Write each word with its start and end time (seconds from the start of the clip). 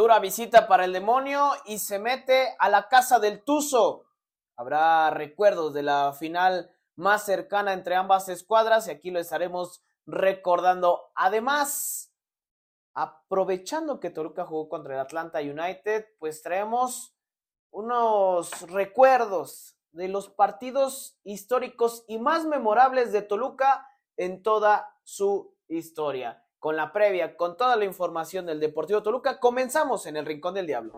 Dura 0.00 0.18
visita 0.18 0.66
para 0.66 0.86
el 0.86 0.94
demonio 0.94 1.52
y 1.66 1.78
se 1.78 1.98
mete 1.98 2.56
a 2.58 2.70
la 2.70 2.88
casa 2.88 3.18
del 3.18 3.44
Tuzo. 3.44 4.06
Habrá 4.56 5.10
recuerdos 5.10 5.74
de 5.74 5.82
la 5.82 6.14
final 6.14 6.74
más 6.96 7.26
cercana 7.26 7.74
entre 7.74 7.96
ambas 7.96 8.30
escuadras 8.30 8.88
y 8.88 8.92
aquí 8.92 9.10
lo 9.10 9.20
estaremos 9.20 9.84
recordando. 10.06 11.10
Además, 11.14 12.14
aprovechando 12.94 14.00
que 14.00 14.08
Toluca 14.08 14.46
jugó 14.46 14.70
contra 14.70 14.94
el 14.94 15.00
Atlanta 15.00 15.40
United, 15.40 16.06
pues 16.18 16.40
traemos 16.40 17.14
unos 17.70 18.62
recuerdos 18.70 19.76
de 19.92 20.08
los 20.08 20.30
partidos 20.30 21.18
históricos 21.24 22.06
y 22.08 22.16
más 22.16 22.46
memorables 22.46 23.12
de 23.12 23.20
Toluca 23.20 23.86
en 24.16 24.42
toda 24.42 24.96
su 25.04 25.54
historia. 25.68 26.42
Con 26.60 26.76
la 26.76 26.92
previa, 26.92 27.38
con 27.38 27.56
toda 27.56 27.74
la 27.74 27.86
información 27.86 28.44
del 28.44 28.60
Deportivo 28.60 29.02
Toluca, 29.02 29.40
comenzamos 29.40 30.04
en 30.04 30.18
el 30.18 30.26
Rincón 30.26 30.52
del 30.52 30.66
Diablo. 30.66 30.92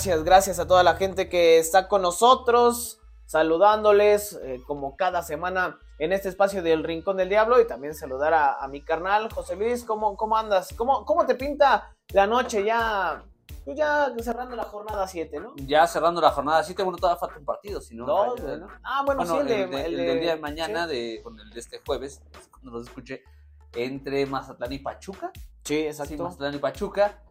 Gracias, 0.00 0.24
gracias 0.24 0.58
a 0.58 0.66
toda 0.66 0.82
la 0.82 0.94
gente 0.94 1.28
que 1.28 1.58
está 1.58 1.86
con 1.86 2.00
nosotros, 2.00 3.00
saludándoles 3.26 4.32
eh, 4.42 4.62
como 4.66 4.96
cada 4.96 5.22
semana 5.22 5.78
en 5.98 6.14
este 6.14 6.30
espacio 6.30 6.62
del 6.62 6.84
Rincón 6.84 7.18
del 7.18 7.28
Diablo 7.28 7.60
y 7.60 7.66
también 7.66 7.94
saludar 7.94 8.32
a, 8.32 8.66
mi 8.68 8.82
carnal 8.82 9.30
José 9.30 9.56
Luis, 9.56 9.84
¿cómo, 9.84 10.16
cómo 10.16 10.38
andas? 10.38 10.72
¿Cómo, 10.74 11.04
¿Cómo 11.04 11.26
te 11.26 11.34
pinta 11.34 11.94
la 12.14 12.26
noche 12.26 12.64
ya? 12.64 13.22
Pues 13.62 13.76
ya 13.76 14.10
cerrando 14.22 14.56
la 14.56 14.62
jornada 14.62 15.06
7, 15.06 15.38
¿no? 15.38 15.52
Ya 15.56 15.86
cerrando 15.86 16.22
la 16.22 16.30
jornada 16.30 16.64
7, 16.64 16.82
bueno, 16.82 16.96
todavía 16.96 17.20
falta 17.20 17.38
un 17.38 17.44
partido, 17.44 17.82
si 17.82 17.94
no. 17.94 18.06
Dos, 18.06 18.40
Ah, 18.82 19.02
bueno, 19.04 19.26
sí, 19.26 19.36
el, 19.36 19.46
de, 19.46 19.84
el, 19.84 19.96
del 19.98 20.20
día 20.20 20.34
de 20.36 20.40
mañana, 20.40 20.86
de, 20.86 21.16
el 21.16 21.50
de 21.50 21.60
este 21.60 21.82
jueves, 21.84 22.22
cuando 22.50 22.70
los 22.70 22.84
escuché, 22.84 23.22
entre 23.74 24.24
Mazatlán 24.24 24.72
y 24.72 24.78
Pachuca. 24.78 25.30
Sí, 25.62 25.76
exacto. 25.80 26.14
Sí, 26.16 26.22
Mazatlán 26.22 26.54
y 26.54 26.58
Pachuca. 26.58 27.22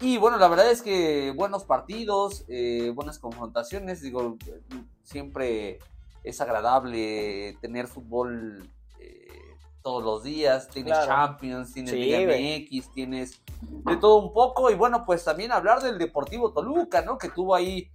Y 0.00 0.16
bueno, 0.16 0.38
la 0.38 0.46
verdad 0.46 0.70
es 0.70 0.80
que 0.82 1.32
buenos 1.32 1.64
partidos, 1.64 2.44
eh, 2.48 2.92
buenas 2.94 3.18
confrontaciones, 3.18 4.00
digo, 4.00 4.36
siempre 5.02 5.80
es 6.22 6.40
agradable 6.40 7.58
tener 7.60 7.88
fútbol 7.88 8.70
eh, 9.00 9.26
todos 9.82 10.04
los 10.04 10.22
días, 10.22 10.68
tienes 10.68 10.94
Champions, 11.04 11.72
tienes 11.72 11.94
Liga 11.94 12.20
MX, 12.20 12.92
tienes 12.92 13.42
de 13.60 13.96
todo 13.96 14.18
un 14.18 14.32
poco, 14.32 14.70
y 14.70 14.76
bueno, 14.76 15.04
pues 15.04 15.24
también 15.24 15.50
hablar 15.50 15.82
del 15.82 15.98
Deportivo 15.98 16.52
Toluca, 16.52 17.02
¿no? 17.02 17.18
Que 17.18 17.30
tuvo 17.30 17.56
ahí 17.56 17.90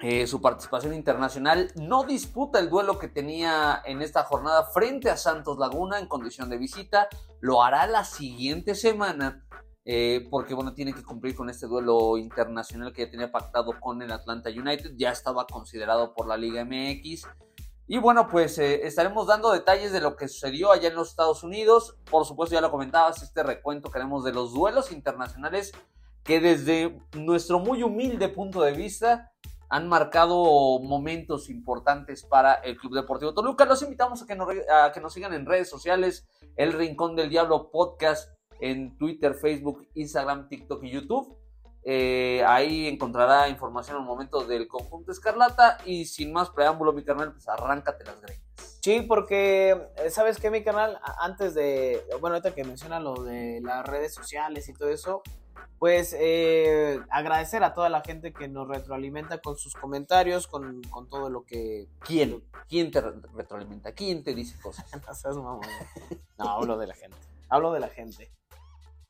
eh, 0.00 0.26
su 0.26 0.40
participación 0.40 0.92
internacional, 0.92 1.70
no 1.76 2.02
disputa 2.02 2.58
el 2.58 2.68
duelo 2.68 2.98
que 2.98 3.06
tenía 3.06 3.80
en 3.84 4.02
esta 4.02 4.24
jornada 4.24 4.64
frente 4.64 5.08
a 5.08 5.16
Santos 5.16 5.56
Laguna 5.56 6.00
en 6.00 6.08
condición 6.08 6.50
de 6.50 6.58
visita, 6.58 7.08
lo 7.40 7.62
hará 7.62 7.86
la 7.86 8.02
siguiente 8.02 8.74
semana 8.74 9.45
eh, 9.88 10.26
porque 10.32 10.52
bueno, 10.52 10.74
tiene 10.74 10.92
que 10.92 11.04
cumplir 11.04 11.36
con 11.36 11.48
este 11.48 11.68
duelo 11.68 12.18
internacional 12.18 12.92
que 12.92 13.04
ya 13.04 13.10
tenía 13.10 13.30
pactado 13.30 13.78
con 13.78 14.02
el 14.02 14.10
Atlanta 14.10 14.50
United, 14.50 14.94
ya 14.96 15.12
estaba 15.12 15.46
considerado 15.46 16.12
por 16.12 16.26
la 16.26 16.36
Liga 16.36 16.64
MX. 16.64 17.28
Y 17.86 17.98
bueno, 17.98 18.26
pues 18.26 18.58
eh, 18.58 18.84
estaremos 18.84 19.28
dando 19.28 19.52
detalles 19.52 19.92
de 19.92 20.00
lo 20.00 20.16
que 20.16 20.26
sucedió 20.26 20.72
allá 20.72 20.88
en 20.88 20.96
los 20.96 21.10
Estados 21.10 21.44
Unidos. 21.44 21.96
Por 22.10 22.26
supuesto, 22.26 22.54
ya 22.54 22.60
lo 22.60 22.72
comentabas, 22.72 23.22
este 23.22 23.44
recuento 23.44 23.92
que 23.92 23.98
haremos 23.98 24.24
de 24.24 24.32
los 24.32 24.52
duelos 24.52 24.90
internacionales 24.90 25.70
que 26.24 26.40
desde 26.40 27.00
nuestro 27.16 27.60
muy 27.60 27.84
humilde 27.84 28.28
punto 28.28 28.62
de 28.62 28.72
vista 28.72 29.30
han 29.68 29.88
marcado 29.88 30.80
momentos 30.80 31.48
importantes 31.48 32.24
para 32.24 32.54
el 32.54 32.76
Club 32.76 32.96
Deportivo 32.96 33.34
Toluca. 33.34 33.64
Los 33.64 33.82
invitamos 33.82 34.20
a 34.20 34.26
que 34.26 34.34
nos, 34.34 34.48
a 34.68 34.90
que 34.90 35.00
nos 35.00 35.12
sigan 35.12 35.32
en 35.32 35.46
redes 35.46 35.70
sociales, 35.70 36.26
El 36.56 36.72
Rincón 36.72 37.14
del 37.14 37.28
Diablo 37.28 37.70
Podcast 37.70 38.35
en 38.60 38.96
Twitter, 38.96 39.34
Facebook, 39.34 39.86
Instagram, 39.94 40.48
TikTok 40.48 40.82
y 40.84 40.90
YouTube. 40.90 41.36
Eh, 41.88 42.42
ahí 42.44 42.88
encontrará 42.88 43.48
información 43.48 43.96
en 43.96 44.02
el 44.02 44.08
momento 44.08 44.44
del 44.44 44.66
conjunto 44.66 45.12
Escarlata. 45.12 45.78
Y 45.84 46.06
sin 46.06 46.32
más 46.32 46.50
preámbulo, 46.50 46.92
mi 46.92 47.04
canal, 47.04 47.32
pues 47.32 47.48
arráncate 47.48 48.04
las 48.04 48.20
greñas. 48.20 48.42
Sí, 48.82 49.02
porque, 49.02 49.70
eh, 49.96 50.10
¿sabes 50.10 50.38
qué, 50.38 50.50
mi 50.50 50.64
canal? 50.64 51.00
Antes 51.20 51.54
de, 51.54 52.04
bueno, 52.20 52.36
ahorita 52.36 52.54
que 52.54 52.64
menciona 52.64 53.00
lo 53.00 53.22
de 53.22 53.60
las 53.62 53.86
redes 53.86 54.14
sociales 54.14 54.68
y 54.68 54.72
todo 54.74 54.88
eso, 54.88 55.22
pues 55.78 56.14
eh, 56.18 57.00
agradecer 57.10 57.62
a 57.62 57.74
toda 57.74 57.88
la 57.88 58.00
gente 58.00 58.32
que 58.32 58.48
nos 58.48 58.66
retroalimenta 58.66 59.38
con 59.38 59.56
sus 59.56 59.74
comentarios, 59.74 60.46
con, 60.46 60.82
todo 61.08 61.30
lo 61.30 61.44
que... 61.44 61.88
¿Quién? 62.00 62.42
¿Quién 62.68 62.90
te 62.90 63.00
retroalimenta? 63.00 63.92
¿Quién 63.92 64.24
te 64.24 64.34
dice 64.34 64.58
cosas? 64.60 64.86
no, 66.38 66.48
hablo 66.48 66.78
de 66.78 66.86
la 66.86 66.94
gente. 66.94 67.16
Hablo 67.48 67.72
de 67.72 67.80
la 67.80 67.88
gente 67.88 68.30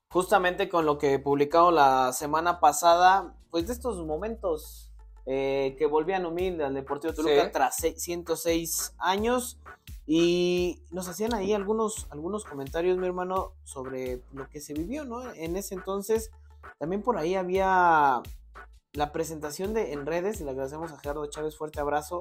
justamente 0.09 0.69
con 0.69 0.87
lo 0.87 0.99
que 0.99 1.19
publicaron 1.19 1.75
la 1.75 2.13
semana 2.13 2.61
pasada, 2.61 3.35
pues 3.51 3.67
de 3.67 3.73
estos 3.73 4.05
momentos 4.05 4.93
eh, 5.27 5.75
que 5.79 5.87
volvían 5.87 6.27
humilde 6.27 6.65
al 6.65 6.75
Deportivo 6.75 7.13
Toluca 7.13 7.51
tras 7.51 7.77
106 7.77 8.95
años 8.99 9.59
y 10.07 10.85
nos 10.91 11.09
hacían 11.09 11.35
ahí 11.35 11.53
algunos, 11.53 12.07
algunos 12.11 12.45
comentarios, 12.45 12.97
mi 12.97 13.07
hermano, 13.07 13.55
sobre 13.65 14.23
lo 14.33 14.49
que 14.49 14.61
se 14.61 14.73
vivió, 14.73 15.05
¿no? 15.05 15.33
En 15.33 15.57
ese 15.57 15.75
entonces, 15.75 16.31
también 16.79 17.03
por 17.03 17.19
ahí 17.19 17.35
había 17.35 18.23
la 18.93 19.13
presentación 19.13 19.75
de 19.75 19.93
en 19.93 20.07
redes, 20.07 20.41
y 20.41 20.45
le 20.45 20.51
agradecemos 20.51 20.93
a 20.93 20.99
Gerardo 20.99 21.27
Chávez, 21.27 21.57
fuerte 21.57 21.81
abrazo, 21.81 22.21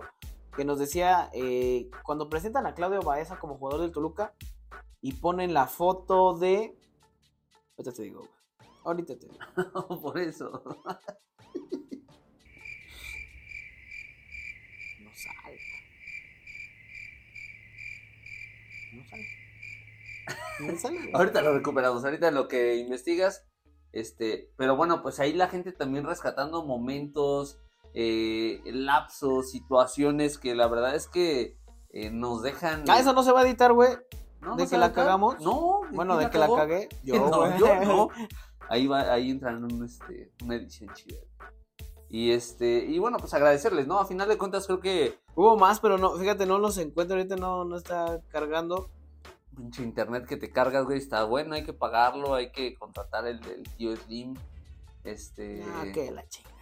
que 0.55 0.65
nos 0.65 0.79
decía, 0.79 1.29
eh, 1.33 1.91
cuando 2.03 2.27
presentan 2.27 2.65
a 2.65 2.73
Claudio 2.73 3.01
Baeza 3.01 3.37
como 3.37 3.57
jugador 3.57 3.81
del 3.81 3.91
Toluca 3.91 4.33
y 4.99 5.13
ponen 5.13 5.53
la 5.53 5.67
foto 5.67 6.33
de 6.33 6.75
Ahorita 7.77 7.93
te 7.93 8.03
digo, 8.03 8.29
Ahorita 8.85 9.17
te 9.17 9.27
digo. 9.27 9.39
Por 10.01 10.17
eso. 10.19 10.63
no 14.99 15.11
sale. 15.13 15.59
No 18.93 19.03
sale. 19.09 19.25
No 20.59 20.77
sale. 20.77 21.11
ahorita 21.13 21.41
lo 21.41 21.57
recuperamos, 21.57 22.05
ahorita 22.05 22.31
lo 22.31 22.47
que 22.47 22.75
investigas. 22.75 23.43
Este, 23.91 24.51
pero 24.55 24.75
bueno, 24.75 25.01
pues 25.01 25.19
ahí 25.19 25.33
la 25.33 25.47
gente 25.47 25.71
también 25.71 26.05
rescatando 26.05 26.63
momentos, 26.63 27.59
eh, 27.93 28.61
lapsos, 28.65 29.51
situaciones 29.51 30.37
que 30.37 30.53
la 30.53 30.67
verdad 30.67 30.95
es 30.95 31.07
que 31.07 31.57
eh, 31.89 32.11
nos 32.11 32.43
dejan. 32.43 32.83
Ah, 32.87 32.99
eso 32.99 33.13
no 33.13 33.23
se 33.23 33.31
va 33.31 33.41
a 33.41 33.47
editar, 33.47 33.73
güey. 33.73 33.89
¿De 34.57 34.67
que 34.67 34.77
la 34.77 34.93
cagamos? 34.93 35.41
No. 35.41 35.81
Bueno, 35.91 36.17
de 36.17 36.29
que 36.29 36.37
la 36.37 36.47
cagué. 36.47 36.89
Yo, 37.03 37.15
no, 37.29 37.57
yo 37.57 37.75
no. 37.83 38.09
Ahí, 38.69 38.87
va, 38.87 39.13
ahí 39.13 39.29
entra 39.29 39.51
en 39.51 39.83
este, 39.83 40.31
una 40.43 40.55
edición 40.55 40.91
chida. 40.95 41.19
Y 42.09 42.31
este, 42.31 42.85
y 42.85 42.97
bueno, 42.97 43.17
pues 43.17 43.33
agradecerles, 43.35 43.85
¿no? 43.85 43.99
A 43.99 44.05
final 44.05 44.27
de 44.27 44.37
cuentas 44.37 44.65
creo 44.65 44.79
que. 44.79 45.19
Hubo 45.35 45.55
más, 45.55 45.79
pero 45.79 45.97
no, 45.97 46.17
fíjate, 46.17 46.45
no 46.45 46.57
los 46.57 46.77
encuentro, 46.77 47.17
ahorita 47.17 47.35
no, 47.35 47.65
no 47.65 47.77
está 47.77 48.21
cargando. 48.29 48.89
Pinche 49.55 49.83
internet 49.83 50.25
que 50.25 50.37
te 50.37 50.51
cargas, 50.51 50.85
güey, 50.85 50.97
está 50.97 51.25
bueno, 51.25 51.53
hay 51.55 51.63
que 51.63 51.73
pagarlo, 51.73 52.33
hay 52.33 52.51
que 52.51 52.73
contratar 52.73 53.27
el, 53.27 53.39
tío 53.77 53.95
Slim. 53.95 54.33
Este. 55.03 55.63
Ah, 55.75 55.85
que 55.93 56.11
la 56.11 56.27
chingada. 56.27 56.55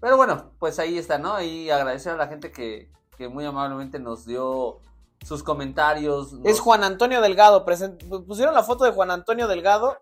Pero 0.00 0.16
bueno, 0.16 0.50
pues 0.58 0.78
ahí 0.78 0.98
está, 0.98 1.18
¿no? 1.18 1.40
Y 1.40 1.70
agradecer 1.70 2.12
a 2.12 2.16
la 2.16 2.26
gente 2.26 2.50
que, 2.50 2.90
que 3.16 3.28
muy 3.28 3.44
amablemente 3.44 3.98
nos 4.00 4.26
dio 4.26 4.80
sus 5.24 5.42
comentarios. 5.42 6.34
Es 6.44 6.60
Juan 6.60 6.84
Antonio 6.84 7.20
Delgado. 7.20 7.64
Pusieron 7.64 8.54
la 8.54 8.62
foto 8.62 8.84
de 8.84 8.92
Juan 8.92 9.10
Antonio 9.10 9.48
Delgado. 9.48 9.98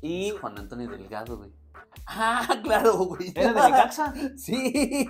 Y. 0.00 0.30
Juan 0.40 0.58
Antonio 0.58 0.88
Delgado, 0.88 1.38
güey. 1.38 1.50
Ah, 2.06 2.46
claro, 2.62 2.94
güey. 2.94 3.32
¿Era 3.34 3.52
de 3.52 3.70
Necaxa? 3.70 4.12
Sí. 4.36 5.08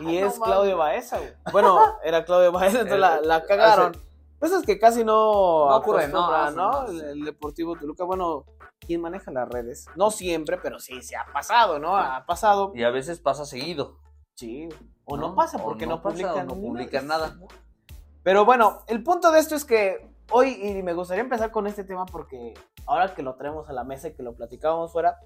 Y 0.00 0.16
es 0.16 0.38
Claudio 0.38 0.76
Baeza, 0.76 1.18
güey. 1.18 1.32
Bueno, 1.52 1.78
era 2.02 2.24
Claudio 2.24 2.50
Baeza, 2.50 2.80
entonces 2.80 3.00
la, 3.00 3.20
la 3.20 3.44
cagaron. 3.44 3.92
Pues 4.38 4.50
es 4.50 4.64
que 4.64 4.78
casi 4.78 5.04
no, 5.04 5.68
no 5.68 5.76
ocurre, 5.76 6.08
no, 6.08 6.50
¿no? 6.50 6.86
El, 6.88 7.22
Deportivo 7.22 7.76
Toluca, 7.76 8.02
bueno, 8.02 8.44
¿quién 8.80 9.00
maneja 9.00 9.30
las 9.30 9.48
redes? 9.48 9.86
No 9.94 10.10
siempre, 10.10 10.58
pero 10.60 10.80
sí, 10.80 11.00
se 11.02 11.14
ha 11.16 11.26
pasado, 11.32 11.78
¿no? 11.78 11.96
Ha 11.96 12.26
pasado. 12.26 12.72
Y 12.74 12.82
a 12.82 12.90
veces 12.90 13.20
pasa 13.20 13.44
seguido. 13.44 13.98
Sí, 14.34 14.68
o 15.12 15.16
no, 15.16 15.34
pasa 15.34 15.58
porque 15.58 15.86
no, 15.86 16.02
publican, 16.02 16.46
no 16.46 16.54
publican 16.54 17.06
nada. 17.06 17.36
Pero 18.22 18.44
bueno, 18.44 18.80
el 18.86 19.02
punto 19.02 19.30
de 19.30 19.40
esto 19.40 19.54
es 19.54 19.64
que 19.64 20.08
hoy, 20.30 20.58
y 20.62 20.82
me 20.82 20.94
gustaría 20.94 21.22
empezar 21.22 21.50
con 21.50 21.66
este 21.66 21.84
tema 21.84 22.06
porque 22.06 22.54
ahora 22.86 23.14
que 23.14 23.22
lo 23.22 23.34
traemos 23.34 23.68
a 23.68 23.72
la 23.72 23.84
mesa 23.84 24.08
y 24.08 24.14
que 24.14 24.22
lo 24.22 24.34
platicábamos 24.34 24.92
fuera, 24.92 25.18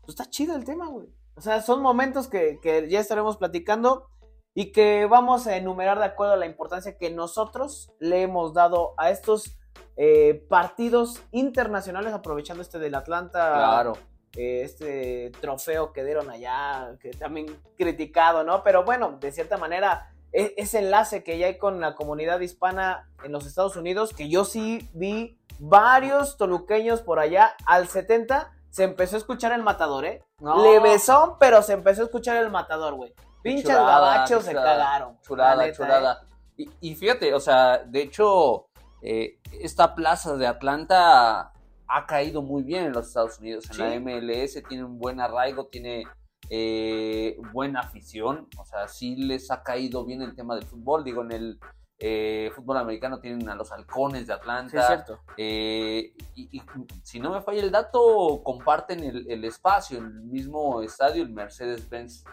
pues 0.00 0.10
está 0.10 0.28
chido 0.28 0.56
el 0.56 0.64
tema, 0.64 0.88
güey. 0.88 1.08
O 1.36 1.40
sea, 1.40 1.62
son 1.62 1.82
momentos 1.82 2.28
que, 2.28 2.58
que 2.62 2.88
ya 2.88 3.00
estaremos 3.00 3.36
platicando 3.36 4.08
y 4.54 4.70
que 4.72 5.06
vamos 5.06 5.46
a 5.46 5.56
enumerar 5.56 5.98
de 5.98 6.04
acuerdo 6.04 6.34
a 6.34 6.36
la 6.36 6.46
importancia 6.46 6.96
que 6.96 7.10
nosotros 7.10 7.92
le 7.98 8.22
hemos 8.22 8.54
dado 8.54 8.94
a 8.96 9.10
estos 9.10 9.58
eh, 9.96 10.44
partidos 10.48 11.22
internacionales, 11.32 12.12
aprovechando 12.12 12.62
este 12.62 12.78
del 12.78 12.94
Atlanta. 12.94 13.52
Claro. 13.52 13.92
Eh, 14.36 14.62
este 14.64 15.30
trofeo 15.40 15.92
que 15.92 16.04
dieron 16.04 16.30
allá, 16.30 16.96
que 17.00 17.10
también 17.10 17.46
criticado, 17.76 18.44
¿no? 18.44 18.62
Pero 18.62 18.84
bueno, 18.84 19.18
de 19.20 19.32
cierta 19.32 19.56
manera, 19.56 20.10
e- 20.32 20.54
ese 20.56 20.80
enlace 20.80 21.22
que 21.22 21.38
ya 21.38 21.46
hay 21.46 21.58
con 21.58 21.80
la 21.80 21.94
comunidad 21.94 22.40
hispana 22.40 23.08
en 23.22 23.32
los 23.32 23.46
Estados 23.46 23.76
Unidos, 23.76 24.12
que 24.12 24.28
yo 24.28 24.44
sí 24.44 24.88
vi 24.92 25.38
varios 25.58 26.36
toluqueños 26.36 27.02
por 27.02 27.18
allá, 27.18 27.54
al 27.66 27.88
70 27.88 28.50
se 28.70 28.82
empezó 28.82 29.14
a 29.14 29.18
escuchar 29.20 29.52
el 29.52 29.62
matador, 29.62 30.04
¿eh? 30.04 30.24
No. 30.40 30.60
Le 30.60 30.80
besó, 30.80 31.36
pero 31.38 31.62
se 31.62 31.74
empezó 31.74 32.02
a 32.02 32.04
escuchar 32.06 32.36
el 32.38 32.50
matador, 32.50 32.94
güey. 32.94 33.14
Pinches 33.40 33.66
chulada, 33.66 33.84
gabachos 33.84 34.44
se 34.44 34.52
cagaron. 34.52 35.20
Chulada, 35.20 35.64
neta, 35.64 35.76
chulada. 35.76 36.26
Y, 36.56 36.68
y 36.80 36.94
fíjate, 36.96 37.32
o 37.34 37.38
sea, 37.40 37.78
de 37.84 38.02
hecho, 38.02 38.66
eh, 39.00 39.38
esta 39.60 39.94
plaza 39.94 40.36
de 40.36 40.48
Atlanta 40.48 41.52
ha 41.96 42.06
caído 42.06 42.42
muy 42.42 42.64
bien 42.64 42.86
en 42.86 42.92
los 42.92 43.06
Estados 43.06 43.38
Unidos. 43.38 43.66
En 43.66 43.72
Sí. 43.76 43.78
la 43.82 43.94
MLS 43.94 44.60
tiene 44.68 44.82
un 44.82 44.98
buen 44.98 45.20
arraigo, 45.20 45.66
tiene 45.68 46.04
eh, 46.50 47.38
buena 47.52 47.80
afición. 47.80 48.48
O 48.58 48.64
sea, 48.64 48.88
sí 48.88 49.14
les 49.16 49.50
ha 49.52 49.62
caído 49.62 50.04
bien 50.04 50.20
el 50.20 50.34
tema 50.34 50.56
del 50.56 50.64
fútbol. 50.64 51.04
Digo, 51.04 51.22
en 51.22 51.30
el 51.30 51.60
eh, 52.00 52.50
fútbol 52.54 52.78
americano 52.78 53.20
tienen 53.20 53.48
a 53.48 53.54
los 53.54 53.70
halcones 53.70 54.26
de 54.26 54.32
¿eh? 54.34 54.36
Sí, 54.36 54.40
Atlanta. 54.40 54.80
es 54.80 54.86
cierto. 54.88 55.20
Eh, 55.36 56.12
y, 56.34 56.58
y 56.58 56.62
si 57.04 57.20
no 57.20 57.30
me 57.32 57.40
falla 57.42 57.62
el 57.62 57.70
dato, 57.70 58.42
comparten 58.42 59.04
el, 59.04 59.30
el 59.30 59.44
espacio, 59.44 59.98
el 59.98 60.10
mismo 60.24 60.82
estadio, 60.82 61.22
el 61.22 61.30
Mercedes-Benz 61.30 62.24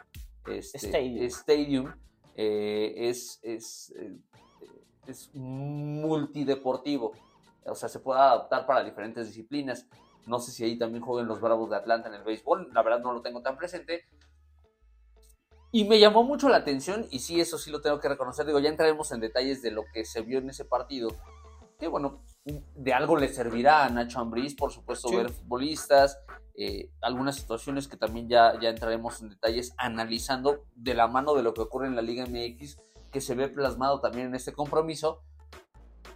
este, 0.48 0.78
Stadium. 0.78 1.26
Stadium, 1.28 1.94
es, 2.36 3.40
es, 3.44 3.94
es 5.06 5.30
multideportivo. 5.36 7.14
O 7.66 7.76
sea, 7.76 7.90
se 7.90 8.00
puede 8.00 8.20
adaptar 8.20 8.66
para 8.66 8.84
diferentes 8.84 9.28
disciplinas. 9.28 9.88
No 10.26 10.40
sé 10.40 10.52
si 10.52 10.64
ahí 10.64 10.78
también 10.78 11.04
jueguen 11.04 11.28
los 11.28 11.42
Bravos 11.42 11.70
de 11.70 11.76
Atlanta 11.78 12.08
en 12.10 12.16
el 12.16 12.24
béisbol, 12.24 12.70
la 12.74 12.84
verdad 12.84 13.02
no 13.02 13.14
lo 13.14 13.22
tengo 13.22 13.42
tan 13.42 13.58
presente. 13.58 14.06
Y 15.72 15.86
me 15.86 16.00
llamó 16.00 16.24
mucho 16.24 16.50
la 16.50 16.58
atención, 16.58 17.08
y 17.12 17.20
sí, 17.20 17.40
eso 17.40 17.58
sí 17.58 17.72
lo 17.72 17.82
tengo 17.82 18.00
que 18.00 18.10
reconocer. 18.10 18.46
Digo, 18.46 18.60
ya 18.60 18.70
entraremos 18.70 19.12
en 19.12 19.22
detalles 19.22 19.62
de 19.62 19.72
lo 19.72 19.84
que 19.94 20.04
se 20.04 20.22
vio 20.22 20.40
en 20.40 20.50
ese 20.50 20.66
partido. 20.66 21.10
Que 21.80 21.88
bueno, 21.88 22.24
de 22.44 22.94
algo 22.94 23.16
le 23.16 23.30
servirá 23.30 23.86
a 23.86 23.90
Nacho 23.90 24.20
Ambriz, 24.20 24.56
por 24.56 24.72
supuesto, 24.72 25.08
Sí. 25.08 25.16
ver 25.16 25.30
futbolistas, 25.30 26.20
eh, 26.56 26.92
algunas 27.02 27.38
situaciones 27.38 27.88
que 27.88 27.96
también 27.96 28.28
ya, 28.28 28.60
ya 28.60 28.70
entraremos 28.70 29.22
en 29.22 29.30
detalles 29.30 29.74
analizando 29.78 30.66
de 30.76 30.94
la 30.94 31.08
mano 31.08 31.34
de 31.34 31.44
lo 31.44 31.54
que 31.54 31.62
ocurre 31.62 31.88
en 31.88 31.96
la 31.96 32.02
Liga 32.02 32.26
MX, 32.26 32.78
que 33.10 33.22
se 33.22 33.34
ve 33.36 33.48
plasmado 33.48 34.02
también 34.02 34.28
en 34.28 34.36
este 34.36 34.52
compromiso. 34.52 35.22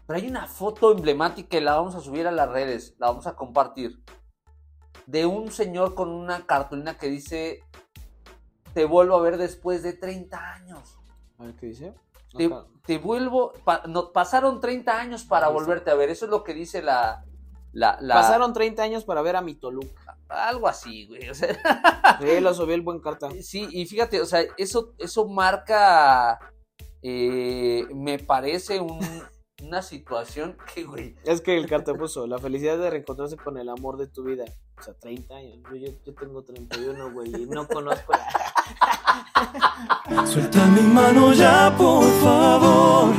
Pero 0.08 0.20
hay 0.20 0.28
una 0.28 0.48
foto 0.48 0.92
emblemática 0.92 1.58
y 1.58 1.62
la 1.62 1.76
vamos 1.76 1.96
a 1.96 2.00
subir 2.00 2.28
a 2.28 2.32
las 2.32 2.50
redes, 2.50 2.96
la 3.00 3.08
vamos 3.08 3.26
a 3.28 3.36
compartir, 3.36 4.04
de 5.08 5.26
un 5.26 5.52
señor 5.52 5.96
con 5.96 6.10
una 6.10 6.46
cartulina 6.46 6.98
que 6.98 7.08
dice, 7.08 7.64
te 8.74 8.86
vuelvo 8.86 9.16
a 9.16 9.22
ver 9.22 9.38
después 9.38 9.82
de 9.84 9.94
30 9.94 10.54
años. 10.54 10.98
A 11.40 11.46
ver 11.46 11.56
qué 11.56 11.68
dice. 11.68 11.94
Te, 12.86 12.98
vuelvo, 13.00 13.54
pa- 13.64 13.84
no, 13.88 14.12
pasaron 14.12 14.60
30 14.60 15.00
años 15.00 15.24
para 15.24 15.48
volverte 15.48 15.90
a 15.90 15.96
ver, 15.96 16.10
eso 16.10 16.26
es 16.26 16.32
lo 16.32 16.44
que 16.44 16.54
dice 16.54 16.82
la... 16.84 17.24
la, 17.74 17.98
la- 18.00 18.16
Pasaron 18.16 18.54
30 18.54 18.84
años 18.84 19.06
para 19.06 19.22
ver 19.24 19.36
a 19.36 19.42
mi 19.42 19.56
Toluca. 19.56 20.18
Algo 20.28 20.68
así, 20.68 21.08
güey. 21.08 21.30
O 21.30 21.34
sea, 21.34 21.56
Sí, 22.22 22.40
lo 22.42 22.54
subió 22.54 22.76
el 22.76 22.82
buen 22.82 23.00
carta. 23.00 23.30
Sí, 23.42 23.68
y 23.72 23.86
fíjate, 23.88 24.22
o 24.22 24.26
sea, 24.26 24.42
eso, 24.58 24.94
eso 25.00 25.28
marca, 25.28 26.38
eh, 27.02 27.88
me 27.96 28.20
parece 28.20 28.80
un- 28.80 29.00
una 29.64 29.82
situación 29.82 30.58
que, 30.74 30.84
güey, 30.84 31.16
Es 31.24 31.42
que 31.42 31.56
el 31.58 31.68
carta 31.68 31.94
puso 31.94 32.28
la 32.28 32.38
felicidad 32.40 32.78
de 32.78 32.90
reencontrarse 32.90 33.38
con 33.38 33.58
el 33.58 33.70
amor 33.70 33.98
de 33.98 34.08
tu 34.08 34.24
vida. 34.24 34.46
O 34.78 34.82
sea, 34.82 34.94
30 34.94 35.36
años. 35.36 35.58
Yo, 35.70 35.76
yo, 35.78 35.88
yo 36.06 36.14
tengo 36.14 36.44
31, 36.44 37.12
güey, 37.14 37.34
y 37.44 37.46
no 37.46 37.68
conozco 37.68 38.14
la... 40.10 40.26
Suelta 40.28 40.66
mi 40.68 40.82
mano 40.82 41.34
ya, 41.34 41.74
por 41.78 42.04
favor. 42.22 43.14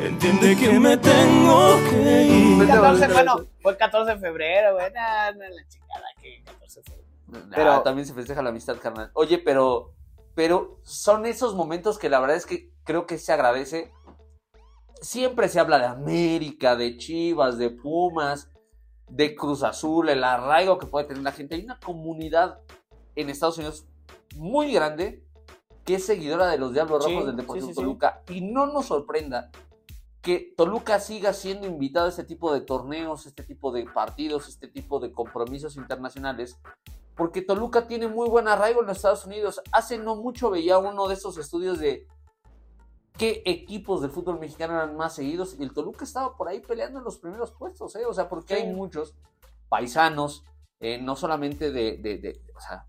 Entiende 0.00 0.56
que 0.56 0.78
me 0.78 0.96
tengo 0.96 1.76
que 1.90 2.22
ir. 2.22 2.66
14, 2.66 3.08
bueno, 3.12 3.36
fue 3.60 3.76
14 3.76 4.12
de 4.12 4.18
febrero, 4.18 4.74
güey. 4.74 4.90
Nah, 4.92 5.32
nah, 5.32 5.48
la 5.48 5.68
chingada 5.68 6.04
que 6.22 6.42
14 6.44 6.80
de 6.80 6.84
febrero. 6.84 7.08
pero 7.30 7.46
Pero- 7.50 7.82
también 7.82 8.06
se 8.06 8.14
festeja 8.14 8.40
la 8.42 8.50
amistad, 8.50 8.76
carnal. 8.80 9.10
Oye, 9.14 9.38
pero, 9.38 9.92
pero 10.34 10.78
son 10.84 11.26
esos 11.26 11.54
momentos 11.54 11.98
que 11.98 12.08
la 12.08 12.20
verdad 12.20 12.36
es 12.36 12.46
que 12.46 12.70
creo 12.84 13.06
que 13.06 13.18
se 13.18 13.32
agradece. 13.32 13.92
Siempre 15.00 15.48
se 15.48 15.60
habla 15.60 15.78
de 15.78 15.86
América, 15.86 16.76
de 16.76 16.96
Chivas, 16.96 17.58
de 17.58 17.70
Pumas, 17.70 18.50
de 19.08 19.34
Cruz 19.34 19.62
Azul, 19.62 20.08
el 20.08 20.22
arraigo 20.22 20.78
que 20.78 20.86
puede 20.86 21.06
tener 21.06 21.22
la 21.22 21.32
gente. 21.32 21.54
Hay 21.54 21.64
una 21.64 21.80
comunidad 21.80 22.60
en 23.16 23.30
Estados 23.30 23.58
Unidos 23.58 23.86
muy 24.36 24.72
grande 24.72 25.24
que 25.84 25.94
es 25.96 26.04
seguidora 26.04 26.48
de 26.48 26.58
los 26.58 26.72
Diablos 26.72 27.04
Sí, 27.04 27.10
Rojos 27.10 27.26
del 27.26 27.36
Deportivo 27.36 27.66
sí, 27.66 27.72
sí, 27.72 27.74
sí. 27.74 27.80
Toluca. 27.80 28.22
Y 28.28 28.42
no 28.42 28.66
nos 28.66 28.86
sorprenda 28.86 29.50
que 30.20 30.52
Toluca 30.56 31.00
siga 31.00 31.32
siendo 31.32 31.66
invitado 31.66 32.06
a 32.06 32.10
este 32.10 32.24
tipo 32.24 32.52
de 32.52 32.60
torneos, 32.60 33.26
este 33.26 33.42
tipo 33.42 33.72
de 33.72 33.86
partidos, 33.86 34.48
este 34.48 34.68
tipo 34.68 35.00
de 35.00 35.12
compromisos 35.12 35.76
internacionales, 35.76 36.58
porque 37.16 37.42
Toluca 37.42 37.86
tiene 37.86 38.06
muy 38.06 38.28
buen 38.28 38.48
arraigo 38.48 38.80
en 38.82 38.86
los 38.86 38.98
Estados 38.98 39.24
Unidos. 39.24 39.62
Hace 39.72 39.98
no 39.98 40.16
mucho 40.16 40.50
veía 40.50 40.78
uno 40.78 41.08
de 41.08 41.14
esos 41.14 41.38
estudios 41.38 41.78
de 41.78 42.06
qué 43.20 43.42
equipos 43.44 44.00
del 44.00 44.10
fútbol 44.10 44.40
mexicano 44.40 44.72
eran 44.74 44.96
más 44.96 45.14
seguidos 45.14 45.54
y 45.58 45.62
el 45.62 45.74
Toluca 45.74 46.04
estaba 46.04 46.34
por 46.38 46.48
ahí 46.48 46.60
peleando 46.60 47.00
en 47.00 47.04
los 47.04 47.18
primeros 47.18 47.50
puestos, 47.52 47.94
¿eh? 47.96 48.06
O 48.06 48.14
sea, 48.14 48.30
porque 48.30 48.54
Sí. 48.56 48.62
hay 48.62 48.72
muchos 48.72 49.14
paisanos, 49.68 50.42
eh, 50.80 50.96
no 50.96 51.16
solamente 51.16 51.70
de, 51.70 51.98
de- 51.98 52.16
de- 52.16 52.40
o 52.56 52.60
sea, 52.60 52.86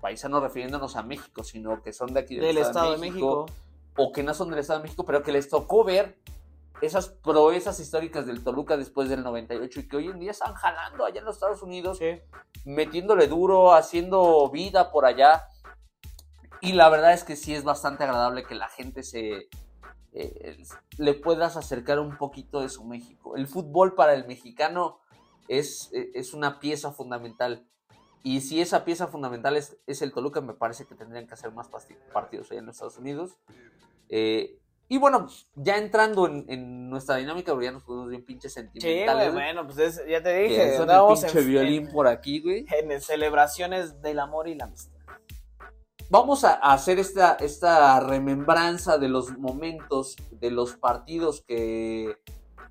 paisanos 0.00 0.42
refiriéndonos 0.42 0.94
a 0.94 1.02
México, 1.02 1.42
sino 1.42 1.82
que 1.82 1.92
son 1.92 2.14
de 2.14 2.20
aquí 2.20 2.36
Del 2.36 2.58
Estado 2.58 2.92
de 2.92 2.98
México. 2.98 3.46
o 3.96 4.12
que 4.12 4.22
no 4.22 4.32
son 4.32 4.48
del 4.50 4.60
Estado 4.60 4.78
de 4.78 4.84
México, 4.84 5.04
pero 5.04 5.24
que 5.24 5.32
les 5.32 5.48
tocó 5.48 5.82
ver 5.82 6.20
esas 6.80 7.08
proezas 7.08 7.80
históricas 7.80 8.26
del 8.26 8.44
Toluca 8.44 8.76
después 8.76 9.08
del 9.08 9.24
98 9.24 9.80
y 9.80 9.88
que 9.88 9.96
hoy 9.96 10.06
en 10.06 10.20
día 10.20 10.30
están 10.30 10.54
jalando 10.54 11.04
allá 11.04 11.18
en 11.18 11.24
los 11.24 11.34
Estados 11.34 11.60
Unidos, 11.64 11.98
Sí. 11.98 12.20
metiéndole 12.64 13.26
duro, 13.26 13.72
haciendo 13.72 14.48
vida 14.50 14.92
por 14.92 15.04
allá. 15.04 15.42
Y 16.60 16.72
la 16.72 16.88
verdad 16.88 17.12
es 17.12 17.24
que 17.24 17.36
sí 17.36 17.54
es 17.54 17.64
bastante 17.64 18.04
agradable 18.04 18.44
que 18.44 18.54
la 18.54 18.68
gente 18.68 19.02
se 19.02 19.48
eh, 20.12 20.56
le 20.96 21.14
puedas 21.14 21.56
acercar 21.56 21.98
un 22.00 22.16
poquito 22.16 22.60
de 22.60 22.68
su 22.68 22.84
México. 22.84 23.36
El 23.36 23.46
fútbol 23.46 23.94
para 23.94 24.14
el 24.14 24.26
mexicano 24.26 24.98
es, 25.46 25.90
es 25.92 26.34
una 26.34 26.58
pieza 26.60 26.92
fundamental. 26.92 27.66
Y 28.24 28.40
si 28.40 28.60
esa 28.60 28.84
pieza 28.84 29.06
fundamental 29.06 29.56
es, 29.56 29.76
es 29.86 30.02
el 30.02 30.12
Toluca, 30.12 30.40
me 30.40 30.54
parece 30.54 30.86
que 30.86 30.94
tendrían 30.94 31.26
que 31.28 31.34
hacer 31.34 31.52
más 31.52 31.68
partidos 32.12 32.50
allá 32.50 32.60
en 32.60 32.66
los 32.66 32.74
Estados 32.76 32.98
Unidos. 32.98 33.38
Eh, 34.08 34.58
y 34.88 34.96
bueno, 34.98 35.28
ya 35.54 35.76
entrando 35.76 36.26
en, 36.26 36.46
en 36.48 36.88
nuestra 36.90 37.16
dinámica, 37.16 37.52
porque 37.52 37.66
ya 37.66 37.72
nos 37.72 37.82
pusimos 37.84 38.08
bien 38.08 38.24
pinches 38.24 38.54
Sí, 38.54 38.60
sentimentales. 38.60 39.32
güey, 39.32 39.44
bueno, 39.44 39.66
pues 39.66 39.78
es- 39.78 40.02
ya 40.08 40.22
te 40.22 40.34
dije, 40.34 40.76
andábamos 40.78 41.20
pinche 41.20 41.38
en, 41.40 41.46
violín 41.46 41.86
en- 41.86 41.92
por 41.92 42.08
aquí, 42.08 42.40
güey. 42.40 42.66
en 42.70 43.00
celebraciones 43.00 44.00
del 44.02 44.18
amor 44.18 44.48
y 44.48 44.54
la 44.54 44.64
amistad. 44.64 44.97
Vamos 46.10 46.44
a 46.44 46.54
hacer 46.54 46.98
esta, 46.98 47.34
esta 47.34 48.00
remembranza 48.00 48.96
de 48.96 49.08
los 49.08 49.36
momentos, 49.36 50.16
de 50.30 50.50
los 50.50 50.74
partidos 50.76 51.42
que, 51.46 52.16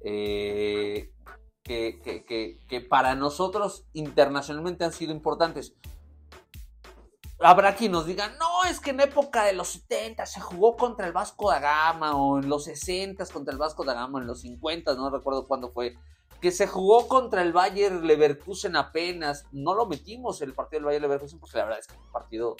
eh, 0.01 1.12
que, 1.63 2.00
que- 2.25 2.58
que- 2.67 2.82
para 2.82 3.13
nosotros 3.13 3.86
internacionalmente 3.94 4.86
han 4.86 4.91
sido 4.94 5.12
importantes. 5.12 5.74
Habrá 7.39 7.75
quien 7.75 7.91
nos 7.91 8.08
diga, 8.08 8.29
no, 8.39 8.63
es 8.67 8.79
que 8.79 8.89
en 8.89 9.01
época 9.01 9.44
de 9.44 9.53
los 9.53 9.67
70 9.67 10.25
se 10.25 10.41
jugó 10.41 10.75
contra 10.75 11.06
el 11.06 11.13
Vasco 11.13 11.51
da 11.51 11.60
Gama, 11.60 12.15
o 12.15 12.39
en 12.39 12.50
los 12.50 12.63
60 12.63 13.24
contra 13.27 13.51
el 13.51 13.60
Vasco 13.60 13.84
da 13.84 13.94
Gama, 13.94 14.20
en 14.20 14.25
los 14.25 14.41
50, 14.41 14.96
no 14.96 15.12
recuerdo 15.12 15.46
cuándo 15.46 15.70
fue, 15.70 15.96
que 16.41 16.51
se 16.51 16.65
jugó 16.65 17.08
contra 17.08 17.44
el 17.44 17.53
Bayer 17.53 17.91
Leverkusen 17.91 18.75
apenas. 18.75 19.46
No 19.51 19.75
lo 19.75 19.86
metimos 19.86 20.41
el 20.41 20.53
partido 20.56 20.79
del 20.79 20.86
Bayer 20.86 21.01
Leverkusen 21.03 21.39
porque 21.39 21.58
la 21.60 21.65
verdad 21.65 21.79
es 21.79 21.88
que 21.88 21.96
un 21.98 22.12
partido 22.12 22.56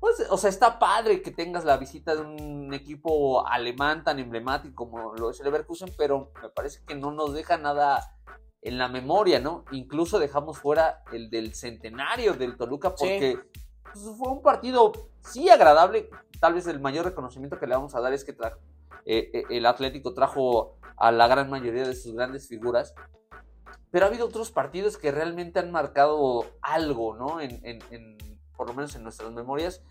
pues, 0.00 0.26
o 0.30 0.36
sea, 0.36 0.50
está 0.50 0.78
padre 0.78 1.22
que 1.22 1.30
tengas 1.30 1.64
la 1.64 1.76
visita 1.76 2.14
de 2.14 2.22
un 2.22 2.72
equipo 2.74 3.46
alemán 3.46 4.04
tan 4.04 4.18
emblemático 4.18 4.74
como 4.74 5.14
lo 5.14 5.30
es 5.30 5.40
el 5.40 5.46
Leverkusen, 5.46 5.92
pero 5.96 6.32
me 6.42 6.48
parece 6.50 6.80
que 6.86 6.94
no 6.94 7.10
nos 7.12 7.32
deja 7.34 7.56
nada 7.56 8.14
en 8.62 8.78
la 8.78 8.88
memoria, 8.88 9.38
¿no? 9.40 9.64
Incluso 9.70 10.18
dejamos 10.18 10.58
fuera 10.58 11.02
el 11.12 11.30
del 11.30 11.54
centenario 11.54 12.34
del 12.34 12.56
Toluca 12.56 12.90
porque 12.94 13.38
pues, 13.92 14.04
fue 14.18 14.30
un 14.32 14.42
partido 14.42 14.92
sí 15.20 15.48
agradable. 15.48 16.10
Tal 16.40 16.54
vez 16.54 16.66
el 16.66 16.80
mayor 16.80 17.04
reconocimiento 17.04 17.58
que 17.58 17.66
le 17.66 17.74
vamos 17.74 17.94
a 17.94 18.00
dar 18.00 18.12
es 18.12 18.24
que 18.24 18.32
eh, 18.32 19.30
eh, 19.32 19.44
el 19.50 19.64
Atlético 19.66 20.12
trajo 20.14 20.76
a 20.96 21.12
la 21.12 21.26
gran 21.28 21.48
mayoría 21.50 21.86
de 21.86 21.94
sus 21.94 22.14
grandes 22.14 22.48
figuras. 22.48 22.94
Pero 23.90 24.04
ha 24.04 24.08
habido 24.08 24.26
otros 24.26 24.50
partidos 24.50 24.98
que 24.98 25.10
realmente 25.12 25.60
han 25.60 25.70
marcado 25.70 26.44
algo, 26.60 27.14
¿no? 27.16 27.40
En, 27.40 27.60
en- 27.64 27.82
en- 27.90 28.18
por 28.58 28.66
lo 28.66 28.74
menos 28.74 28.94
en 28.96 29.04
nuestras 29.04 29.32
memorias. 29.32 29.82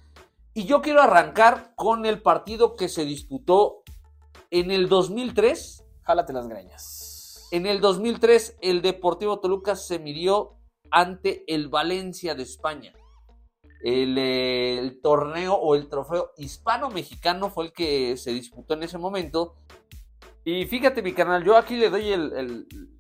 Y 0.54 0.66
yo 0.66 0.82
quiero 0.82 1.02
arrancar 1.02 1.74
con 1.76 2.06
el 2.06 2.22
partido 2.22 2.76
que 2.76 2.90
se 2.90 3.06
disputó 3.06 3.84
en 4.52 4.70
el 4.72 4.90
2003. 4.90 5.86
Jálate 6.04 6.34
las 6.34 6.48
greñas. 6.48 7.48
En 7.52 7.66
el 7.66 7.80
2003, 7.80 8.58
el 8.62 8.82
Deportivo 8.82 9.40
Toluca 9.40 9.76
se 9.78 10.00
midió 10.00 10.56
ante 10.92 11.44
el 11.48 11.70
Valencia 11.70 12.36
de 12.36 12.44
España. 12.44 12.94
El, 13.82 14.18
eh, 14.18 14.80
el 14.80 15.00
torneo 15.02 15.54
o 15.54 15.76
el 15.76 15.88
trofeo 15.88 16.32
hispano-mexicano 16.38 17.50
fue 17.50 17.66
el 17.66 17.72
que 17.74 18.18
se 18.18 18.32
disputó 18.32 18.74
en 18.74 18.84
ese 18.84 18.98
momento. 18.98 19.56
Y 20.44 20.66
fíjate, 20.66 21.02
mi 21.02 21.14
canal, 21.14 21.44
yo 21.44 21.56
aquí 21.56 21.76
le 21.76 21.90
doy 21.90 22.10
el, 22.12 22.34
el- 22.34 22.97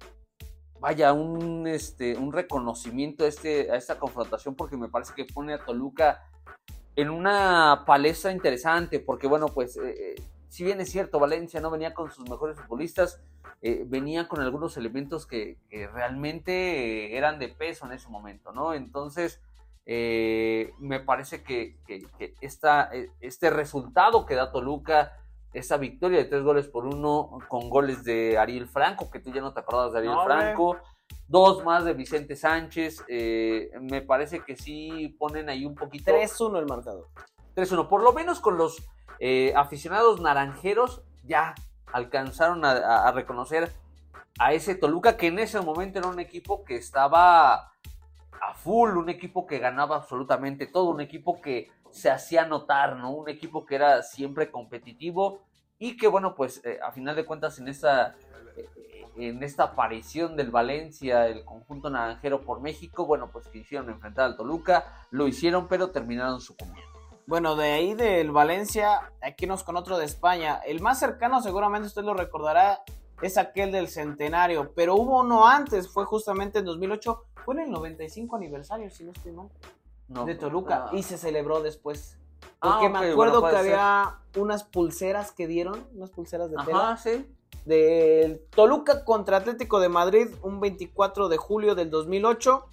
vaya, 0.79 1.13
un, 1.13 1.67
este, 1.67 2.15
un 2.15 2.31
reconocimiento 2.31 3.23
a, 3.23 3.27
este, 3.27 3.71
a 3.71 3.75
esta 3.75 3.97
confrontación 3.97 4.55
porque 4.55 4.77
me 4.77 4.89
parece 4.89 5.13
que 5.13 5.25
pone 5.25 5.53
a 5.53 5.63
Toluca 5.63 6.23
en 6.95 7.11
una 7.11 7.83
palestra 7.85 8.31
interesante, 8.31 8.99
porque 8.99 9.27
bueno, 9.27 9.47
pues, 9.49 9.77
eh, 9.77 10.15
eh, 10.15 10.15
si 10.49 10.63
bien 10.63 10.81
es 10.81 10.89
cierto, 10.89 11.19
Valencia 11.19 11.61
no 11.61 11.69
venía 11.69 11.93
con 11.93 12.11
sus 12.11 12.27
mejores 12.27 12.57
futbolistas, 12.57 13.21
eh, 13.61 13.85
venía 13.87 14.27
con 14.27 14.41
algunos 14.41 14.77
elementos 14.77 15.27
que, 15.27 15.57
realmente 15.93 17.15
eran 17.15 17.37
de 17.37 17.49
peso 17.49 17.85
en 17.85 17.91
ese 17.91 18.09
momento, 18.09 18.51
¿no? 18.51 18.73
Entonces, 18.73 19.41
me 19.85 20.99
parece 21.05 21.43
que, 21.43 21.77
que- 21.85 22.33
esta, 22.41 22.89
este 23.21 23.49
resultado 23.51 24.25
que 24.25 24.35
da 24.35 24.51
Toluca, 24.51 25.13
esa 25.57 25.77
victoria 25.77 26.19
de 26.19 26.25
tres 26.25 26.43
goles 26.43 26.67
por 26.67 26.85
uno, 26.85 27.39
con 27.47 27.69
goles 27.69 28.03
de 28.03 28.37
Ariel 28.37 28.67
Franco, 28.67 29.09
que 29.09 29.19
tú 29.19 29.31
ya 29.31 29.41
no 29.41 29.53
te 29.53 29.59
acordabas 29.59 29.93
de 29.93 29.99
Ariel 29.99 30.13
No. 30.13 30.23
Franco, 30.23 30.77
dos 31.27 31.63
más 31.63 31.85
de 31.85 31.93
Vicente 31.93 32.35
Sánchez, 32.35 33.03
eh, 33.07 33.71
me 33.81 34.01
parece 34.01 34.41
que 34.41 34.55
sí 34.55 35.15
ponen 35.19 35.49
ahí 35.49 35.65
un 35.65 35.75
poquito... 35.75 36.11
3-1 36.11 36.59
el 36.59 36.65
marcador. 36.65 37.07
3-1. 37.55 37.87
Por 37.87 38.03
lo 38.03 38.13
menos 38.13 38.39
con 38.39 38.57
los 38.57 38.87
eh, 39.19 39.53
aficionados 39.55 40.21
naranjeros 40.21 41.01
ya 41.23 41.55
alcanzaron 41.91 42.63
a 42.65 43.11
reconocer 43.13 43.71
a 44.39 44.53
ese 44.53 44.75
Toluca 44.75 45.17
que 45.17 45.27
en 45.27 45.39
ese 45.39 45.59
momento 45.61 45.99
era 45.99 46.07
un 46.07 46.19
equipo 46.19 46.63
que 46.63 46.75
estaba 46.75 47.71
a 48.41 48.53
full, 48.53 48.97
un 48.97 49.09
equipo 49.09 49.47
que 49.47 49.59
ganaba 49.59 49.95
absolutamente 49.95 50.67
todo, 50.67 50.85
un 50.89 51.01
equipo 51.01 51.41
que 51.41 51.71
se 51.91 52.09
hacía 52.09 52.45
notar, 52.45 52.95
¿no? 52.97 53.11
Un 53.11 53.29
equipo 53.29 53.65
que 53.65 53.75
era 53.75 54.03
siempre 54.03 54.51
competitivo 54.51 55.41
y 55.79 55.97
que 55.97 56.07
bueno, 56.07 56.35
pues 56.35 56.61
eh, 56.65 56.79
a 56.83 56.91
final 56.91 57.15
de 57.15 57.25
cuentas 57.25 57.59
en 57.59 57.67
esta 57.67 58.15
eh, 58.55 58.67
en 59.17 59.41
esta 59.43 59.63
aparición 59.63 60.35
del 60.35 60.51
Valencia, 60.51 61.27
el 61.27 61.43
conjunto 61.43 61.89
naranjero 61.89 62.41
por 62.41 62.61
México, 62.61 63.05
bueno, 63.05 63.29
pues 63.31 63.47
quisieron 63.47 63.89
enfrentar 63.89 64.25
al 64.25 64.37
Toluca, 64.37 65.05
lo 65.09 65.27
hicieron, 65.27 65.67
pero 65.67 65.89
terminaron 65.89 66.39
sucumbiendo. 66.39 66.97
Bueno, 67.25 67.55
de 67.55 67.73
ahí 67.73 67.93
del 67.93 68.31
Valencia, 68.31 69.11
aquí 69.21 69.47
nos 69.47 69.63
con 69.63 69.75
otro 69.75 69.97
de 69.97 70.05
España. 70.05 70.61
El 70.65 70.81
más 70.81 70.99
cercano, 70.99 71.41
seguramente 71.41 71.87
usted 71.87 72.03
lo 72.03 72.13
recordará, 72.13 72.83
es 73.21 73.37
aquel 73.37 73.71
del 73.71 73.89
centenario, 73.89 74.71
pero 74.75 74.95
hubo 74.95 75.19
uno 75.19 75.47
antes, 75.47 75.89
fue 75.89 76.05
justamente 76.05 76.59
en 76.59 76.65
2008, 76.65 77.25
fue 77.43 77.55
en 77.55 77.61
el 77.61 77.71
95 77.71 78.35
aniversario, 78.35 78.89
si 78.89 79.03
no 79.03 79.11
estoy 79.11 79.31
mal, 79.31 79.49
No, 80.07 80.25
de 80.25 80.35
Toluca, 80.35 80.85
ah, 80.85 80.95
y 80.95 81.03
se 81.03 81.17
celebró 81.17 81.61
después. 81.61 82.17
Ah, 82.61 82.79
Porque 82.81 82.89
me 82.89 83.11
acuerdo 83.11 83.43
que 83.43 83.49
ser. 83.51 83.57
había 83.57 84.19
unas 84.35 84.63
pulseras 84.63 85.31
que 85.31 85.47
dieron, 85.47 85.87
unas 85.93 86.09
pulseras 86.11 86.49
de 86.49 86.57
tela, 86.65 86.91
Ajá, 86.93 86.97
sí. 86.97 87.25
del 87.65 88.41
Toluca 88.49 89.03
contra 89.05 89.37
Atlético 89.37 89.79
de 89.79 89.89
Madrid, 89.89 90.27
un 90.41 90.59
24 90.59 91.29
de 91.29 91.37
julio 91.37 91.75
del 91.75 91.89
2008. 91.89 92.65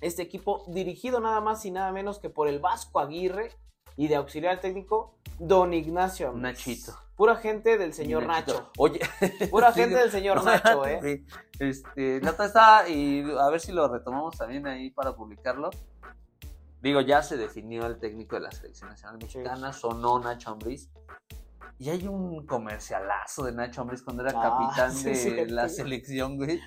Este 0.00 0.22
equipo 0.22 0.64
dirigido 0.68 1.20
nada 1.20 1.40
más 1.40 1.64
y 1.64 1.70
nada 1.70 1.90
menos 1.92 2.18
que 2.18 2.28
por 2.30 2.48
el 2.48 2.58
Vasco 2.58 3.00
Aguirre 3.00 3.50
y 3.96 4.08
de 4.08 4.16
auxiliar 4.16 4.60
técnico 4.60 5.14
Don 5.38 5.72
Ignacio. 5.72 6.32
Nachito. 6.32 6.92
Pura 7.16 7.36
gente 7.36 7.78
del 7.78 7.94
señor 7.94 8.26
Nachito. 8.26 8.52
Nacho. 8.54 8.70
Oye. 8.78 9.00
Pura 9.50 9.72
Sí, 9.74 9.80
gente 9.80 9.96
del 9.96 10.10
señor 10.10 10.42
Nacho, 10.44 10.84
¿eh? 10.86 11.00
Sí. 11.02 11.26
Este, 11.60 12.20
la 12.20 12.32
otra 12.32 12.46
está, 12.46 12.88
y 12.88 13.24
a 13.38 13.48
ver 13.48 13.60
si 13.60 13.70
lo 13.72 13.86
retomamos 13.88 14.36
también 14.36 14.66
ahí 14.66 14.90
para 14.90 15.14
publicarlo. 15.14 15.70
Digo, 16.84 17.00
ya 17.00 17.22
se 17.22 17.38
definió 17.38 17.86
el 17.86 17.98
técnico 17.98 18.36
de 18.36 18.42
la 18.42 18.52
selección 18.52 18.90
nacional 18.90 19.16
mexicana, 19.16 19.72
sonó 19.72 20.18
Nacho 20.18 20.50
Ambriz. 20.50 20.90
Y 21.78 21.88
hay 21.88 22.06
un 22.06 22.44
comercialazo 22.46 23.44
de 23.44 23.52
Nacho 23.52 23.80
Ambriz 23.80 24.02
cuando 24.02 24.22
era 24.22 24.32
Ah, 24.36 24.42
capitán 24.58 24.92
sí, 24.94 25.08
de 25.08 25.14
sí, 25.14 25.46
la 25.46 25.70
sí. 25.70 25.76
selección, 25.76 26.36
güey. 26.36 26.60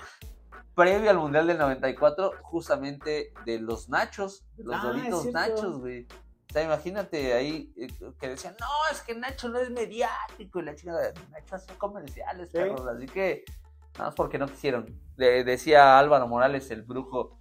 Previo 0.74 1.12
al 1.12 1.20
Mundial 1.20 1.46
del 1.46 1.60
94, 1.60 2.32
justamente 2.42 3.32
de 3.46 3.60
los 3.60 3.90
Nachos, 3.90 4.48
de 4.58 4.64
los 4.64 4.76
Ah, 4.76 4.88
Doritos. 4.88 5.26
Nachos, 5.28 5.80
güey. 5.82 6.08
O 6.50 6.54
sea, 6.54 6.64
imagínate 6.64 7.34
ahí 7.34 7.72
eh, 7.78 7.88
que 8.20 8.30
decían, 8.30 8.56
no, 8.60 8.66
es 8.92 9.02
que 9.04 9.14
Nacho 9.14 9.50
no 9.50 9.60
es 9.60 9.70
mediático 9.70 10.60
y 10.60 10.64
la 10.64 10.74
chica 10.74 10.94
Nacho 11.30 11.56
hace 11.58 11.72
comerciales, 11.78 12.48
Sí. 12.50 12.58
perros. 12.58 12.88
Así 12.88 13.06
que, 13.06 13.46
nada 13.94 14.06
más 14.06 14.16
porque 14.16 14.40
no 14.40 14.48
quisieron. 14.48 15.00
Le 15.16 15.44
decía 15.44 16.00
Álvaro 16.00 16.28
Morales, 16.28 16.72
el 16.72 16.82
brujo, 16.82 17.40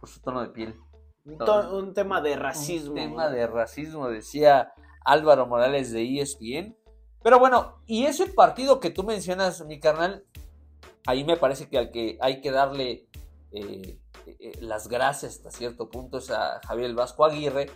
por 0.00 0.08
su 0.08 0.20
tono 0.20 0.40
de 0.42 0.48
piel. 0.48 0.74
Un, 1.24 1.38
to- 1.38 1.76
un 1.76 1.94
tema 1.94 2.20
de 2.20 2.36
racismo. 2.36 2.90
Un 2.92 2.96
tema 2.96 3.24
¿no? 3.26 3.30
de 3.30 3.46
racismo, 3.46 4.08
decía 4.08 4.72
Álvaro 5.04 5.46
Morales 5.46 5.92
de 5.92 6.20
ESPN. 6.20 6.76
Pero 7.22 7.38
bueno, 7.38 7.82
y 7.86 8.06
ese 8.06 8.26
partido 8.26 8.80
que 8.80 8.90
tú 8.90 9.04
mencionas, 9.04 9.64
mi 9.66 9.78
carnal, 9.78 10.24
ahí 11.06 11.24
me 11.24 11.36
parece 11.36 11.68
que 11.68 11.78
al 11.78 11.90
que 11.90 12.18
hay 12.20 12.40
que 12.40 12.50
darle 12.50 13.08
eh, 13.52 13.98
eh, 14.26 14.52
las 14.60 14.88
gracias 14.88 15.36
hasta 15.36 15.50
cierto 15.50 15.90
punto 15.90 16.18
es 16.18 16.30
a 16.30 16.60
Javier 16.66 16.86
el 16.86 16.94
Vasco 16.96 17.24
Aguirre, 17.24 17.70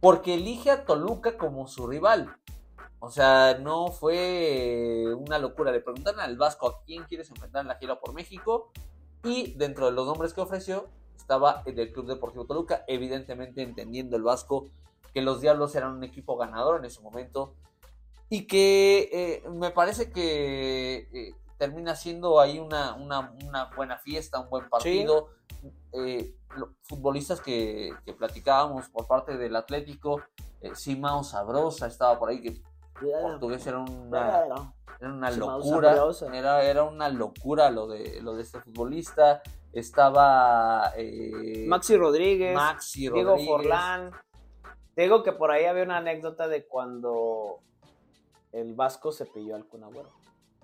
porque 0.00 0.34
elige 0.34 0.70
a 0.70 0.84
Toluca 0.84 1.36
como 1.36 1.66
su 1.66 1.86
rival. 1.86 2.36
O 3.00 3.10
sea, 3.10 3.58
no 3.60 3.88
fue 3.88 5.04
una 5.18 5.38
locura. 5.38 5.72
Le 5.72 5.80
preguntaron 5.80 6.20
al 6.20 6.36
Vasco 6.36 6.68
a 6.68 6.82
quién 6.84 7.04
quieres 7.04 7.28
enfrentar 7.30 7.62
en 7.62 7.68
la 7.68 7.76
gira 7.76 7.98
por 8.00 8.14
México. 8.14 8.70
Y 9.24 9.54
dentro 9.54 9.86
de 9.86 9.92
los 9.92 10.06
nombres 10.06 10.32
que 10.32 10.40
ofreció 10.40 10.88
estaba 11.26 11.62
el 11.66 11.74
del 11.74 11.92
Club 11.92 12.06
Deportivo 12.06 12.44
Toluca. 12.44 12.84
Evidentemente 12.86 13.60
entendiendo 13.60 14.16
el 14.16 14.22
Vasco 14.22 14.68
que 15.12 15.22
los 15.22 15.40
Diablos 15.40 15.74
eran 15.74 15.92
un 15.94 16.04
equipo 16.04 16.36
ganador 16.36 16.78
en 16.78 16.84
ese 16.84 17.00
momento. 17.00 17.54
Y 18.28 18.46
que 18.46 19.08
eh, 19.12 19.48
me 19.50 19.70
parece 19.72 20.12
que 20.12 21.08
eh, 21.12 21.34
termina 21.58 21.96
siendo 21.96 22.38
ahí 22.38 22.60
una, 22.60 22.94
una, 22.94 23.32
una 23.44 23.64
buena 23.74 23.98
fiesta, 23.98 24.38
un 24.38 24.48
buen 24.50 24.68
partido. 24.68 25.30
Eh, 25.92 26.32
lo- 26.56 26.74
futbolistas 26.84 27.40
que, 27.40 27.92
que 28.04 28.12
platicábamos 28.12 28.88
por 28.88 29.08
parte 29.08 29.36
del 29.36 29.56
Atlético, 29.56 30.22
eh, 30.60 30.74
Simao 30.76 31.24
Sabrosa 31.24 31.88
estaba 31.88 32.18
por 32.20 32.28
ahí, 32.28 32.40
que 32.40 32.62
portugués 33.22 33.66
era 33.66 33.78
una, 33.78 34.08
Claro. 34.10 34.74
era 35.00 35.12
una 35.12 35.30
locura. 35.30 35.92
Era, 36.32 36.62
era 36.62 36.82
una 36.84 37.08
locura 37.08 37.70
lo 37.70 37.88
de, 37.88 38.20
lo 38.22 38.34
de 38.34 38.42
este 38.42 38.60
futbolista. 38.60 39.42
Estaba 39.80 40.92
eh, 40.96 41.64
Maxi 41.68 41.96
Rodríguez, 41.96 42.54
Maxi 42.54 43.10
Diego. 43.10 43.36
Forlán. 43.38 44.10
Te 44.94 45.02
digo 45.02 45.22
que 45.22 45.32
por 45.32 45.50
ahí 45.50 45.66
había 45.66 45.82
una 45.82 45.98
anécdota 45.98 46.48
de 46.48 46.66
cuando 46.66 47.60
el 48.52 48.74
Vasco 48.74 49.12
se 49.12 49.26
pilló 49.26 49.54
al 49.54 49.66
Kun 49.66 49.84
Agüero. 49.84 50.08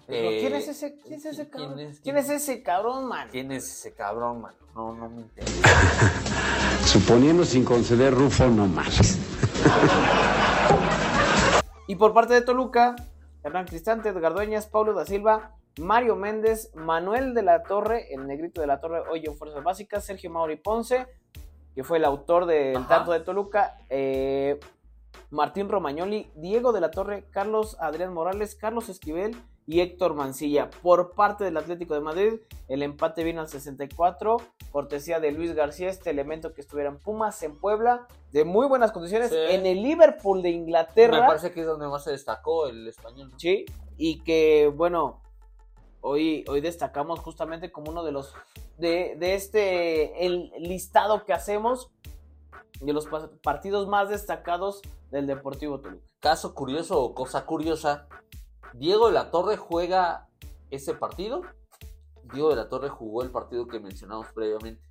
Dijo, 0.09 0.13
Eh, 0.31 0.39
¿Quién 0.41 0.55
es 0.55 0.69
ese? 0.69 0.97
¿Quién 0.99 1.15
es 1.15 1.25
ese 1.27 1.51
¿quién 1.51 1.69
cabrón? 1.69 1.81
es- 1.81 2.01
¿Quién 2.01 2.17
es 2.17 2.31
ese 2.31 2.63
cabrón, 2.63 3.07
man? 3.07 3.29
¿Quién 3.31 3.53
es 3.53 3.71
ese 3.71 3.95
cabrón, 3.95 4.41
mano? 4.41 4.57
No, 4.75 4.95
no 4.95 5.11
me 5.11 5.21
interesa. 5.21 5.61
Suponiendo 6.87 7.45
sin 7.45 7.67
conceder 7.67 8.15
Rufo, 8.15 8.47
no 8.47 8.67
mames. 8.67 9.19
Y 11.87 11.97
por 11.97 12.15
parte 12.15 12.33
de 12.33 12.41
Toluca, 12.41 12.97
Hernán 13.43 13.67
Cristante, 13.67 14.09
Edgar 14.09 14.33
Dueñas, 14.33 14.67
Paulo 14.67 14.95
da 14.95 15.05
Silva, 15.05 15.55
Mario 15.79 16.17
Méndez, 16.17 16.71
Manuel 16.75 17.35
de 17.35 17.43
la 17.43 17.63
Torre, 17.63 18.13
el 18.15 18.27
negrito 18.27 18.61
de 18.61 18.67
la 18.67 18.81
Torre, 18.81 19.01
hoy 19.11 19.25
en 19.25 19.37
Fuerzas 19.37 19.63
Básicas, 19.65 20.05
Sergio 20.05 20.31
Mauri 20.31 20.57
Ponce, 20.57 21.07
que 21.75 21.83
fue 21.85 21.99
el 21.99 22.05
autor 22.05 22.47
del 22.47 22.77
Ajá. 22.77 22.89
tanto 22.89 23.13
de 23.13 23.21
Toluca, 23.21 23.79
eh, 23.89 24.61
Martín 25.31 25.69
Romagnoli, 25.69 26.31
Diego 26.35 26.73
de 26.73 26.81
la 26.81 26.91
Torre, 26.91 27.25
Carlos 27.31 27.77
Adrián 27.81 28.13
Morales, 28.13 28.55
Carlos 28.55 28.91
Esquivel 28.91 29.35
y 29.67 29.81
Héctor 29.81 30.15
Mancilla. 30.15 30.69
Por 30.83 31.13
parte 31.15 31.45
del 31.45 31.57
Atlético 31.57 31.95
de 31.95 32.01
Madrid, 32.01 32.35
el 32.69 32.83
empate 32.83 33.25
vino 33.25 33.41
al 33.41 33.49
64, 33.49 34.37
cortesía 34.73 35.21
de 35.21 35.33
Luis 35.33 35.55
García, 35.55 35.89
este 35.89 36.11
elemento 36.11 36.53
que 36.53 36.61
estuviera 36.61 36.91
en 36.91 36.99
Pumas 36.99 37.43
en 37.43 37.59
Puebla, 37.59 38.07
de 38.33 38.45
muy 38.45 38.67
buenas 38.67 38.93
condiciones, 38.93 39.31
Sí. 39.31 39.37
en 39.39 39.65
el 39.65 39.83
Liverpool 39.83 40.43
de 40.43 40.51
Inglaterra. 40.51 41.21
Me 41.23 41.27
parece 41.27 41.53
que 41.53 41.61
es 41.61 41.67
donde 41.67 41.87
más 41.89 42.05
se 42.05 42.11
destacó 42.11 42.67
el 42.67 42.89
español. 42.89 43.31
¿no? 43.33 43.39
Sí, 43.39 43.65
y 43.97 44.23
que 44.25 44.71
bueno, 44.75 45.23
hoy, 46.03 46.45
hoy 46.49 46.61
destacamos 46.61 47.21
justamente 47.21 47.73
como 47.73 47.91
uno 47.91 48.05
de 48.05 48.13
los 48.13 48.35
de, 48.77 49.17
de 49.19 49.35
este 49.35 50.27
el 50.27 50.51
listado 50.59 51.25
que 51.25 51.33
hacemos 51.33 51.91
de 52.81 52.93
los 52.93 53.07
pa- 53.07 53.31
partidos 53.43 53.87
más 53.89 54.09
destacados 54.11 54.83
del 55.11 55.27
Deportivo 55.27 55.81
Toluca. 55.81 56.05
Caso 56.21 56.55
curioso 56.55 57.01
o 57.01 57.15
cosa 57.15 57.47
curiosa, 57.47 58.07
Diego 58.75 59.07
de 59.07 59.13
la 59.15 59.31
Torre 59.31 59.57
juega 59.57 60.29
ese 60.71 60.95
partido. 60.95 61.43
Diego 62.33 62.51
de 62.51 62.57
la 62.57 62.69
Torre 62.69 62.89
jugó 62.89 63.23
el 63.23 63.31
partido 63.31 63.67
que 63.69 63.79
mencionamos 63.79 64.27
previamente 64.35 64.83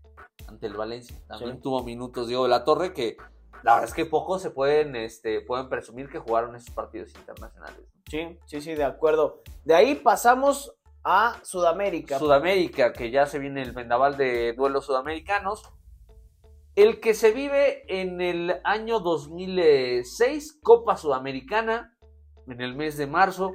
ante 0.48 0.68
el 0.68 0.74
Valencia. 0.75 1.18
También 1.27 1.56
Sí. 1.56 1.62
tuvo 1.62 1.84
minutos 1.84 2.27
Diego 2.27 2.44
de 2.44 2.50
la 2.50 2.63
Torre 2.63 2.94
que 2.94 3.18
la 3.63 3.74
verdad 3.74 3.89
es 3.89 3.94
que 3.94 4.06
pocos 4.06 4.41
se 4.41 4.50
pueden, 4.51 4.96
este, 4.96 5.41
pueden 5.41 5.70
presumir 5.70 6.10
que 6.10 6.20
jugaron 6.20 6.56
esos 6.56 6.74
partidos 6.74 7.13
internacionales. 7.15 7.82
Sí, 8.10 8.39
sí, 8.46 8.62
sí, 8.62 8.74
de 8.74 8.84
acuerdo. 8.84 9.41
De 9.65 9.75
ahí 9.75 9.96
pasamos 9.96 10.74
a 11.03 11.39
Sudamérica. 11.43 12.20
Sudamérica, 12.20 12.93
que 12.93 13.12
ya 13.12 13.25
se 13.25 13.39
viene 13.39 13.62
el 13.62 13.72
vendaval 13.72 14.17
de 14.17 14.53
duelos 14.53 14.86
sudamericanos. 14.86 15.63
El 16.75 17.00
que 17.00 17.13
se 17.13 17.31
vive 17.31 17.84
en 17.88 18.22
el 18.22 18.62
año 18.63 19.00
2006, 19.00 20.60
Copa 20.63 20.96
Sudamericana, 20.96 21.98
en 22.48 22.62
el 22.62 22.75
mes 22.75 22.98
de 22.98 23.08
marzo, 23.08 23.51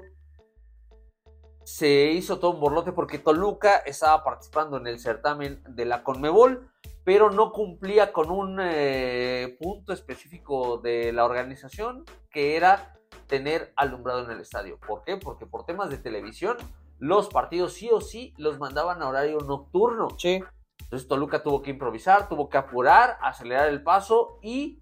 se 1.64 2.12
hizo 2.12 2.38
todo 2.38 2.52
un 2.52 2.60
borlote 2.60 2.92
porque 2.92 3.18
Toluca 3.18 3.78
estaba 3.78 4.22
participando 4.22 4.76
en 4.76 4.86
el 4.86 5.00
certamen 5.00 5.62
de 5.68 5.84
la 5.84 6.04
Conmebol, 6.04 6.70
pero 7.04 7.30
no 7.30 7.52
cumplía 7.52 8.12
con 8.12 8.30
un 8.30 8.58
eh, 8.60 9.56
punto 9.60 9.92
específico 9.92 10.78
de 10.78 11.12
la 11.12 11.24
organización, 11.24 12.04
que 12.30 12.56
era 12.56 12.96
tener 13.26 13.72
alumbrado 13.76 14.24
en 14.24 14.30
el 14.30 14.40
estadio. 14.40 14.78
¿Por 14.78 15.02
qué? 15.02 15.16
Porque 15.16 15.46
por 15.46 15.64
temas 15.64 15.90
de 15.90 15.98
televisión, 15.98 16.56
los 16.98 17.28
partidos 17.28 17.74
sí 17.74 17.90
o 17.90 18.00
sí 18.00 18.34
los 18.36 18.58
mandaban 18.58 19.02
a 19.02 19.08
horario 19.08 19.38
nocturno. 19.40 20.08
Sí. 20.18 20.42
Entonces 20.80 21.08
Toluca 21.08 21.42
tuvo 21.42 21.62
que 21.62 21.70
improvisar, 21.70 22.28
tuvo 22.28 22.48
que 22.48 22.58
apurar, 22.58 23.18
acelerar 23.20 23.68
el 23.68 23.82
paso 23.82 24.38
y 24.42 24.78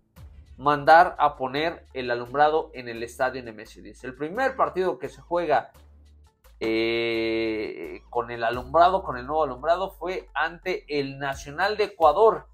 mandar 0.56 1.16
a 1.18 1.36
poner 1.36 1.86
el 1.94 2.10
alumbrado 2.10 2.70
en 2.74 2.88
el 2.88 3.02
estadio 3.02 3.42
MS10. 3.42 4.04
El 4.04 4.14
primer 4.14 4.56
partido 4.56 4.98
que 4.98 5.08
se 5.08 5.20
juega 5.20 5.72
eh, 6.60 8.02
con 8.10 8.30
el 8.30 8.44
alumbrado, 8.44 9.02
con 9.02 9.16
el 9.16 9.26
nuevo 9.26 9.44
alumbrado, 9.44 9.90
fue 9.90 10.28
ante 10.34 10.84
el 10.88 11.18
Nacional 11.18 11.76
de 11.76 11.84
Ecuador. 11.84 12.46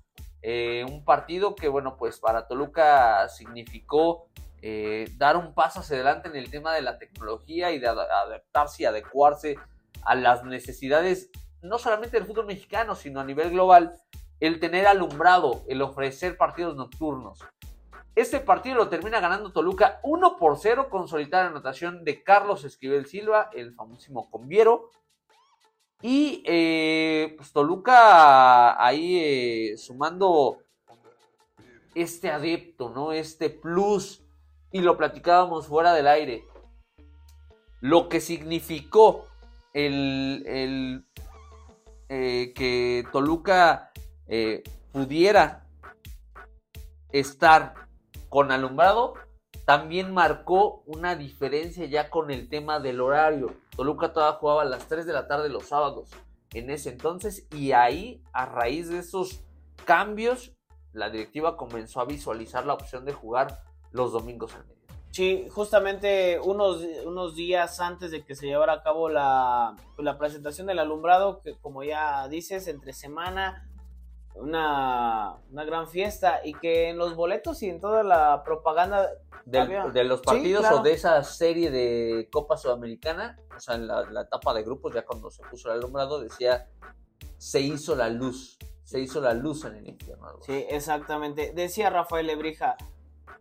Eh, 0.43 0.87
un 0.89 1.05
partido 1.05 1.55
que, 1.55 1.69
bueno, 1.69 1.97
pues 1.97 2.19
para 2.19 2.47
Toluca 2.47 3.29
significó 3.29 4.29
eh, 4.63 5.11
dar 5.17 5.37
un 5.37 5.55
paso 5.55 5.81
hacia 5.81 5.97
adelante 5.97 6.29
en 6.29 6.37
el 6.37 6.51
tema 6.51 6.75
de 6.75 6.83
la 6.83 6.99
tecnología 6.99 7.73
y 7.73 7.79
de 7.79 7.89
ad- 7.89 7.99
adaptarse 7.99 8.83
y 8.83 8.87
adecuarse 8.87 9.57
a 10.03 10.15
las 10.15 10.45
necesidades 10.45 11.31
no 11.63 11.79
solamente 11.79 12.17
del 12.17 12.27
fútbol 12.27 12.47
mexicano, 12.47 12.95
sino 12.95 13.21
a 13.21 13.25
nivel 13.25 13.51
global, 13.51 13.93
el 14.41 14.59
tener 14.61 14.87
alumbrado, 14.87 15.63
el 15.69 15.83
ofrecer 15.83 16.37
partidos 16.39 16.75
nocturnos. 16.77 17.39
Este 18.15 18.41
partido 18.41 18.77
lo 18.77 18.89
termina 18.89 19.21
ganando 19.21 19.53
Toluca 19.53 20.01
1 20.03 20.37
por 20.37 20.59
0 20.59 20.89
con 20.91 21.07
solitaria 21.07 21.51
anotación 21.51 22.05
de 22.05 22.23
Carlos 22.23 22.65
Esquivel 22.65 23.07
Silva, 23.07 23.51
el 23.53 23.75
famosísimo 23.75 24.31
Conviero. 24.31 24.91
Y 26.03 26.43
eh, 26.47 27.35
pues 27.37 27.53
Toluca 27.53 28.83
ahí 28.83 29.19
eh, 29.21 29.77
sumando 29.77 30.59
este 31.95 32.31
adepto, 32.31 32.89
¿no? 32.91 33.13
Este 33.13 33.51
plus. 33.51 34.23
Y 34.73 34.81
lo 34.81 34.97
platicábamos 34.97 35.67
fuera 35.67 35.93
del 35.93 36.07
aire. 36.07 36.45
Lo 37.81 38.09
que 38.09 38.21
significó 38.21 39.27
el, 39.73 40.45
el, 40.47 41.07
eh, 42.09 42.53
que 42.55 43.07
Toluca 43.13 43.91
eh, 44.27 44.63
pudiera 44.93 45.67
estar 47.13 47.75
con 48.29 48.53
alumbrado, 48.53 49.15
también 49.65 50.13
marcó 50.13 50.83
una 50.87 51.17
diferencia 51.17 51.87
ya 51.87 52.11
con 52.11 52.31
el 52.31 52.49
tema 52.49 52.81
del 52.81 53.01
horario. 53.01 53.55
Toluca 53.77 54.13
todavía 54.13 54.39
jugaba 54.39 54.63
a 54.63 54.67
las 54.67 54.87
3 54.87 55.07
de 55.07 55.13
la 55.13 55.27
tarde 55.27 55.49
los 55.49 55.67
sábados 55.67 56.11
en 56.53 56.71
ese 56.71 56.91
entonces 56.91 57.47
y 57.55 57.73
ahí, 57.73 58.23
a 58.33 58.47
raíz 58.47 58.89
de 58.89 58.99
esos 58.99 59.43
cambios, 59.85 60.53
la 60.93 61.11
directiva 61.11 61.57
comenzó 61.57 62.01
a 62.01 62.05
visualizar 62.05 62.67
la 62.67 62.75
opción 62.75 63.05
de 63.05 63.13
jugar 63.13 63.63
los 63.93 64.13
domingos 64.13 64.55
al 64.55 64.61
mediodía. 64.67 64.81
Sí, 65.13 65.49
justamente 65.51 66.39
unos, 66.39 66.83
unos 67.05 67.35
días 67.35 67.81
antes 67.81 68.13
de 68.13 68.25
que 68.25 68.35
se 68.37 68.47
llevara 68.47 68.75
a 68.75 68.83
cabo 68.83 69.09
la, 69.09 69.75
pues, 69.97 70.05
la 70.05 70.17
presentación 70.19 70.69
del 70.69 70.79
alumbrado, 70.79 71.41
que 71.43 71.59
como 71.59 71.83
ya 71.83 72.29
dices, 72.29 72.69
entre 72.69 72.93
semana, 72.93 73.67
una, 74.37 75.35
una 75.51 75.65
gran 75.65 75.89
fiesta 75.89 76.41
y 76.45 76.55
que 76.55 76.91
en 76.91 76.99
los 76.99 77.15
boletos 77.17 77.63
y 77.63 77.69
en 77.69 77.81
toda 77.81 78.03
la 78.03 78.43
propaganda 78.45 79.09
Del- 79.47 79.63
Había- 79.63 79.85
de 79.87 80.05
los 80.05 80.21
Sí, 80.21 80.27
partidos 80.27 80.61
claro. 80.61 80.77
o 80.81 80.83
de 80.83 80.93
esa 80.93 81.25
serie 81.25 81.71
de 81.71 82.29
Copa 82.31 82.57
Sudamericana, 82.57 83.37
o 83.57 83.59
sea, 83.59 83.75
en 83.75 83.89
la, 83.89 84.03
la 84.11 84.21
etapa 84.21 84.53
de 84.55 84.63
grupos, 84.63 84.95
ya 84.95 85.05
cuando 85.05 85.31
se 85.31 85.43
puso 85.51 85.73
el 85.73 85.79
alumbrado, 85.79 86.21
decía, 86.21 86.69
se 87.39 87.61
hizo 87.61 87.97
la 87.97 88.11
luz, 88.11 88.59
se 88.85 89.01
hizo 89.01 89.21
la 89.21 89.33
luz 89.35 89.65
en 89.65 89.77
el 89.77 89.89
infierno. 89.89 90.29
Sí, 90.43 90.67
exactamente. 90.69 91.53
Decía 91.55 91.89
Rafael 91.91 92.27
Lebrija, 92.27 92.77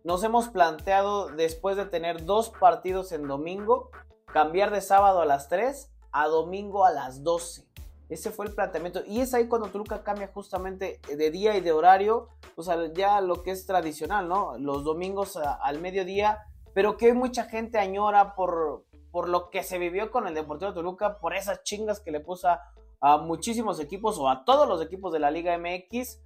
nos 0.04 0.24
hemos 0.24 0.48
planteado 0.48 1.28
después 1.28 1.76
de 1.76 1.86
tener 1.86 2.24
dos 2.24 2.50
partidos 2.50 3.12
en 3.12 3.28
domingo, 3.28 3.90
cambiar 4.26 4.70
de 4.70 4.80
sábado 4.80 5.20
a 5.20 5.26
las 5.26 5.48
3 5.48 5.92
a 6.12 6.26
domingo 6.26 6.84
a 6.84 6.90
las 6.90 7.22
12. 7.22 7.68
Ese 8.08 8.30
fue 8.30 8.46
el 8.46 8.54
planteamiento. 8.54 9.02
Y 9.06 9.20
es 9.20 9.34
ahí 9.34 9.46
cuando 9.46 9.68
Toluca 9.68 10.02
cambia 10.02 10.30
justamente 10.32 11.00
de 11.16 11.30
día 11.30 11.56
y 11.56 11.60
de 11.60 11.72
horario, 11.72 12.28
o 12.56 12.62
sea, 12.62 12.92
ya 12.92 13.20
lo 13.20 13.42
que 13.42 13.52
es 13.52 13.66
tradicional, 13.66 14.28
¿no? 14.28 14.58
Los 14.58 14.82
domingos 14.82 15.36
al 15.36 15.80
mediodía, 15.80 16.40
pero 16.74 16.96
que 16.96 17.06
hoy 17.06 17.12
mucha 17.12 17.44
gente 17.44 17.78
añora 17.78 18.34
por, 18.34 18.84
por 19.12 19.28
lo 19.28 19.50
que 19.50 19.62
se 19.62 19.78
vivió 19.78 20.10
con 20.10 20.26
el 20.26 20.34
Deportivo 20.34 20.72
Toluca, 20.72 21.18
por 21.18 21.34
esas 21.34 21.62
chingas 21.62 22.00
que 22.00 22.10
le 22.10 22.18
puso 22.18 22.48
a, 22.48 22.72
a 23.00 23.18
muchísimos 23.18 23.78
equipos 23.78 24.18
o 24.18 24.28
a 24.28 24.44
todos 24.44 24.66
los 24.66 24.82
equipos 24.82 25.12
de 25.12 25.20
la 25.20 25.30
Liga 25.30 25.56
MX 25.56 26.20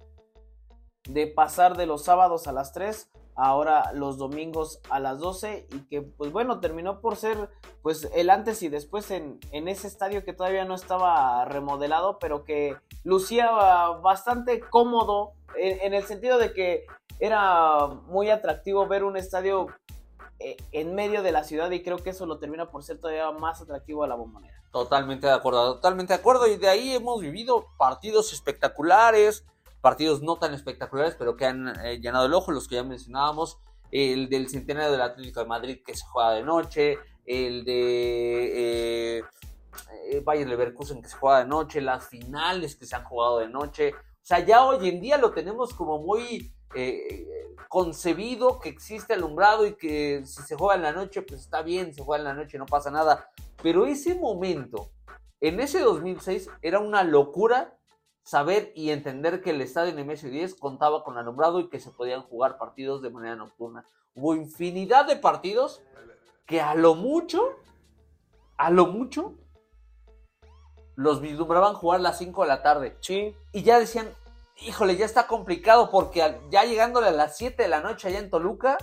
de 1.07 1.27
pasar 1.27 1.77
de 1.77 1.85
los 1.85 2.03
sábados 2.03 2.47
a 2.47 2.51
las 2.51 2.73
3 2.73 3.11
ahora 3.35 3.91
los 3.93 4.17
domingos 4.17 4.79
a 4.89 4.99
las 4.99 5.19
12 5.19 5.67
y 5.71 5.79
que 5.87 6.01
pues 6.01 6.31
bueno 6.31 6.59
terminó 6.59 7.01
por 7.01 7.17
ser 7.17 7.49
pues 7.81 8.09
el 8.15 8.29
antes 8.29 8.63
y 8.63 8.69
después 8.69 9.11
en, 9.11 9.39
en 9.51 9.67
ese 9.67 9.87
estadio 9.87 10.23
que 10.23 10.33
todavía 10.33 10.65
no 10.65 10.75
estaba 10.75 11.43
remodelado 11.45 12.17
pero 12.19 12.45
que 12.45 12.77
lucía 13.03 13.51
bastante 14.01 14.61
cómodo 14.61 15.33
en, 15.57 15.93
el 15.93 16.03
sentido 16.03 16.37
de 16.37 16.53
que 16.53 16.85
era 17.19 17.87
muy 17.87 18.29
atractivo 18.29 18.87
ver 18.87 19.03
un 19.03 19.17
estadio 19.17 19.67
eh, 20.39 20.57
en 20.71 20.95
medio 20.95 21.23
de 21.23 21.31
la 21.31 21.43
ciudad 21.43 21.71
y 21.71 21.81
creo 21.81 21.97
que 21.97 22.09
eso 22.09 22.25
lo 22.25 22.39
termina 22.39 22.69
por 22.69 22.83
ser 22.83 22.99
todavía 22.99 23.31
más 23.31 23.61
atractivo 23.61 24.03
a 24.03 24.07
la 24.07 24.15
bombonera. 24.15 24.55
Totalmente 24.71 25.27
de 25.27 25.33
acuerdo, 25.33 25.75
totalmente 25.75 26.13
de 26.13 26.19
acuerdo. 26.19 26.47
Y 26.47 26.57
de 26.57 26.67
ahí 26.67 26.93
hemos 26.93 27.21
vivido 27.21 27.67
partidos 27.77 28.33
espectaculares, 28.33 29.45
partidos 29.85 30.23
no 30.23 30.37
tan 30.37 30.51
espectaculares, 30.55 31.13
pero 31.13 31.37
que 31.37 31.45
han 31.45 31.67
eh, 31.85 31.99
llenado 32.01 32.25
el 32.25 32.33
ojo, 32.33 32.51
los 32.51 32.67
que 32.67 32.73
ya 32.73 32.83
mencionábamos. 32.83 33.59
El 33.91 34.29
del 34.29 34.49
centenario 34.49 34.91
del 34.91 35.01
Atlético 35.01 35.41
de 35.41 35.45
Madrid 35.45 35.83
que 35.85 35.95
se 35.95 36.03
juega 36.07 36.31
de 36.31 36.41
noche, 36.41 36.97
el 37.23 37.63
de 37.63 39.19
eh, 39.19 39.23
eh, 40.09 40.21
Bayern 40.21 40.49
Leverkusen 40.49 41.03
que 41.03 41.07
se 41.07 41.15
juega 41.15 41.37
de 41.37 41.45
noche, 41.45 41.81
las 41.81 42.09
finales 42.09 42.75
que 42.75 42.87
se 42.87 42.95
han 42.95 43.03
jugado 43.03 43.37
de 43.37 43.47
noche. 43.47 43.93
O 43.93 44.25
sea, 44.25 44.39
ya 44.39 44.65
hoy 44.65 44.89
en 44.89 45.01
día 45.01 45.19
lo 45.19 45.33
tenemos 45.33 45.71
como 45.75 45.99
muy 45.99 46.51
eh, 46.73 47.27
concebido 47.69 48.59
que 48.59 48.69
existe 48.69 49.13
alumbrado 49.13 49.67
y 49.67 49.75
que 49.75 50.23
si 50.25 50.41
se 50.41 50.55
juega 50.55 50.77
en 50.77 50.81
la 50.81 50.93
noche, 50.93 51.21
pues 51.21 51.41
está 51.41 51.61
bien, 51.61 51.93
se 51.93 52.01
juega 52.01 52.21
en 52.21 52.35
la 52.35 52.43
noche, 52.43 52.57
no 52.57 52.65
pasa 52.65 52.89
nada. 52.89 53.29
Pero 53.61 53.85
ese 53.85 54.15
momento, 54.15 54.89
en 55.41 55.59
ese 55.59 55.81
2006, 55.81 56.49
era 56.63 56.79
una 56.79 57.03
locura 57.03 57.77
saber 58.25 58.73
y 58.75 58.89
entender 58.89 59.41
que 59.41 59.51
el 59.51 59.61
estadio 59.61 59.95
en 59.95 60.07
MS10 60.07 60.57
contaba 60.57 61.03
con 61.03 61.17
alumbrado 61.17 61.59
y 61.59 61.69
que 61.69 61.79
se 61.79 61.91
podían 61.91 62.23
jugar 62.23 62.57
partidos 62.57 63.03
de 63.03 63.11
manera 63.11 63.35
nocturna. 63.35 63.85
Hubo 64.15 64.33
infinidad 64.33 65.05
de 65.05 65.15
partidos 65.15 65.83
que 66.47 66.59
a 66.59 66.73
lo 66.73 66.95
mucho, 66.95 67.43
a 68.57 68.71
lo 68.71 68.87
mucho, 68.87 69.35
los 70.95 71.21
vislumbraban 71.21 71.75
jugar 71.75 71.99
a 71.99 72.03
las 72.03 72.17
5 72.17 72.41
de 72.41 72.47
la 72.47 72.63
tarde. 72.63 72.97
Sí, 73.01 73.35
Y 73.51 73.61
ya 73.61 73.77
decían, 73.77 74.09
híjole, 74.57 74.97
ya 74.97 75.05
está 75.05 75.27
complicado 75.27 75.91
porque 75.91 76.39
ya 76.49 76.63
llegándole 76.63 77.09
a 77.09 77.11
las 77.11 77.37
7 77.37 77.61
de 77.61 77.69
la 77.69 77.81
noche 77.81 78.07
allá 78.07 78.19
en 78.19 78.31
Toluca, 78.31 78.77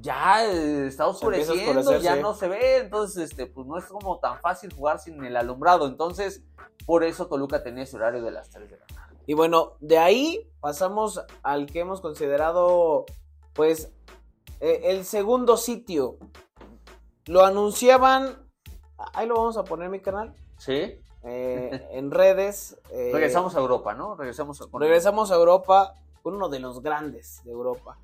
ya 0.00 0.44
está 0.44 1.06
oscureciendo, 1.06 1.98
ya 1.98 2.16
no 2.16 2.34
se 2.34 2.48
ve, 2.48 2.78
entonces 2.78 3.30
este, 3.30 3.46
pues 3.46 3.66
no 3.66 3.78
es 3.78 3.84
como 3.86 4.18
tan 4.18 4.40
fácil 4.40 4.72
jugar 4.72 5.00
sin 5.00 5.24
el 5.24 5.36
alumbrado. 5.36 5.86
Entonces, 5.86 6.42
por 6.86 7.04
eso 7.04 7.26
Toluca 7.26 7.62
tenía 7.62 7.82
ese 7.84 7.96
horario 7.96 8.22
de 8.22 8.30
las 8.30 8.48
3 8.50 8.70
de 8.70 8.76
la 8.78 8.86
tarde. 8.86 9.16
Y 9.26 9.34
bueno, 9.34 9.72
de 9.80 9.98
ahí 9.98 10.48
pasamos 10.60 11.20
al 11.42 11.66
que 11.66 11.80
hemos 11.80 12.00
considerado, 12.00 13.04
pues, 13.52 13.92
eh, 14.60 14.82
el 14.84 15.04
segundo 15.04 15.56
sitio. 15.56 16.16
Lo 17.26 17.44
anunciaban, 17.44 18.38
ahí 19.12 19.26
lo 19.26 19.34
vamos 19.34 19.56
a 19.58 19.64
poner 19.64 19.86
en 19.86 19.92
mi 19.92 20.00
canal, 20.00 20.34
Sí. 20.56 20.98
eh, 21.24 21.88
en 21.92 22.10
redes. 22.10 22.78
eh, 22.90 23.10
Regresamos 23.12 23.54
a 23.54 23.58
Europa, 23.58 23.94
¿no? 23.94 24.14
Regresamos 24.14 24.60
a... 24.62 24.64
regresamos 24.78 25.30
a 25.30 25.34
Europa, 25.34 25.94
uno 26.22 26.48
de 26.48 26.60
los 26.60 26.80
grandes 26.80 27.42
de 27.44 27.50
Europa. 27.50 27.98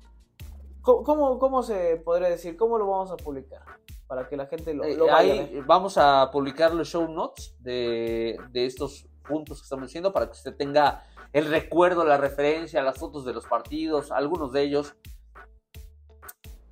¿Cómo, 0.85 1.39
cómo, 1.39 1.63
se 1.63 1.97
podría 1.97 2.29
decir? 2.29 2.55
¿Cómo 2.55 2.77
lo 2.77 2.87
vamos 2.87 3.11
a 3.11 3.17
publicar? 3.17 3.63
Para 4.05 4.29
que 4.29 4.37
la 4.37 4.45
gente 4.45 4.73
lo, 4.73 4.83
Eh, 4.83 4.95
lo 4.95 5.07
vaya 5.07 5.33
ahí 5.33 5.63
vamos 5.65 5.97
a 5.97 6.29
publicar 6.31 6.73
los 6.73 6.87
show 6.87 7.07
notes 7.07 7.55
de, 7.59 8.37
de 8.51 8.65
estos 8.67 9.07
puntos 9.27 9.59
que 9.59 9.63
estamos 9.63 9.87
diciendo 9.87 10.13
para 10.13 10.27
que 10.27 10.33
usted 10.33 10.55
tenga 10.55 11.03
el 11.33 11.47
recuerdo, 11.47 12.05
la 12.05 12.17
referencia, 12.17 12.83
las 12.83 12.97
fotos 12.97 13.25
de 13.25 13.33
los 13.33 13.45
partidos, 13.45 14.11
algunos 14.11 14.53
de 14.53 14.61
ellos. 14.61 14.95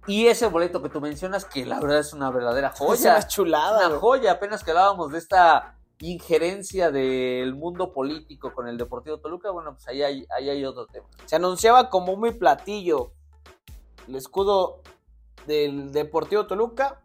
Y 0.05 0.27
ese 0.27 0.47
boleto 0.47 0.81
que 0.81 0.89
tú 0.89 1.01
mencionas, 1.01 1.45
que 1.45 1.65
la 1.65 1.79
verdad 1.79 1.99
es 1.99 2.13
una 2.13 2.29
verdadera 2.29 2.67
Es 2.73 2.77
joya. 2.77 3.15
una 3.15 3.27
chulada. 3.27 3.87
una 3.87 3.99
joya, 3.99 4.33
apenas 4.33 4.63
que 4.63 4.71
hablábamos 4.71 5.11
de 5.11 5.17
esta 5.17 5.77
injerencia 5.99 6.91
del 6.91 7.55
mundo 7.55 7.93
político 7.93 8.53
con 8.53 8.67
el 8.67 8.77
Deportivo 8.77 9.19
Toluca, 9.19 9.51
bueno, 9.51 9.73
pues 9.73 9.87
ahí 9.87 10.03
hay, 10.03 10.25
ahí 10.37 10.49
hay 10.49 10.65
otro 10.65 10.85
tema. 10.87 11.07
Se 11.25 11.35
anunciaba 11.35 11.89
como 11.89 12.15
muy 12.15 12.31
platillo 12.31 13.13
el 14.07 14.15
escudo 14.15 14.81
del 15.47 15.91
Deportivo 15.91 16.47
Toluca, 16.47 17.01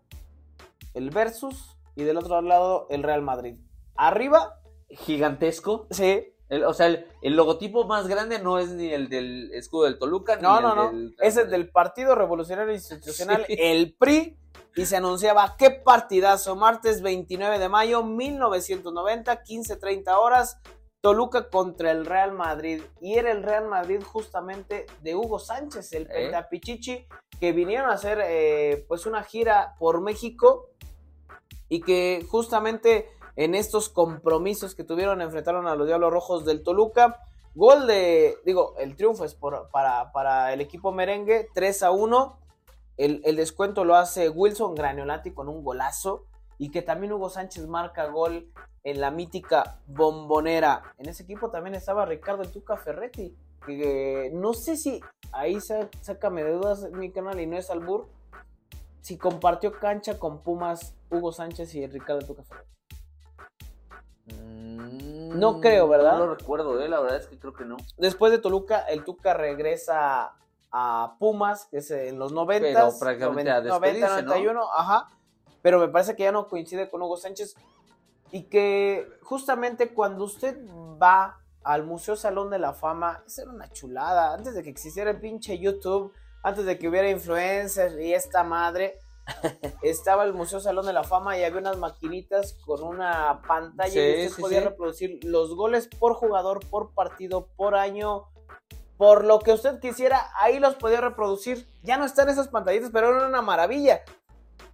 el 0.94 1.10
Versus, 1.10 1.76
y 1.96 2.04
del 2.04 2.16
otro 2.16 2.40
lado 2.42 2.86
el 2.90 3.02
Real 3.02 3.22
Madrid. 3.22 3.56
Arriba, 3.96 4.60
Gigantesco. 4.88 5.86
sí, 5.90 6.32
El- 6.48 6.64
o 6.64 6.72
sea, 6.72 6.86
el, 6.86 7.06
el 7.22 7.36
logotipo 7.36 7.84
más 7.84 8.06
grande 8.06 8.38
no 8.38 8.58
es 8.58 8.70
ni 8.70 8.90
el 8.92 9.08
del 9.08 9.50
escudo 9.52 9.84
del 9.84 9.98
Toluca, 9.98 10.36
ni 10.36 10.42
no, 10.42 10.58
el 10.58 10.62
no, 10.64 10.74
no, 10.74 10.86
del... 10.92 11.14
es 11.20 11.36
el 11.36 11.50
del 11.50 11.70
Partido 11.70 12.14
Revolucionario 12.14 12.72
Institucional, 12.72 13.44
Sí. 13.46 13.56
el 13.58 13.94
PRI, 13.98 14.38
y 14.76 14.86
se 14.86 14.96
anunciaba 14.96 15.56
qué 15.58 15.70
partidazo, 15.70 16.54
martes 16.56 17.02
29 17.02 17.58
de 17.58 17.68
mayo 17.68 18.02
1990, 18.04 19.42
15.30 19.42 20.08
horas, 20.16 20.58
Toluca 21.02 21.48
contra 21.48 21.90
el 21.90 22.04
Real 22.06 22.32
Madrid. 22.32 22.82
Y 23.00 23.14
era 23.14 23.30
el 23.30 23.42
Real 23.42 23.66
Madrid 23.68 24.02
justamente 24.02 24.86
de 25.02 25.14
Hugo 25.14 25.38
Sánchez, 25.38 25.92
el 25.92 26.02
¿Eh? 26.04 26.08
Pentapichichi, 26.12 27.06
que 27.40 27.52
vinieron 27.52 27.90
a 27.90 27.94
hacer 27.94 28.20
eh, 28.24 28.84
pues 28.88 29.06
una 29.06 29.22
gira 29.22 29.74
por 29.78 30.00
México 30.00 30.70
y 31.68 31.80
que 31.82 32.26
justamente 32.28 33.08
en 33.36 33.54
estos 33.54 33.88
compromisos 33.88 34.74
que 34.74 34.82
tuvieron 34.84 35.20
enfrentaron 35.22 35.68
a 35.68 35.76
los 35.76 35.86
Diablos 35.86 36.12
Rojos 36.12 36.44
del 36.44 36.62
Toluca. 36.62 37.22
Gol 37.54 37.86
de, 37.86 38.36
digo, 38.44 38.74
el 38.78 38.96
triunfo 38.96 39.24
es 39.24 39.34
por- 39.34 39.68
para, 39.70 40.12
para 40.12 40.52
el 40.52 40.60
equipo 40.60 40.92
merengue, 40.92 41.48
3 41.54 41.82
a 41.84 41.90
1. 41.92 42.38
El, 42.96 43.22
el 43.24 43.36
descuento 43.36 43.84
lo 43.84 43.94
hace 43.94 44.28
Wilson 44.28 44.74
Graniolati 44.74 45.32
con 45.32 45.48
un 45.48 45.62
golazo. 45.62 46.24
Y 46.58 46.70
que 46.70 46.82
también 46.82 47.12
Hugo 47.12 47.30
Sánchez 47.30 47.66
marca 47.68 48.06
gol 48.06 48.50
en 48.84 49.00
la 49.00 49.10
mítica 49.10 49.78
bombonera. 49.86 50.82
En 50.98 51.08
ese 51.08 51.22
equipo 51.22 51.50
también 51.50 51.74
estaba 51.74 52.04
Ricardo 52.04 52.44
Tuca 52.44 52.76
Ferretti. 52.76 53.36
Que 53.66 54.30
no 54.34 54.54
sé 54.54 54.76
si 54.76 55.00
ahí 55.32 55.58
sácame 56.00 56.42
de 56.42 56.52
dudas 56.52 56.90
mi 56.92 57.10
canal 57.10 57.38
y 57.40 57.46
no 57.46 57.56
es 57.56 57.70
Albur. 57.70 58.08
Si 59.00 59.16
compartió 59.16 59.72
cancha 59.78 60.18
con 60.18 60.42
Pumas 60.42 60.94
Hugo 61.10 61.32
Sánchez 61.32 61.74
y 61.74 61.86
Ricardo 61.86 62.26
Tuca 62.26 62.42
Ferretti. 62.42 62.68
Mm, 64.34 65.38
No 65.38 65.60
creo, 65.60 65.88
¿verdad? 65.88 66.18
No 66.18 66.26
lo 66.26 66.34
recuerdo, 66.34 66.80
eh, 66.80 66.88
la 66.88 67.00
verdad 67.00 67.18
es 67.18 67.26
que 67.26 67.38
creo 67.38 67.52
que 67.52 67.64
no. 67.64 67.76
Después 67.96 68.32
de 68.32 68.38
Toluca, 68.38 68.80
el 68.80 69.04
Tuca 69.04 69.34
regresa 69.34 70.34
a 70.70 71.16
Pumas, 71.18 71.66
que 71.70 71.78
es 71.78 71.90
en 71.90 72.18
los 72.18 72.32
90, 72.32 72.68
Pero 72.68 72.98
prácticamente 72.98 73.50
a 73.50 73.60
90, 73.60 73.74
despedirse, 73.80 74.22
¿no? 74.22 74.28
91, 74.28 74.64
ajá. 74.74 75.10
Pero 75.62 75.78
me 75.78 75.88
parece 75.88 76.16
que 76.16 76.24
ya 76.24 76.32
no 76.32 76.48
coincide 76.48 76.88
con 76.90 77.02
Hugo 77.02 77.16
Sánchez. 77.16 77.56
Y 78.30 78.44
que 78.44 79.08
justamente 79.22 79.94
cuando 79.94 80.24
usted 80.24 80.58
va 81.02 81.40
al 81.64 81.84
Museo 81.84 82.16
Salón 82.16 82.50
de 82.50 82.58
la 82.58 82.72
Fama, 82.72 83.22
esa 83.26 83.42
era 83.42 83.50
una 83.50 83.70
chulada. 83.72 84.34
Antes 84.34 84.54
de 84.54 84.62
que 84.62 84.70
existiera 84.70 85.10
el 85.10 85.20
pinche 85.20 85.58
YouTube, 85.58 86.12
antes 86.42 86.64
de 86.64 86.78
que 86.78 86.88
hubiera 86.88 87.10
influencers 87.10 87.98
y 87.98 88.12
esta 88.14 88.44
madre, 88.44 88.98
estaba 89.82 90.24
el 90.24 90.32
Museo 90.32 90.60
Salón 90.60 90.86
de 90.86 90.92
la 90.92 91.04
Fama 91.04 91.36
y 91.38 91.44
había 91.44 91.60
unas 91.60 91.76
maquinitas 91.78 92.54
con 92.64 92.82
una 92.82 93.42
pantalla 93.46 93.90
Sí, 93.90 93.98
y 93.98 94.26
usted 94.26 94.36
sí, 94.36 94.42
podía 94.42 94.60
sí. 94.60 94.64
reproducir 94.64 95.20
los 95.24 95.54
goles 95.54 95.88
por 95.88 96.14
jugador, 96.14 96.60
por 96.70 96.94
partido, 96.94 97.48
por 97.56 97.74
año, 97.74 98.24
por 98.96 99.24
lo 99.24 99.38
que 99.38 99.52
usted 99.52 99.78
quisiera, 99.80 100.30
ahí 100.40 100.58
los 100.58 100.74
podía 100.74 101.00
reproducir. 101.00 101.68
Ya 101.82 101.96
no 101.96 102.04
están 102.04 102.28
esas 102.28 102.48
pantallitas, 102.48 102.90
pero 102.92 103.08
eran 103.14 103.28
una 103.28 103.42
maravilla. 103.42 104.02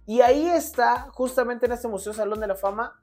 Y 0.05 0.21
ahí 0.21 0.47
está, 0.47 1.09
justamente 1.13 1.65
en 1.65 1.71
este 1.71 1.87
Museo 1.87 2.13
Salón 2.13 2.39
de 2.39 2.47
la 2.47 2.55
Fama, 2.55 2.99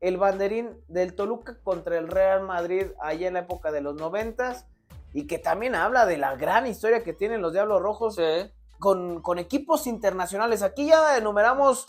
el 0.00 0.16
banderín 0.16 0.70
del 0.88 1.14
Toluca 1.14 1.56
contra 1.62 1.98
el 1.98 2.08
Real 2.08 2.42
Madrid 2.42 2.86
allá 3.00 3.28
en 3.28 3.34
la 3.34 3.40
época 3.40 3.70
de 3.70 3.80
los 3.82 3.94
noventas. 3.94 4.66
Y 5.12 5.26
que 5.26 5.38
también 5.38 5.74
habla 5.74 6.06
de 6.06 6.16
la 6.16 6.34
gran 6.36 6.66
historia 6.66 7.02
que 7.04 7.12
tienen 7.12 7.42
los 7.42 7.52
Diablos 7.52 7.82
Rojos 7.82 8.14
Sí. 8.16 8.50
con, 8.78 9.20
con 9.20 9.38
equipos 9.38 9.86
internacionales. 9.86 10.62
Aquí 10.62 10.86
ya 10.86 11.18
enumeramos, 11.18 11.86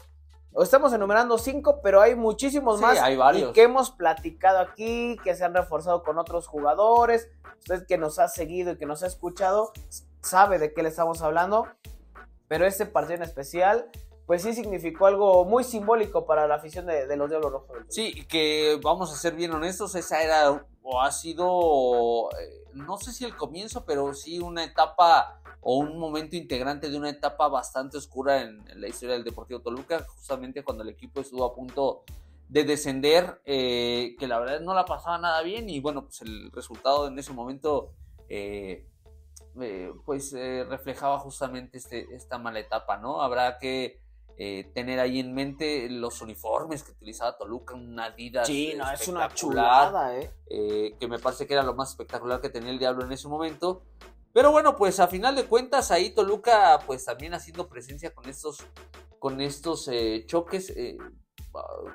o 0.51 0.61
estamos 0.61 0.91
enumerando 0.93 1.37
cinco, 1.37 1.79
pero 1.81 2.01
hay 2.01 2.15
muchísimos 2.15 2.77
Sí, 2.79 2.81
más. 2.81 2.99
hay 3.01 3.15
varios. 3.15 3.49
Y 3.51 3.53
que 3.53 3.63
hemos 3.63 3.91
platicado 3.91 4.59
aquí, 4.59 5.17
que 5.23 5.35
se 5.35 5.45
han 5.45 5.53
reforzado 5.53 6.03
con 6.03 6.17
otros 6.19 6.47
jugadores. 6.47 7.29
Usted 7.59 7.87
que 7.87 7.97
nos 7.97 8.19
ha 8.19 8.27
seguido 8.27 8.73
y 8.73 8.77
que 8.77 8.85
nos 8.85 9.03
ha 9.03 9.07
escuchado, 9.07 9.71
sabe 10.21 10.59
de 10.59 10.73
qué 10.73 10.83
le 10.83 10.89
estamos 10.89 11.21
hablando. 11.21 11.65
Pero 12.49 12.65
este 12.67 12.85
partido 12.85 13.15
en 13.15 13.23
especial, 13.23 13.89
pues 14.25 14.43
sí 14.43 14.53
significó 14.53 15.05
algo 15.05 15.45
muy 15.45 15.63
simbólico 15.63 16.25
para 16.25 16.47
la 16.47 16.55
afición 16.55 16.85
de, 16.85 17.07
de 17.07 17.17
los 17.17 17.29
Diablos 17.29 17.51
Rojos. 17.51 17.77
Sí, 17.89 18.25
que 18.25 18.79
vamos 18.83 19.11
a 19.11 19.15
ser 19.15 19.35
bien 19.35 19.51
honestos, 19.51 19.95
esa 19.95 20.21
era 20.21 20.65
o 20.83 21.01
ha 21.01 21.11
sido, 21.11 22.29
eh, 22.31 22.65
no 22.73 22.97
sé 22.97 23.13
si 23.13 23.23
el 23.23 23.35
comienzo, 23.35 23.85
pero 23.85 24.13
sí 24.13 24.39
una 24.39 24.63
etapa 24.63 25.41
o 25.61 25.77
un 25.77 25.97
momento 25.97 26.35
integrante 26.35 26.89
de 26.89 26.97
una 26.97 27.09
etapa 27.09 27.47
bastante 27.47 27.97
oscura 27.97 28.41
en, 28.41 28.63
la 28.75 28.87
historia 28.87 29.15
del 29.15 29.23
Deportivo 29.23 29.61
Toluca, 29.61 30.05
justamente 30.15 30.63
cuando 30.63 30.83
el 30.83 30.89
equipo 30.89 31.21
estuvo 31.21 31.45
a 31.45 31.55
punto 31.55 32.03
de 32.49 32.65
descender, 32.65 33.41
eh, 33.45 34.15
que 34.19 34.27
la 34.27 34.39
verdad 34.39 34.59
no 34.59 34.73
la 34.73 34.85
pasaba 34.85 35.17
nada 35.17 35.41
bien 35.41 35.69
y 35.69 35.79
bueno, 35.79 36.03
pues 36.03 36.21
el 36.21 36.51
resultado 36.51 37.07
en 37.07 37.17
ese 37.17 37.31
momento 37.31 37.93
eh, 38.27 38.85
eh, 39.61 39.91
pues 40.05 40.33
reflejaba 40.33 41.17
justamente 41.19 41.77
este, 41.77 42.13
esta 42.13 42.37
mala 42.37 42.59
etapa, 42.59 42.97
¿no? 42.97 43.21
Habrá 43.21 43.57
que 43.57 44.02
eh, 44.37 44.71
tener 44.73 44.99
ahí 44.99 45.19
en 45.19 45.33
mente 45.33 45.87
los 45.89 46.21
uniformes 46.21 46.83
que 46.83 46.91
utilizaba 46.91 47.37
Toluca, 47.37 47.75
una 47.75 48.05
Adidas 48.05 48.47
Sí, 48.47 48.73
no, 48.75 48.91
es 48.91 49.07
una 49.07 49.29
chulada, 49.33 50.17
¿eh? 50.17 50.31
eh, 50.49 50.95
que 50.99 51.07
me 51.07 51.19
parece 51.19 51.45
que 51.45 51.53
era 51.53 51.63
lo 51.63 51.75
más 51.75 51.91
espectacular 51.91 52.41
que 52.41 52.49
tenía 52.49 52.71
el 52.71 52.79
Diablo 52.79 53.05
en 53.05 53.11
ese 53.11 53.27
momento. 53.27 53.83
Pero 54.33 54.51
bueno, 54.51 54.75
pues 54.75 54.99
a 54.99 55.07
final 55.07 55.35
de 55.35 55.45
cuentas 55.45 55.91
ahí 55.91 56.09
Toluca 56.09 56.79
pues 56.87 57.05
también 57.05 57.35
haciendo 57.35 57.69
presencia 57.69 58.13
con 58.13 58.27
estos, 58.27 58.57
con 59.19 59.39
estos 59.39 59.87
eh, 59.87 60.25
choques. 60.25 60.71
eh, 60.71 60.97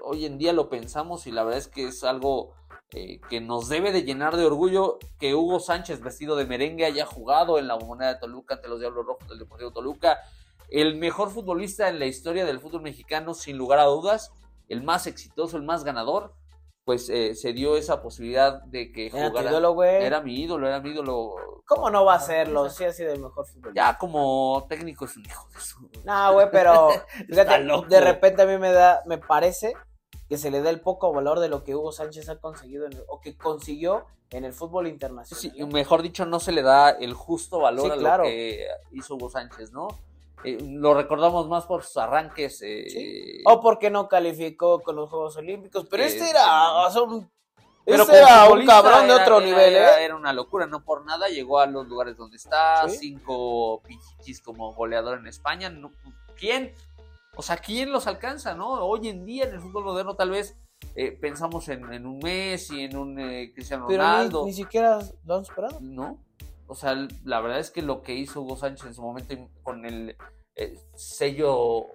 hoy 0.05 0.24
en 0.24 0.38
día 0.38 0.53
lo 0.53 0.68
pensamos 0.68 1.27
y 1.27 1.33
la 1.33 1.42
verdad 1.42 1.59
es 1.59 1.66
que 1.66 1.88
es 1.88 2.05
algo 2.05 2.55
que 2.90 3.40
nos 3.42 3.68
debe 3.68 3.92
de 3.92 4.03
llenar 4.03 4.37
de 4.37 4.46
orgullo 4.46 4.98
que 5.18 5.35
Hugo 5.35 5.61
Sánchez 5.61 6.01
vestido 6.01 6.37
de 6.37 6.46
merengue 6.46 6.87
haya 6.87 7.05
jugado 7.05 7.59
en 7.59 7.68
la 7.68 7.77
moneda 7.77 8.14
de 8.14 8.20
Toluca 8.20 8.55
ante 8.55 8.68
los 8.68 8.81
Diablos 8.81 9.05
Rojos 9.05 9.29
del 9.29 9.40
Deportivo 9.40 9.72
Toluca. 9.72 10.18
El 10.70 10.96
mejor 10.96 11.31
futbolista 11.31 11.88
en 11.88 11.98
la 11.98 12.07
historia 12.07 12.44
del 12.44 12.61
fútbol 12.61 12.83
mexicano, 12.83 13.35
sin 13.35 13.57
lugar 13.57 13.78
a 13.78 13.85
dudas, 13.85 14.33
el 14.68 14.83
más 14.83 15.07
exitoso, 15.07 15.57
el 15.57 15.62
más 15.62 15.85
ganador, 15.85 16.35
pues 16.85 17.09
eh, 17.11 17.35
se 17.35 17.52
dio 17.52 17.76
esa 17.76 18.02
posibilidad 18.02 18.62
de 18.62 18.92
que 18.92 19.07
Era 19.09 19.28
jugara. 19.28 19.50
ídolo. 19.50 19.83
Era 19.85 20.20
mi 20.22 20.40
ídolo, 20.40 20.66
era 20.68 20.81
mi 20.81 20.90
ídolo. 20.90 21.35
¿Cómo 21.66 21.90
no 21.90 22.04
va 22.04 22.14
a 22.14 22.20
serlo? 22.20 22.68
Sí 22.70 22.85
ha 22.85 22.92
sido 22.92 23.12
el 23.12 23.20
mejor 23.20 23.46
fútbol. 23.46 23.74
Ya 23.74 23.98
como 23.98 24.64
técnico 24.70 25.04
es 25.04 25.16
un 25.16 25.24
hijo 25.26 25.46
de 25.54 25.61
su. 25.61 25.90
No, 26.04 26.33
güey, 26.33 26.48
pero 26.50 26.88
fíjate, 27.28 27.62
de 27.88 28.00
repente 28.00 28.42
a 28.42 28.46
mí 28.46 28.57
me 28.57 28.72
da, 28.72 29.02
me 29.07 29.18
parece 29.18 29.74
que 30.31 30.38
se 30.38 30.50
le 30.50 30.62
da 30.62 30.70
el 30.70 30.81
poco 30.81 31.12
valor 31.12 31.40
de 31.40 31.48
lo 31.48 31.62
que 31.64 31.74
Hugo 31.74 31.92
Sánchez 31.92 32.28
ha 32.31 32.38
conseguido 32.38 32.87
en 32.87 32.92
el- 32.94 33.04
o 33.09 33.20
que 33.20 33.37
consiguió 33.37 34.07
en 34.31 34.44
el 34.44 34.52
fútbol 34.52 34.87
internacional. 34.87 35.40
Sí, 35.40 35.52
mejor 35.66 36.02
dicho, 36.02 36.26
no 36.26 36.40
se 36.40 36.52
le 36.52 36.62
da 36.62 36.90
el 36.90 37.14
justo 37.14 37.61
valor 37.61 37.87
Sí, 37.87 37.90
a 37.92 37.96
claro. 37.96 38.24
lo 38.24 38.28
que 38.31 38.66
hizo 38.92 39.14
Hugo 39.14 39.31
Sánchez, 39.31 39.72
¿no? 39.72 39.88
Eh, 40.44 40.59
lo 40.70 40.94
recordamos 40.94 41.48
más 41.48 41.66
por 41.66 41.83
sus 41.83 41.96
arranques. 41.96 42.62
eh, 42.62 42.85
Sí. 42.88 43.42
O 43.44 43.61
porque 43.61 43.90
no 43.90 44.09
calificó 44.09 44.81
con 44.81 44.96
los 44.96 45.11
Juegos 45.11 45.37
Olímpicos, 45.37 45.87
pero 45.90 46.03
Eh, 46.03 46.07
este 46.07 46.31
era, 46.31 46.42
sí. 46.44 46.70
o 46.87 46.90
sea, 46.90 47.03
un, 47.03 47.31
Pero 47.85 48.03
este 48.05 48.18
era 48.18 48.48
un 48.51 48.66
cabrón 48.66 49.07
de 49.09 49.14
otro 49.14 49.38
era- 49.38 49.46
nivel, 49.46 49.74
era, 49.74 50.01
¿eh? 50.01 50.05
era 50.05 50.14
una 50.16 50.33
locura, 50.33 50.66
no 50.66 50.85
por 50.85 51.05
nada 51.07 51.29
llegó 51.29 51.59
a 51.59 51.66
los 51.66 51.87
lugares 51.88 52.16
donde 52.16 52.37
está, 52.37 52.88
Sí. 52.88 52.96
cinco 52.98 53.81
pichichis 53.83 54.40
como 54.42 54.72
goleador 54.74 55.18
en 55.18 55.27
España. 55.27 55.70
no- 55.70 55.92
¿Quién? 56.38 56.72
O 57.37 57.42
sea, 57.42 57.57
¿quién 57.57 57.90
los 57.90 58.07
alcanza, 58.07 58.55
no? 58.55 58.72
Hoy 58.85 59.09
en 59.09 59.24
día 59.24 59.44
en 59.44 59.55
el 59.55 59.61
fútbol 59.61 59.85
moderno 59.85 60.14
tal 60.14 60.31
vez 60.31 60.57
eh, 60.94 61.11
pensamos 61.12 61.68
en, 61.68 61.92
en 61.92 62.07
un 62.07 62.18
Messi, 62.20 62.83
en 62.85 62.96
un 62.96 63.18
eh, 63.18 63.51
Cristiano 63.55 63.87
Pero 63.88 64.03
ni, 64.03 64.09
Ronaldo. 64.09 64.44
ni 64.46 64.53
siquiera 64.53 64.98
lo 65.24 65.35
han 65.37 65.44
superado. 65.44 65.79
¿no? 65.81 66.18
O 66.68 66.74
sea, 66.74 66.94
la 67.24 67.40
verdad 67.40 67.59
es 67.59 67.70
que 67.70 67.83
lo 67.83 68.02
que 68.02 68.14
hizo 68.14 68.42
Hugo 68.42 68.57
Sánchez 68.57 68.87
en 68.87 68.94
su 68.94 69.02
momento 69.02 69.35
con 69.62 69.85
el 69.87 70.16
eh, 70.54 70.78
sello 70.94 71.57
o, 71.59 71.94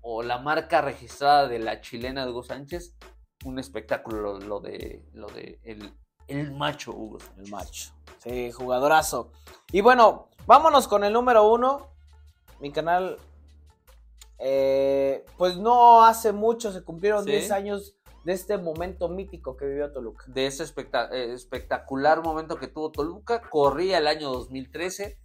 o 0.00 0.22
la 0.22 0.38
marca 0.38 0.80
registrada 0.80 1.46
de 1.46 1.58
la 1.58 1.80
chilena 1.80 2.24
de 2.24 2.32
Hugo 2.32 2.42
Sánchez, 2.42 2.96
un 3.44 3.58
espectáculo 3.58 4.20
lo, 4.20 4.38
lo 4.40 4.60
de 4.60 5.04
lo 5.12 5.28
de 5.28 5.60
el, 5.64 5.92
el 6.26 6.52
macho 6.52 6.92
Hugo 6.92 7.20
Sánchez. 7.20 7.44
El 7.44 7.50
macho. 7.50 7.92
Sí, 8.18 8.50
jugadorazo. 8.52 9.30
Y 9.72 9.80
bueno, 9.82 10.28
vámonos 10.46 10.88
con 10.88 11.04
el 11.04 11.12
número 11.12 11.48
uno. 11.50 11.88
mi 12.60 12.70
canal, 12.72 13.18
eh, 14.38 15.24
pues 15.36 15.56
no 15.56 16.02
hace 16.04 16.32
mucho, 16.32 16.72
se 16.72 16.82
cumplieron 16.82 17.24
Sí. 17.24 17.32
10 17.32 17.50
años 17.50 17.94
de 18.24 18.32
este 18.32 18.58
momento 18.58 19.08
mítico 19.08 19.56
que 19.56 19.66
vivió 19.66 19.92
Toluca. 19.92 20.24
de 20.26 20.46
ese 20.46 20.64
eh, 20.64 21.32
espectacular 21.32 22.22
momento 22.22 22.56
que 22.56 22.68
tuvo 22.68 22.90
Toluca. 22.90 23.42
Corría 23.50 23.98
el 23.98 24.06
año 24.06 24.30
2013. 24.30 25.18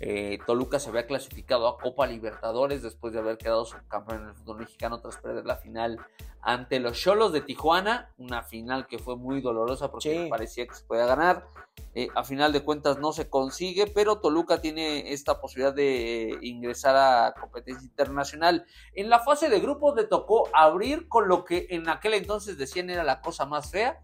Eh, 0.00 0.38
Toluca 0.46 0.78
se 0.80 0.88
había 0.88 1.06
clasificado 1.06 1.68
a 1.68 1.78
Copa 1.78 2.06
Libertadores 2.06 2.82
después 2.82 3.12
de 3.12 3.18
haber 3.18 3.36
quedado 3.36 3.66
subcampeón 3.66 4.22
en 4.22 4.28
el 4.30 4.34
fútbol 4.34 4.58
mexicano 4.60 5.00
tras 5.00 5.18
perder 5.18 5.44
la 5.44 5.56
final 5.56 5.98
ante 6.40 6.80
los 6.80 6.98
Cholos 6.98 7.32
de 7.34 7.42
Tijuana. 7.42 8.10
Una 8.16 8.42
final 8.42 8.86
que 8.86 8.98
fue 8.98 9.16
muy 9.16 9.42
dolorosa 9.42 9.90
porque 9.90 10.24
Sí. 10.24 10.30
parecía 10.30 10.66
que 10.66 10.74
se 10.74 10.84
podía 10.84 11.04
ganar. 11.04 11.44
Eh, 11.94 12.08
a 12.14 12.24
final 12.24 12.52
de 12.52 12.64
cuentas 12.64 12.98
no 12.98 13.12
se 13.12 13.28
consigue, 13.28 13.86
pero 13.88 14.20
Toluca 14.20 14.60
tiene 14.62 15.12
esta 15.12 15.40
posibilidad 15.40 15.74
de 15.74 16.30
eh, 16.30 16.38
ingresar 16.42 16.96
a 16.96 17.34
competencia 17.38 17.84
internacional. 17.86 18.64
En 18.94 19.10
la 19.10 19.18
fase 19.20 19.48
de 19.50 19.60
grupos 19.60 19.96
le 19.96 20.04
tocó 20.04 20.48
abrir 20.54 21.08
con 21.08 21.28
lo 21.28 21.44
que 21.44 21.66
en 21.70 21.88
aquel 21.90 22.14
entonces 22.14 22.56
decían 22.56 22.88
era 22.90 23.04
la 23.04 23.20
cosa 23.20 23.44
más 23.44 23.70
fea, 23.70 24.00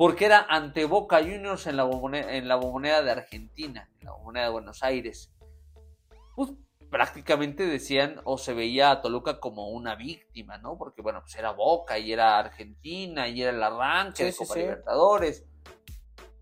porque 0.00 0.24
era 0.24 0.46
ante 0.48 0.86
Boca 0.86 1.18
Juniors 1.18 1.66
en 1.66 1.76
la 1.76 1.84
bombonera, 1.84 2.34
en 2.34 2.48
la 2.48 2.56
bombonera 2.56 3.02
de 3.02 3.10
Argentina, 3.10 3.86
en 3.98 4.06
la 4.06 4.12
bombonera 4.12 4.46
de 4.46 4.52
Buenos 4.52 4.82
Aires. 4.82 5.30
Pues 6.34 6.52
prácticamente 6.88 7.66
decían 7.66 8.18
o 8.24 8.38
se 8.38 8.54
veía 8.54 8.92
a 8.92 9.02
Toluca 9.02 9.40
como 9.40 9.68
una 9.68 9.96
víctima, 9.96 10.56
¿no? 10.56 10.78
Porque 10.78 11.02
bueno, 11.02 11.20
pues 11.20 11.34
era 11.34 11.50
Boca 11.50 11.98
y 11.98 12.14
era 12.14 12.38
Argentina 12.38 13.28
y 13.28 13.42
era 13.42 13.50
el 13.50 13.62
arranque 13.62 14.16
Sí, 14.16 14.24
de 14.24 14.36
Copa 14.36 14.54
sí. 14.54 14.60
Libertadores. 14.60 15.44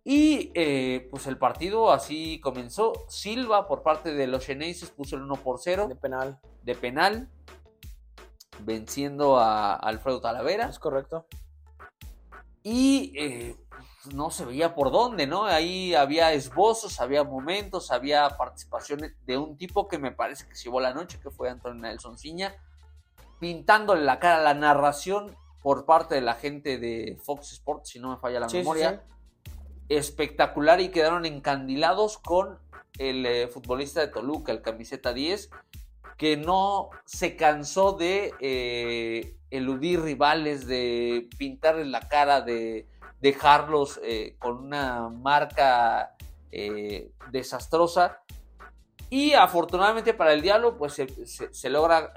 Y 0.05 0.53
eh, 0.55 1.09
pues 1.11 1.27
el 1.27 1.37
partido 1.37 1.91
así 1.91 2.39
comenzó. 2.39 2.93
Silva 3.09 3.67
por 3.67 3.83
parte 3.83 4.15
de 4.15 4.29
los 4.29 4.45
Xeneises 4.45 4.91
puso 4.91 5.17
el 5.17 5.23
1 5.23 5.35
por 5.35 5.59
0 5.59 5.89
De 5.89 5.97
penal, 5.97 6.39
de 6.63 6.77
penal, 6.77 7.29
venciendo 8.61 9.37
a 9.37 9.75
Alfredo 9.75 10.21
Talavera. 10.21 10.69
es 10.69 10.79
correcto. 10.79 11.27
Y 12.71 13.13
eh, 13.17 13.57
pues, 13.71 14.15
no 14.15 14.31
se 14.31 14.45
veía 14.45 14.75
por 14.75 14.91
dónde, 14.93 15.27
¿no? 15.27 15.45
Ahí 15.47 15.95
había 15.95 16.35
esbozos, 16.35 17.01
había 17.01 17.25
momentos, 17.25 17.91
había 17.91 18.29
participaciones 18.37 19.15
de 19.25 19.39
un 19.39 19.57
tipo 19.57 19.89
que 19.89 19.97
me 19.97 20.13
parece 20.13 20.47
que 20.47 20.55
llevó 20.55 20.79
la 20.79 20.93
noche, 20.93 21.19
que 21.19 21.31
fue 21.31 21.49
Antonio 21.49 21.81
Nelson 21.81 22.19
Ciña, 22.19 22.55
pintándole 23.41 24.03
la 24.05 24.19
cara 24.19 24.37
a 24.41 24.43
la 24.43 24.53
narración 24.53 25.35
por 25.63 25.87
parte 25.87 26.15
de 26.17 26.21
la 26.21 26.35
gente 26.35 26.77
de 26.77 27.19
Fox 27.25 27.53
Sports, 27.53 27.89
si 27.89 28.01
no 28.01 28.11
me 28.11 28.19
falla 28.19 28.41
la 28.41 28.49
Sí, 28.51 28.57
sí, 28.57 28.59
memoria. 28.59 29.03
sí. 29.45 29.51
Espectacular 29.89 30.83
y 30.83 30.91
quedaron 30.91 31.25
encandilados 31.25 32.19
con 32.19 32.59
el 32.99 33.25
eh, 33.25 33.49
futbolista 33.49 34.01
de 34.01 34.09
Toluca, 34.09 34.53
el 34.53 34.61
camiseta 34.61 35.15
10, 35.15 35.49
que 36.19 36.37
no 36.37 36.91
se 37.07 37.37
cansó 37.37 37.93
de 37.93 38.35
eh, 38.41 39.37
eludir 39.51 40.03
rivales, 40.03 40.67
de 40.67 41.29
pintarles 41.39 41.87
la 41.87 42.07
cara, 42.09 42.43
de 42.43 42.87
dejarlos 43.21 43.99
eh, 44.03 44.37
con 44.39 44.57
una 44.59 45.09
marca 45.09 46.17
eh, 46.53 47.11
desastrosa. 47.31 48.21
Y 49.09 49.33
afortunadamente 49.33 50.13
para 50.13 50.33
el 50.35 50.43
Diablo, 50.43 50.77
pues 50.77 50.93
se, 50.95 51.09
se- 51.27 51.55
se 51.55 51.71
logra 51.71 52.13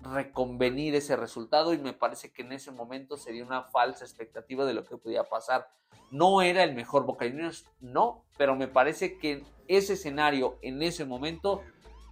reconvenir 0.00 0.94
ese 0.94 1.16
resultado 1.16 1.72
y 1.72 1.78
me 1.78 1.92
parece 1.92 2.32
que 2.32 2.42
en 2.42 2.52
ese 2.52 2.70
momento 2.70 3.16
sería 3.16 3.44
una 3.44 3.62
falsa 3.62 4.04
expectativa 4.04 4.64
de 4.64 4.74
lo 4.74 4.84
que 4.84 4.96
podía 4.96 5.24
pasar. 5.24 5.68
No 6.10 6.42
era 6.42 6.62
el 6.62 6.74
mejor 6.74 7.06
Boca 7.06 7.26
Juniors, 7.26 7.64
no, 7.80 8.24
pero 8.36 8.54
me 8.56 8.68
parece 8.68 9.18
que 9.18 9.42
ese 9.66 9.94
escenario, 9.94 10.58
en 10.62 10.82
ese 10.82 11.04
momento, 11.04 11.62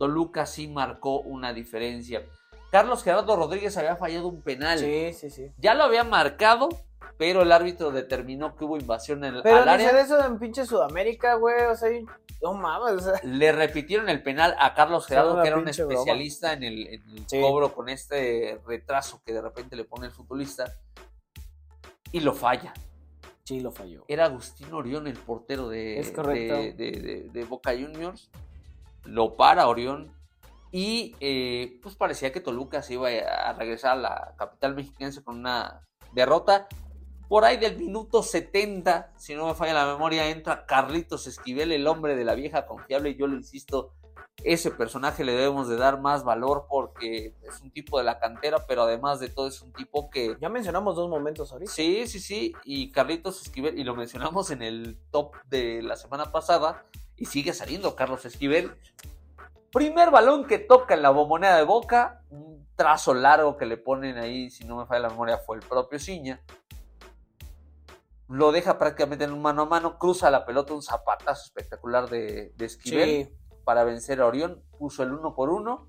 Toluca 0.02 0.46
sí 0.46 0.66
marcó 0.66 1.20
una 1.20 1.52
diferencia. 1.52 2.24
Carlos 2.72 3.04
Gerardo 3.04 3.36
Rodríguez 3.36 3.76
había 3.76 3.94
fallado 3.94 4.26
un 4.26 4.42
penal. 4.42 4.80
Sí, 4.80 5.12
sí, 5.12 5.30
sí. 5.30 5.52
Ya 5.58 5.74
lo 5.74 5.84
había 5.84 6.02
marcado, 6.02 6.70
pero 7.18 7.42
el 7.42 7.52
árbitro 7.52 7.92
determinó 7.92 8.56
que 8.56 8.64
hubo 8.64 8.76
invasión 8.76 9.22
en 9.22 9.36
el, 9.36 9.42
Pero 9.44 9.58
al 9.58 9.68
área. 9.68 9.92
de 9.92 10.00
eso 10.00 10.18
en 10.26 10.40
pinche 10.40 10.66
Sudamérica, 10.66 11.34
güey. 11.36 11.54
O 11.66 11.76
sea, 11.76 11.88
no 12.42 12.52
mames. 12.54 12.94
o 12.94 12.98
sea, 13.12 13.20
Le 13.22 13.52
repitieron 13.52 14.08
el 14.08 14.24
penal 14.24 14.56
a 14.58 14.74
Carlos 14.74 15.06
Gerardo, 15.06 15.40
que 15.40 15.46
era 15.46 15.56
un 15.56 15.62
broma. 15.66 15.70
especialista 15.70 16.52
en 16.52 16.64
el, 16.64 16.86
en 16.88 17.02
el 17.10 17.28
Sí. 17.28 17.40
cobro 17.40 17.72
con 17.72 17.88
este 17.88 18.60
retraso 18.66 19.22
que 19.24 19.32
de 19.32 19.40
repente 19.40 19.76
le 19.76 19.84
pone 19.84 20.06
el 20.06 20.12
futbolista. 20.12 20.64
Y 22.10 22.18
lo 22.18 22.34
falla. 22.34 22.74
Sí, 23.44 23.60
lo 23.60 23.70
falló. 23.70 24.04
Era 24.08 24.24
Agustín 24.24 24.72
Orión 24.72 25.06
el 25.06 25.14
portero 25.16 25.68
de 25.68 27.46
Boca 27.48 27.70
Juniors. 27.70 28.28
Lo 29.04 29.36
para 29.36 29.68
Orión. 29.68 30.12
Y 30.70 31.14
eh, 31.20 31.78
pues 31.82 31.96
parecía 31.96 32.32
que 32.32 32.40
Toluca 32.40 32.82
se 32.82 32.94
iba 32.94 33.08
a 33.08 33.52
regresar 33.52 33.92
a 33.92 34.00
la 34.00 34.34
capital 34.38 34.74
mexiquense 34.74 35.22
con 35.22 35.38
una 35.38 35.82
derrota. 36.12 36.66
Por 37.28 37.44
ahí 37.44 37.56
del 37.56 37.78
minuto 37.78 38.22
70, 38.22 39.12
si 39.16 39.34
no 39.34 39.46
me 39.46 39.54
falla 39.54 39.74
la 39.74 39.86
memoria, 39.86 40.28
entra 40.28 40.66
Carlitos 40.66 41.26
Esquivel, 41.26 41.72
el 41.72 41.86
hombre 41.86 42.16
de 42.16 42.24
la 42.24 42.34
vieja 42.34 42.66
confiable. 42.66 43.10
Y 43.10 43.16
yo 43.16 43.26
le 43.26 43.36
insisto, 43.36 43.94
ese 44.44 44.70
personaje 44.70 45.24
le 45.24 45.32
debemos 45.32 45.68
de 45.68 45.76
dar 45.76 46.00
más 46.00 46.24
valor 46.24 46.66
porque 46.68 47.34
es 47.42 47.60
un 47.60 47.70
tipo 47.70 47.98
de 47.98 48.04
la 48.04 48.18
cantera, 48.18 48.66
pero 48.66 48.82
además 48.82 49.20
de 49.20 49.28
todo 49.28 49.48
es 49.48 49.60
un 49.62 49.72
tipo 49.72 50.10
que 50.10 50.36
Ya 50.40 50.48
mencionamos 50.48 50.96
dos 50.96 51.08
momentos 51.08 51.52
ahorita. 51.52 51.70
Sí, 51.70 52.06
sí, 52.06 52.18
sí. 52.18 52.52
Y 52.64 52.90
Carlitos 52.90 53.42
Esquivel, 53.42 53.78
y 53.78 53.84
lo 53.84 53.94
mencionamos 53.94 54.50
en 54.50 54.62
el 54.62 54.98
top 55.10 55.34
de 55.48 55.82
la 55.82 55.96
semana 55.96 56.32
pasada, 56.32 56.84
y 57.22 57.26
sigue 57.26 57.52
saliendo 57.52 57.94
Carlos 57.94 58.24
Esquivel. 58.24 58.72
Primer 59.70 60.10
balón 60.10 60.44
que 60.44 60.58
toca 60.58 60.94
en 60.94 61.02
la 61.02 61.10
bombonera 61.10 61.56
de 61.56 61.62
Boca, 61.62 62.20
un 62.30 62.66
trazo 62.74 63.14
largo 63.14 63.56
que 63.56 63.64
le 63.64 63.76
ponen 63.76 64.18
ahí, 64.18 64.50
si 64.50 64.64
no 64.64 64.76
me 64.76 64.86
falla 64.86 65.02
la 65.02 65.10
memoria, 65.10 65.38
fue 65.38 65.56
el 65.56 65.62
propio 65.62 66.00
Ciña. 66.00 66.42
Lo 68.26 68.50
deja 68.50 68.76
prácticamente 68.76 69.22
en 69.22 69.32
un 69.32 69.40
mano 69.40 69.62
a 69.62 69.66
mano, 69.66 70.00
cruza 70.00 70.32
la 70.32 70.44
pelota, 70.44 70.74
un 70.74 70.82
zapatazo 70.82 71.44
espectacular 71.44 72.10
de, 72.10 72.52
de 72.56 72.64
Esquivel 72.64 73.26
Sí. 73.26 73.36
para 73.62 73.84
vencer 73.84 74.20
a 74.20 74.26
Orión, 74.26 74.60
puso 74.76 75.04
el 75.04 75.12
uno 75.12 75.36
por 75.36 75.50
uno 75.50 75.88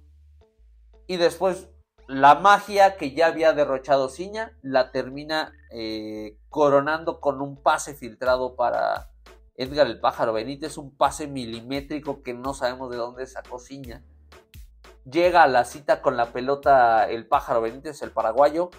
y 1.07 1.17
después 1.17 1.67
la 2.05 2.35
magia 2.35 2.95
que 2.95 3.15
ya 3.15 3.25
había 3.25 3.53
derrochado 3.53 4.07
Ciña 4.07 4.55
la 4.61 4.91
termina 4.91 5.51
eh, 5.71 6.37
coronando 6.49 7.19
con 7.19 7.41
un 7.41 7.59
pase 7.59 7.95
filtrado 7.95 8.55
para 8.55 9.09
Edgar 9.55 9.87
el 9.87 9.99
Pájaro 9.99 10.33
Benítez, 10.33 10.77
un 10.77 10.95
pase 10.95 11.27
milimétrico 11.27 12.23
que 12.23 12.33
no 12.33 12.53
sabemos 12.53 12.89
de 12.89 12.97
dónde 12.97 13.27
sacó 13.27 13.59
Ciña. 13.59 14.03
Llega 15.05 15.43
a 15.43 15.47
la 15.47 15.65
cita 15.65 16.01
con 16.01 16.17
la 16.17 16.31
pelota 16.31 17.09
el 17.09 17.27
Pájaro 17.27 17.61
Benítez, 17.61 18.01
el 18.01 18.11
paraguayo, 18.11 18.69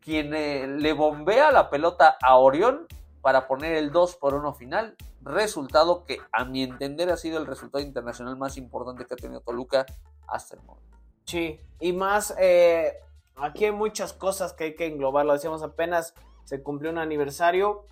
quien 0.00 0.34
eh, 0.34 0.66
le 0.66 0.92
bombea 0.92 1.50
la 1.50 1.70
pelota 1.70 2.16
a 2.22 2.36
Orión 2.36 2.86
para 3.20 3.46
poner 3.46 3.74
el 3.74 3.90
2 3.90 4.16
por 4.16 4.34
1 4.34 4.52
final. 4.54 4.96
Resultado 5.22 6.04
que, 6.04 6.18
a 6.32 6.44
mi 6.44 6.62
entender, 6.62 7.10
ha 7.10 7.16
sido 7.16 7.38
el 7.38 7.46
resultado 7.46 7.82
internacional 7.82 8.36
más 8.36 8.56
importante 8.56 9.06
que 9.06 9.14
ha 9.14 9.16
tenido 9.16 9.40
Toluca 9.40 9.86
hasta 10.26 10.56
el 10.56 10.62
momento. 10.62 10.98
Sí, 11.24 11.60
y 11.80 11.92
más, 11.92 12.34
eh, 12.38 12.92
aquí 13.36 13.64
hay 13.64 13.72
muchas 13.72 14.12
cosas 14.12 14.52
que 14.52 14.64
hay 14.64 14.74
que 14.74 14.86
englobar, 14.86 15.24
lo 15.24 15.32
decíamos 15.32 15.62
apenas, 15.62 16.14
se 16.44 16.62
cumplió 16.62 16.90
un 16.90 16.98
aniversario, 16.98 17.86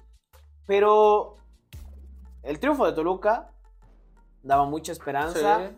pero 0.67 1.37
el 2.43 2.59
triunfo 2.61 2.87
de 2.87 2.93
Toluca 2.93 3.51
daba 4.43 4.65
mucha 4.65 4.93
esperanza, 4.93 5.73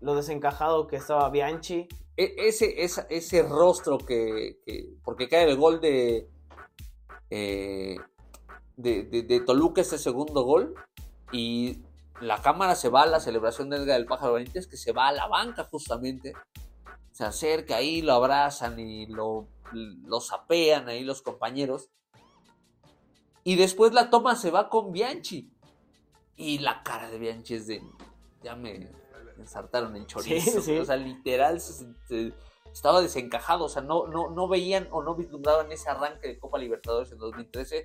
lo 0.00 0.14
desencajado 0.14 0.86
que 0.86 0.96
estaba 0.96 1.28
Bianchi, 1.30 1.86
E- 2.16 2.34
ese, 2.48 2.82
esa- 2.82 3.06
ese 3.08 3.42
rostro 3.42 3.96
que, 3.98 4.58
que- 4.66 4.94
Porque 5.04 5.28
cae 5.28 5.44
el 5.50 5.56
gol 5.56 5.80
de. 5.80 6.28
eh, 7.30 7.96
de, 8.76 9.02
de- 9.04 9.22
de 9.22 9.40
Toluca, 9.40 9.80
ese 9.82 9.98
segundo 9.98 10.42
gol. 10.42 10.74
Y 11.32 11.82
la 12.20 12.40
cámara 12.42 12.74
se 12.74 12.88
va 12.88 13.02
a 13.02 13.06
la 13.06 13.20
celebración 13.20 13.70
de 13.70 13.76
Edgar 13.76 13.96
del 13.98 14.06
Pájaro 14.06 14.34
Benítez, 14.34 14.66
que 14.66 14.76
se 14.76 14.92
va 14.92 15.08
a 15.08 15.12
la 15.12 15.26
banca 15.28 15.64
justamente. 15.64 16.32
Se 17.12 17.24
acerca 17.24 17.76
ahí, 17.76 18.02
lo 18.02 18.12
abrazan 18.14 18.78
y 18.78 19.06
lo, 19.06 19.46
lo 19.72 20.20
sapean 20.20 20.88
ahí 20.88 21.04
los 21.04 21.22
compañeros. 21.22 21.88
Y 23.44 23.56
después 23.56 23.92
la 23.92 24.10
toma 24.10 24.36
se 24.36 24.50
va 24.50 24.68
con 24.68 24.92
Bianchi. 24.92 25.50
Y 26.36 26.58
la 26.58 26.82
cara 26.82 27.10
de 27.10 27.18
Bianchi 27.18 27.54
es 27.54 27.66
de. 27.66 27.82
Ya 28.42 28.56
me 28.56 28.88
ensartaron 29.38 29.96
el 29.96 30.06
chorizo. 30.06 30.60
sí. 30.62 30.78
O 30.78 30.84
sea, 30.84 30.96
literal 30.96 31.60
se- 31.60 31.86
se- 32.08 32.32
estaba 32.72 33.00
desencajado. 33.00 33.64
O 33.64 33.68
sea, 33.68 33.82
no, 33.82 34.06
no, 34.06 34.30
no 34.30 34.48
veían 34.48 34.88
o 34.90 35.02
no 35.02 35.14
vislumbraban 35.14 35.70
ese 35.72 35.88
arranque 35.90 36.28
de 36.28 36.38
Copa 36.38 36.58
Libertadores 36.58 37.10
en 37.12 37.18
2013, 37.18 37.82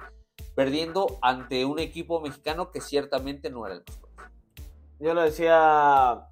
perdiendo 0.55 1.17
ante 1.21 1.65
un 1.65 1.79
equipo 1.79 2.21
mexicano 2.21 2.71
que 2.71 2.81
ciertamente 2.81 3.49
no 3.49 3.65
era 3.65 3.75
el 3.75 3.83
fuerte. 3.83 4.33
yo 4.99 5.13
lo 5.13 5.21
decía, 5.21 6.27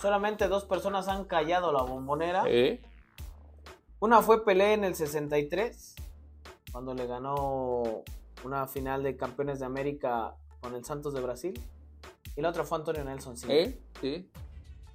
solamente 0.00 0.46
dos 0.48 0.64
personas 0.64 1.08
han 1.08 1.24
callado 1.24 1.72
la 1.72 1.82
bombonera, 1.82 2.44
una 4.00 4.22
fue 4.22 4.44
Pelé 4.44 4.74
en 4.74 4.84
el 4.84 4.94
63, 4.94 5.96
cuando 6.70 6.94
le 6.94 7.06
ganó 7.06 8.02
una 8.44 8.66
final 8.66 9.02
de 9.02 9.16
campeones 9.16 9.58
de 9.60 9.66
América 9.66 10.34
con 10.60 10.74
el 10.74 10.84
Santos 10.84 11.14
de 11.14 11.20
Brasil, 11.20 11.60
y 12.36 12.40
la 12.40 12.50
otra 12.50 12.64
fue 12.64 12.78
Antonio 12.78 13.04
Nelson. 13.04 13.36
sí. 13.36 13.46
¿Eh? 13.50 13.80
Sí. 14.00 14.30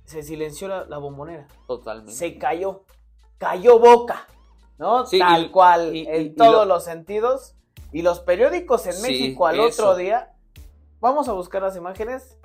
se 0.06 0.21
silenció 0.23 0.67
la, 0.67 0.86
la 0.86 0.97
bombonera. 0.97 1.47
Totalmente. 1.67 2.12
Se 2.13 2.38
cayó. 2.38 2.84
Cayó 3.38 3.79
boca. 3.79 4.27
¿No? 4.77 5.06
Sí, 5.06 5.19
Tal 5.19 5.43
y- 5.45 5.49
cual. 5.51 5.95
y- 5.95 6.06
en 6.08 6.21
y 6.23 6.29
todos 6.36 6.51
lo- 6.67 6.75
los 6.75 6.84
sentidos. 6.84 7.56
Y 7.93 8.01
los 8.01 8.19
periódicos 8.19 8.86
en 8.88 8.93
Sí, 8.93 9.01
México 9.01 9.47
al 9.47 9.60
eso. 9.62 9.84
otro 9.84 9.95
día. 9.97 10.34
Vamos 10.99 11.29
a 11.29 11.34
buscar 11.34 11.62
las 11.62 11.77
imágenes. 11.77 12.38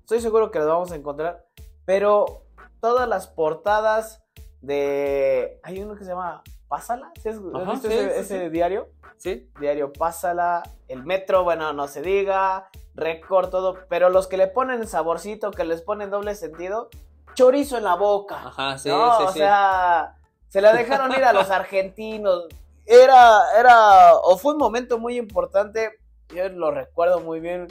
Estoy 0.00 0.20
seguro 0.20 0.50
que 0.52 0.58
las 0.60 0.68
vamos 0.68 0.92
a 0.92 0.96
encontrar. 0.96 1.44
Pero 1.84 2.42
todas 2.80 3.08
las 3.08 3.26
portadas 3.26 4.22
de. 4.60 5.58
Hay 5.64 5.80
uno 5.82 5.96
que 5.96 6.04
se 6.04 6.10
llama 6.10 6.42
Pásala. 6.68 7.12
¿Sí 7.22 7.28
has, 7.28 7.36
has 7.36 7.62
Ajá, 7.62 7.72
visto 7.72 7.88
sí, 7.88 7.94
ese, 7.94 8.10
sí, 8.10 8.20
ese 8.20 8.44
sí. 8.44 8.48
diario? 8.50 8.88
Sí. 9.16 9.50
Diario 9.60 9.92
Pásala. 9.92 10.62
El 10.88 11.04
metro, 11.04 11.44
bueno, 11.44 11.72
no 11.72 11.88
se 11.88 12.02
diga. 12.02 12.68
Récord, 12.94 13.50
todo. 13.50 13.78
Pero 13.88 14.08
los 14.08 14.26
que 14.26 14.36
le 14.36 14.46
ponen 14.46 14.86
saborcito, 14.86 15.50
que 15.50 15.64
les 15.64 15.82
ponen 15.82 16.10
doble 16.10 16.34
sentido. 16.34 16.88
Chorizo 17.34 17.76
en 17.76 17.84
la 17.84 17.94
boca. 17.94 18.36
Ajá, 18.46 18.78
sí, 18.78 18.88
no, 18.88 19.18
sí, 19.18 19.24
o 19.24 19.32
sea, 19.32 20.16
se 20.48 20.60
la 20.60 20.72
dejaron 20.72 21.12
ir 21.12 21.24
a 21.24 21.32
los 21.32 21.50
argentinos. 21.50 22.46
Era, 22.86 23.40
era, 23.58 24.14
o 24.14 24.38
fue 24.38 24.52
un 24.54 24.58
momento 24.58 24.98
muy 24.98 25.18
importante. 25.18 25.98
Yo 26.34 26.48
lo 26.48 26.70
recuerdo 26.70 27.20
muy 27.20 27.40
bien. 27.40 27.68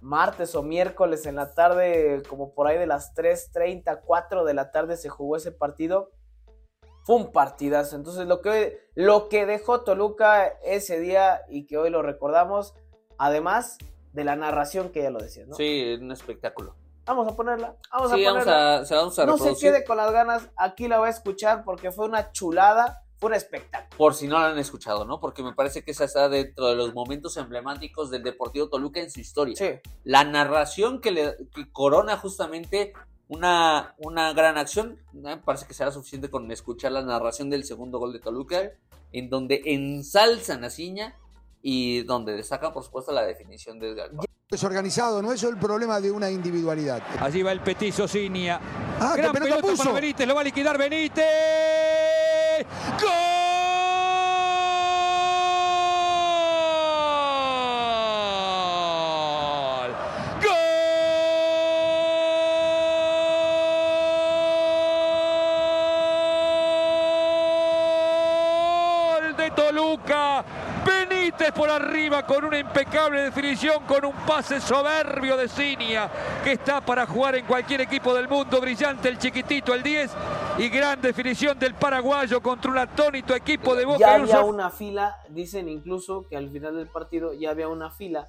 Martes 0.00 0.54
o 0.56 0.62
miércoles 0.62 1.26
en 1.26 1.36
la 1.36 1.54
tarde, 1.54 2.22
como 2.28 2.54
por 2.54 2.66
ahí 2.66 2.78
de 2.78 2.86
las 2.86 3.14
3:30, 3.14 4.00
4 4.04 4.44
de 4.44 4.54
la 4.54 4.70
tarde 4.72 4.96
se 4.96 5.08
jugó 5.08 5.36
ese 5.36 5.52
partido. 5.52 6.10
Fue 7.04 7.16
un 7.16 7.32
partidazo. 7.32 7.96
Entonces, 7.96 8.26
lo 8.26 8.40
que, 8.40 8.80
lo 8.94 9.28
que 9.28 9.46
dejó 9.46 9.80
Toluca 9.82 10.46
ese 10.62 11.00
día 11.00 11.42
y 11.48 11.66
que 11.66 11.78
hoy 11.78 11.90
lo 11.90 12.02
recordamos, 12.02 12.74
además 13.18 13.78
de 14.12 14.24
la 14.24 14.36
narración 14.36 14.90
que 14.90 15.02
ya 15.02 15.10
lo 15.10 15.18
decía, 15.18 15.44
¿no? 15.46 15.56
Sí, 15.56 15.98
un 16.00 16.12
espectáculo. 16.12 16.76
Vamos 17.04 17.32
a 17.32 17.36
ponerla. 17.36 17.76
Vamos 17.92 18.12
sí, 18.12 18.24
a 18.24 18.28
vamos 18.30 18.44
ponerla 18.44 18.78
a, 18.78 18.84
se 18.84 18.94
la 18.94 19.00
vamos 19.00 19.18
a 19.18 19.26
no 19.26 19.38
se 19.38 19.56
quede 19.56 19.84
con 19.84 19.96
las 19.96 20.12
ganas, 20.12 20.48
aquí 20.56 20.86
la 20.86 20.98
va 20.98 21.08
a 21.08 21.10
escuchar 21.10 21.64
porque 21.64 21.90
fue 21.90 22.06
una 22.06 22.30
chulada, 22.30 23.02
fue 23.16 23.28
un 23.30 23.34
espectáculo. 23.34 23.96
Por 23.96 24.14
si 24.14 24.28
no 24.28 24.38
la 24.38 24.48
han 24.50 24.58
escuchado, 24.58 25.04
¿no? 25.04 25.18
Porque 25.18 25.42
me 25.42 25.52
parece 25.52 25.82
que 25.82 25.90
esa 25.90 26.04
está 26.04 26.28
dentro 26.28 26.68
de 26.68 26.76
los 26.76 26.94
momentos 26.94 27.36
emblemáticos 27.36 28.10
del 28.10 28.22
Deportivo 28.22 28.68
Toluca 28.68 29.00
en 29.00 29.10
su 29.10 29.18
historia. 29.18 29.56
Sí, 29.56 29.70
La 30.04 30.22
narración 30.24 31.00
que 31.00 31.10
le 31.10 31.36
que 31.54 31.72
corona 31.72 32.16
justamente 32.16 32.92
una, 33.28 33.94
una 33.98 34.32
gran 34.32 34.58
acción, 34.58 34.98
me 35.12 35.36
parece 35.38 35.66
que 35.66 35.74
será 35.74 35.90
suficiente 35.90 36.30
con 36.30 36.50
escuchar 36.50 36.92
la 36.92 37.02
narración 37.02 37.48
del 37.50 37.64
segundo 37.64 37.98
gol 37.98 38.12
de 38.12 38.20
Toluca, 38.20 38.70
en 39.12 39.30
donde 39.30 39.62
ensalzan 39.64 40.64
a 40.64 40.70
Ciña 40.70 41.16
y 41.62 42.02
donde 42.02 42.32
destacan, 42.34 42.72
por 42.72 42.82
supuesto, 42.84 43.12
la 43.12 43.22
definición 43.22 43.78
de 43.78 43.90
Edgar. 43.90 44.10
desorganizado, 44.50 45.22
no 45.22 45.32
es 45.32 45.42
el 45.44 45.56
problema 45.56 46.00
de 46.00 46.10
una 46.10 46.30
individualidad. 46.30 47.02
Allí 47.20 47.42
va 47.42 47.52
el 47.52 47.60
petizo 47.60 48.06
Cinia. 48.06 48.60
Ah, 49.00 49.12
qué 49.14 49.22
Gran 49.22 49.32
pelota 49.32 49.50
pelota 49.56 49.68
puso. 49.68 49.84
para 49.84 50.00
Benítez, 50.00 50.26
lo 50.26 50.34
va 50.34 50.40
a 50.42 50.44
liquidar 50.44 50.76
Benítez. 50.76 51.24
¡Gol! 53.00 53.31
por 71.52 71.70
arriba 71.70 72.26
con 72.26 72.44
una 72.44 72.58
impecable 72.58 73.22
definición, 73.22 73.84
con 73.84 74.04
un 74.04 74.12
pase 74.26 74.60
soberbio 74.60 75.36
de 75.36 75.48
Cinia, 75.48 76.10
que 76.42 76.52
está 76.52 76.80
para 76.80 77.06
jugar 77.06 77.36
en 77.36 77.46
cualquier 77.46 77.82
equipo 77.82 78.14
del 78.14 78.28
mundo. 78.28 78.60
Brillante 78.60 79.08
el 79.08 79.18
chiquitito, 79.18 79.74
el 79.74 79.82
10, 79.82 80.10
y 80.58 80.68
gran 80.68 81.00
definición 81.00 81.58
del 81.58 81.74
paraguayo 81.74 82.40
contra 82.40 82.70
un 82.70 82.78
atónito 82.78 83.34
equipo 83.34 83.74
de 83.74 83.84
Boca. 83.84 83.98
Ya 83.98 84.14
había 84.14 84.40
una 84.42 84.70
fila, 84.70 85.18
dicen 85.28 85.68
incluso 85.68 86.26
que 86.28 86.36
al 86.36 86.50
final 86.50 86.76
del 86.76 86.88
partido 86.88 87.32
ya 87.32 87.50
había 87.50 87.68
una 87.68 87.90
fila 87.90 88.28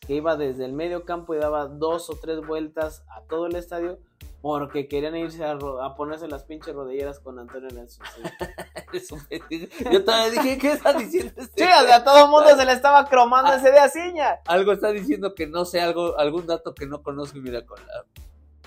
que 0.00 0.14
iba 0.14 0.36
desde 0.36 0.64
el 0.64 0.72
medio 0.72 1.04
campo 1.04 1.34
y 1.34 1.38
daba 1.38 1.66
dos 1.66 2.10
o 2.10 2.18
tres 2.20 2.46
vueltas 2.46 3.04
a 3.08 3.22
todo 3.22 3.46
el 3.46 3.56
estadio 3.56 3.98
porque 4.44 4.88
querían 4.88 5.16
irse 5.16 5.42
a, 5.42 5.52
a 5.52 5.94
ponerse 5.96 6.28
las 6.28 6.44
pinches 6.44 6.74
rodilleras 6.74 7.18
con 7.18 7.38
Antonio 7.38 7.70
Nelson. 7.70 8.04
Sí. 8.92 9.68
Yo 9.90 10.04
todavía 10.04 10.42
dije, 10.42 10.58
¿qué 10.58 10.72
está 10.72 10.92
diciendo 10.92 11.32
este? 11.36 11.64
Sí, 11.64 11.68
o 11.68 11.86
sea, 11.86 11.96
a 11.96 12.04
todo 12.04 12.26
el 12.26 12.30
mundo 12.30 12.54
se 12.56 12.64
le 12.64 12.72
estaba 12.72 13.08
cromando 13.08 13.50
Ah. 13.50 13.56
ese 13.56 13.72
día 13.72 13.88
Ciña. 13.88 14.38
Algo 14.46 14.70
está 14.72 14.90
diciendo 14.92 15.34
que 15.34 15.46
no 15.48 15.64
sé, 15.64 15.80
algo, 15.80 16.16
algún 16.18 16.46
dato 16.46 16.74
que 16.74 16.86
no 16.86 17.02
conozco 17.02 17.38
y 17.38 17.40
mira 17.40 17.64
con 17.66 17.78
la 17.86 18.04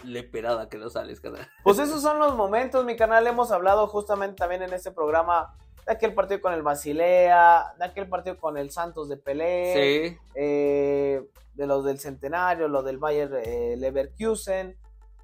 leperada 0.04 0.68
que 0.68 0.78
no 0.80 0.90
sales, 0.90 1.22
carnal. 1.22 1.48
Pues 1.63 1.80
esos 1.80 2.02
son 2.02 2.20
los 2.20 2.36
momentos, 2.36 2.84
mi 2.84 2.98
canal. 2.98 3.26
Hemos 3.28 3.52
hablado 3.52 3.88
justamente 3.88 4.36
también 4.36 4.63
en 4.63 4.74
este 4.74 4.92
programa 4.92 5.56
de 5.86 5.94
aquel 5.94 6.13
partido 6.13 6.42
con 6.42 6.54
el 6.54 6.63
Basilea, 6.63 7.76
de 7.78 7.86
aquel 7.86 8.10
partido 8.10 8.38
con 8.38 8.58
el 8.58 8.72
Santos 8.72 9.08
de 9.08 9.16
Pelé, 9.18 9.74
Sí, 10.10 10.18
eh, 10.36 11.24
de 11.54 11.68
los 11.68 11.86
del 11.86 12.00
Centenario, 12.00 12.68
lo 12.68 12.84
del 12.84 12.98
Bayer 12.98 13.32
eh, 13.46 13.76
Leverkusen. 13.78 14.76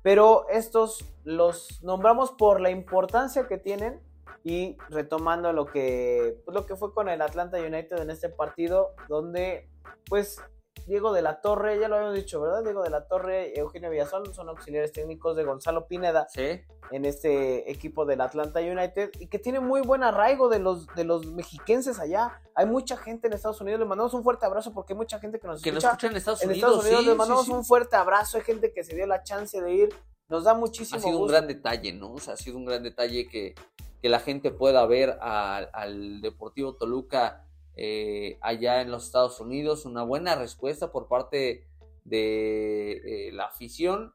Pero 0.04 0.48
estos 0.50 1.04
los 1.24 1.82
nombramos 1.82 2.32
por 2.32 2.62
la 2.62 2.70
importancia 2.70 3.48
que 3.48 3.58
tienen 3.58 4.00
y 4.44 4.78
retomando 4.90 5.54
lo 5.54 5.66
que, 5.66 6.42
pues, 6.46 6.54
lo 6.54 6.66
que 6.66 6.76
fue 6.76 6.94
con 6.94 7.10
el 7.10 7.22
Atlanta 7.22 7.58
United 7.58 7.98
en 7.98 8.12
este 8.12 8.30
partido, 8.30 8.94
donde 9.08 9.70
pues 10.10 10.42
Diego 10.86 11.14
de 11.14 11.22
la 11.22 11.40
Torre, 11.40 11.80
ya 11.80 11.88
lo 11.88 11.96
habíamos 11.96 12.16
dicho, 12.16 12.42
¿verdad? 12.42 12.62
Diego 12.64 12.84
de 12.84 12.90
la 12.90 13.08
Torre, 13.08 13.58
Eugenio 13.58 13.90
Villazón 13.90 14.34
son 14.34 14.50
auxiliares 14.50 14.92
técnicos 14.92 15.36
de 15.38 15.46
Gonzalo 15.46 15.88
Pineda 15.88 16.28
sí. 16.30 16.62
en 16.92 17.06
este 17.06 17.72
equipo 17.72 18.06
del 18.06 18.20
Atlanta 18.20 18.60
United 18.60 19.12
y 19.20 19.28
que 19.28 19.40
tiene 19.40 19.62
muy 19.62 19.80
buen 19.82 20.04
arraigo 20.04 20.50
de 20.50 20.60
los, 20.60 20.88
de 20.96 21.06
los 21.06 21.26
mexiquenses 21.28 22.00
allá. 22.00 22.42
Hay 22.56 22.66
mucha 22.66 22.98
gente 22.98 23.28
en 23.28 23.34
Estados 23.34 23.62
Unidos, 23.62 23.80
les 23.80 23.88
mandamos 23.88 24.14
un 24.14 24.24
fuerte 24.24 24.46
abrazo 24.46 24.74
porque 24.74 24.92
hay 24.94 24.98
mucha 24.98 25.20
gente 25.20 25.40
que 25.40 25.48
nos 25.48 25.62
Que 25.62 25.72
nos 25.72 25.84
escucha 25.84 26.08
en 26.08 26.18
Estados 26.18 26.42
en 26.44 26.50
Unidos. 26.50 26.70
Estados 26.70 26.86
Unidos. 26.86 27.02
sí, 27.02 27.08
les 27.08 27.16
mandamos 27.18 27.46
sí. 27.46 27.52
un 27.52 27.64
fuerte 27.64 27.96
abrazo, 27.96 28.38
hay 28.38 28.44
gente 28.44 28.74
que 28.74 28.84
se 28.84 28.94
dio 28.96 29.06
la 29.08 29.24
chance 29.24 29.62
de 29.62 29.74
ir, 29.74 29.90
nos 30.28 30.44
da 30.44 30.54
muchísimo 30.54 30.98
ha 31.00 31.02
sido 31.02 31.20
un 31.20 31.28
gran 31.28 31.48
detalle, 31.48 31.94
¿no? 31.94 32.12
O 32.14 32.20
sea, 32.20 32.34
ha 32.34 32.38
sido 32.38 32.58
un 32.58 32.66
gran 32.66 32.84
detalle 32.84 33.28
que, 33.30 33.56
que 34.02 34.10
la 34.10 34.20
gente 34.20 34.52
pueda 34.52 34.86
ver 34.86 35.18
al- 35.22 35.70
al 35.72 36.20
Deportivo 36.22 36.76
Toluca 36.76 37.46
eh, 37.76 38.38
allá 38.42 38.82
en 38.82 38.92
los 38.92 39.06
Estados 39.06 39.40
Unidos. 39.40 39.86
Una 39.86 40.04
buena 40.04 40.36
respuesta 40.36 40.92
por 40.92 41.08
parte 41.08 41.68
de 42.04 43.28
eh, 43.28 43.32
la 43.32 43.46
afición. 43.46 44.14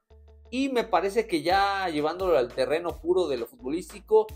Y 0.50 0.70
me 0.70 0.84
parece 0.84 1.26
que 1.26 1.42
ya 1.42 1.88
llevándolo 1.88 2.38
al 2.38 2.48
terreno 2.48 2.98
puro 3.00 3.28
de 3.28 3.36
lo 3.36 3.46
futbolístico, 3.46 4.26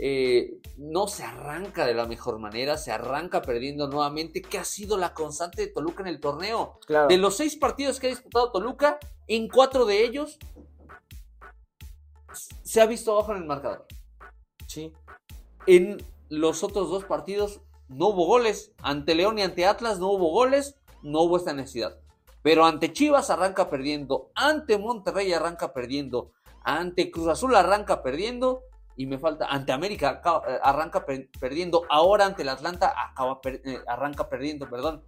eh, 0.00 0.60
no 0.76 1.06
se 1.06 1.22
arranca 1.22 1.86
de 1.86 1.94
la 1.94 2.06
mejor 2.06 2.38
manera, 2.38 2.76
se 2.76 2.90
arranca 2.90 3.42
perdiendo 3.42 3.86
nuevamente, 3.88 4.42
que 4.42 4.58
ha 4.58 4.64
sido 4.64 4.96
la 4.96 5.14
constante 5.14 5.62
de 5.62 5.68
Toluca 5.68 6.02
en 6.02 6.08
el 6.08 6.20
torneo. 6.20 6.80
Claro. 6.86 7.08
De 7.08 7.18
los 7.18 7.36
seis 7.36 7.56
partidos 7.56 8.00
que 8.00 8.08
ha 8.08 8.10
disputado 8.10 8.50
Toluca, 8.50 8.98
en 9.28 9.48
cuatro 9.48 9.84
de 9.84 10.04
ellos 10.04 10.38
se 12.34 12.80
ha 12.80 12.86
visto 12.86 13.12
abajo 13.12 13.32
en 13.32 13.42
el 13.42 13.44
marcador. 13.44 13.86
Sí. 14.66 14.92
En 15.66 16.02
los 16.28 16.64
otros 16.64 16.90
dos 16.90 17.04
partidos 17.04 17.60
no 17.94 18.08
hubo 18.08 18.26
goles. 18.26 18.72
Ante 18.82 19.14
León 19.14 19.38
y 19.38 19.42
ante 19.42 19.66
Atlas 19.66 19.98
no 19.98 20.08
hubo 20.10 20.30
goles, 20.30 20.76
no 21.02 21.22
hubo 21.22 21.36
esta 21.36 21.52
necesidad. 21.52 21.98
Pero 22.42 22.66
ante 22.66 22.92
Chivas 22.92 23.30
arranca 23.30 23.70
perdiendo, 23.70 24.30
ante 24.34 24.76
Monterrey 24.78 25.32
arranca 25.32 25.72
perdiendo, 25.72 26.32
ante 26.62 27.10
Cruz 27.10 27.28
Azul 27.28 27.54
arranca 27.54 28.02
perdiendo 28.02 28.62
y 28.96 29.06
me 29.06 29.18
falta, 29.18 29.46
ante 29.46 29.72
América 29.72 30.20
eh, 30.46 30.58
arranca 30.62 31.06
per- 31.06 31.30
perdiendo, 31.40 31.82
ahora 31.88 32.26
ante 32.26 32.42
el 32.42 32.50
Atlanta 32.50 32.94
eh, 33.44 33.78
arranca 33.86 34.28
perdiendo, 34.28 34.68
perdón. 34.68 35.02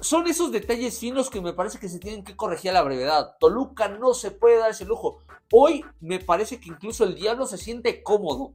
Son 0.00 0.26
esos 0.26 0.50
detalles 0.50 0.98
finos 0.98 1.30
que 1.30 1.40
me 1.40 1.52
parece 1.52 1.78
que 1.78 1.88
se 1.88 1.98
tienen 2.00 2.24
que 2.24 2.36
corregir 2.36 2.70
a 2.70 2.74
la 2.74 2.82
brevedad. 2.82 3.36
Toluca 3.38 3.88
no 3.88 4.12
se 4.12 4.32
puede 4.32 4.58
dar 4.58 4.70
ese 4.70 4.84
lujo. 4.84 5.18
Hoy 5.52 5.84
me 6.00 6.18
parece 6.18 6.58
que 6.58 6.68
incluso 6.68 7.04
el 7.04 7.14
diablo 7.14 7.46
se 7.46 7.58
siente 7.58 8.02
cómodo 8.02 8.54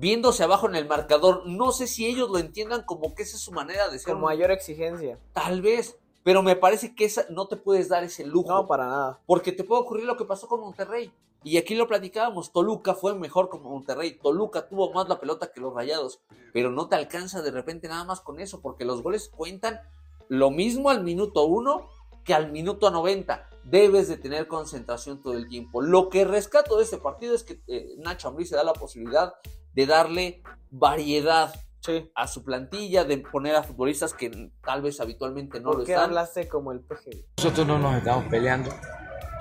viéndose 0.00 0.42
abajo 0.42 0.66
en 0.66 0.74
el 0.74 0.88
marcador. 0.88 1.42
No 1.46 1.72
sé 1.72 1.86
si 1.86 2.06
ellos 2.06 2.30
lo 2.30 2.38
entiendan 2.38 2.82
como 2.84 3.14
que 3.14 3.22
esa 3.22 3.36
es 3.36 3.42
su 3.42 3.52
manera 3.52 3.88
de 3.90 3.98
ser. 3.98 4.14
Con 4.14 4.22
mayor 4.22 4.50
exigencia. 4.50 5.20
Tal 5.34 5.60
vez, 5.60 5.98
pero 6.24 6.42
me 6.42 6.56
parece 6.56 6.94
que 6.94 7.04
esa, 7.04 7.26
no 7.28 7.46
te 7.46 7.56
puedes 7.56 7.90
dar 7.90 8.02
ese 8.02 8.24
lujo. 8.24 8.48
No, 8.48 8.66
para 8.66 8.86
nada. 8.86 9.20
Porque 9.26 9.52
te 9.52 9.62
puede 9.62 9.82
ocurrir 9.82 10.06
lo 10.06 10.16
que 10.16 10.24
pasó 10.24 10.48
con 10.48 10.60
Monterrey. 10.60 11.12
Y 11.42 11.58
aquí 11.58 11.74
lo 11.74 11.86
platicábamos, 11.86 12.52
Toluca 12.52 12.94
fue 12.94 13.14
mejor 13.14 13.48
con 13.48 13.62
Monterrey, 13.62 14.18
Toluca 14.18 14.68
tuvo 14.68 14.92
más 14.92 15.08
la 15.08 15.18
pelota 15.18 15.50
que 15.50 15.62
los 15.62 15.72
Rayados, 15.72 16.20
pero 16.52 16.70
no 16.70 16.86
te 16.86 16.96
alcanza 16.96 17.40
de 17.40 17.50
repente 17.50 17.88
nada 17.88 18.04
más 18.04 18.20
con 18.20 18.40
eso, 18.40 18.60
porque 18.60 18.84
los 18.84 19.02
goles 19.02 19.30
cuentan 19.34 19.80
lo 20.28 20.50
mismo 20.50 20.90
al 20.90 21.02
minuto 21.02 21.46
1 21.46 21.88
que 22.24 22.34
al 22.34 22.52
minuto 22.52 22.90
90. 22.90 23.48
Debes 23.64 24.08
de 24.08 24.18
tener 24.18 24.48
concentración 24.48 25.22
todo 25.22 25.32
el 25.32 25.48
tiempo. 25.48 25.80
Lo 25.80 26.10
que 26.10 26.26
rescato 26.26 26.76
de 26.76 26.84
este 26.84 26.98
partido 26.98 27.34
es 27.34 27.42
que 27.42 27.62
eh, 27.68 27.94
Nacho 27.96 28.28
Ambriz 28.28 28.50
se 28.50 28.56
da 28.56 28.62
la 28.62 28.74
posibilidad 28.74 29.32
de 29.74 29.86
darle 29.86 30.42
variedad 30.70 31.52
Sí. 31.80 32.10
a 32.14 32.26
su 32.26 32.44
plantilla, 32.44 33.04
de 33.04 33.16
poner 33.18 33.56
a 33.56 33.62
futbolistas 33.62 34.12
que 34.12 34.50
tal 34.62 34.82
vez 34.82 35.00
habitualmente 35.00 35.60
no 35.60 35.70
lo 35.70 35.76
¿Por 35.78 35.86
qué 35.86 35.92
están. 35.92 36.10
hablaste 36.10 36.46
como 36.46 36.72
el 36.72 36.80
PG? 36.80 37.24
Nosotros 37.38 37.66
no 37.66 37.78
nos 37.78 37.94
estamos 37.96 38.26
peleando 38.26 38.70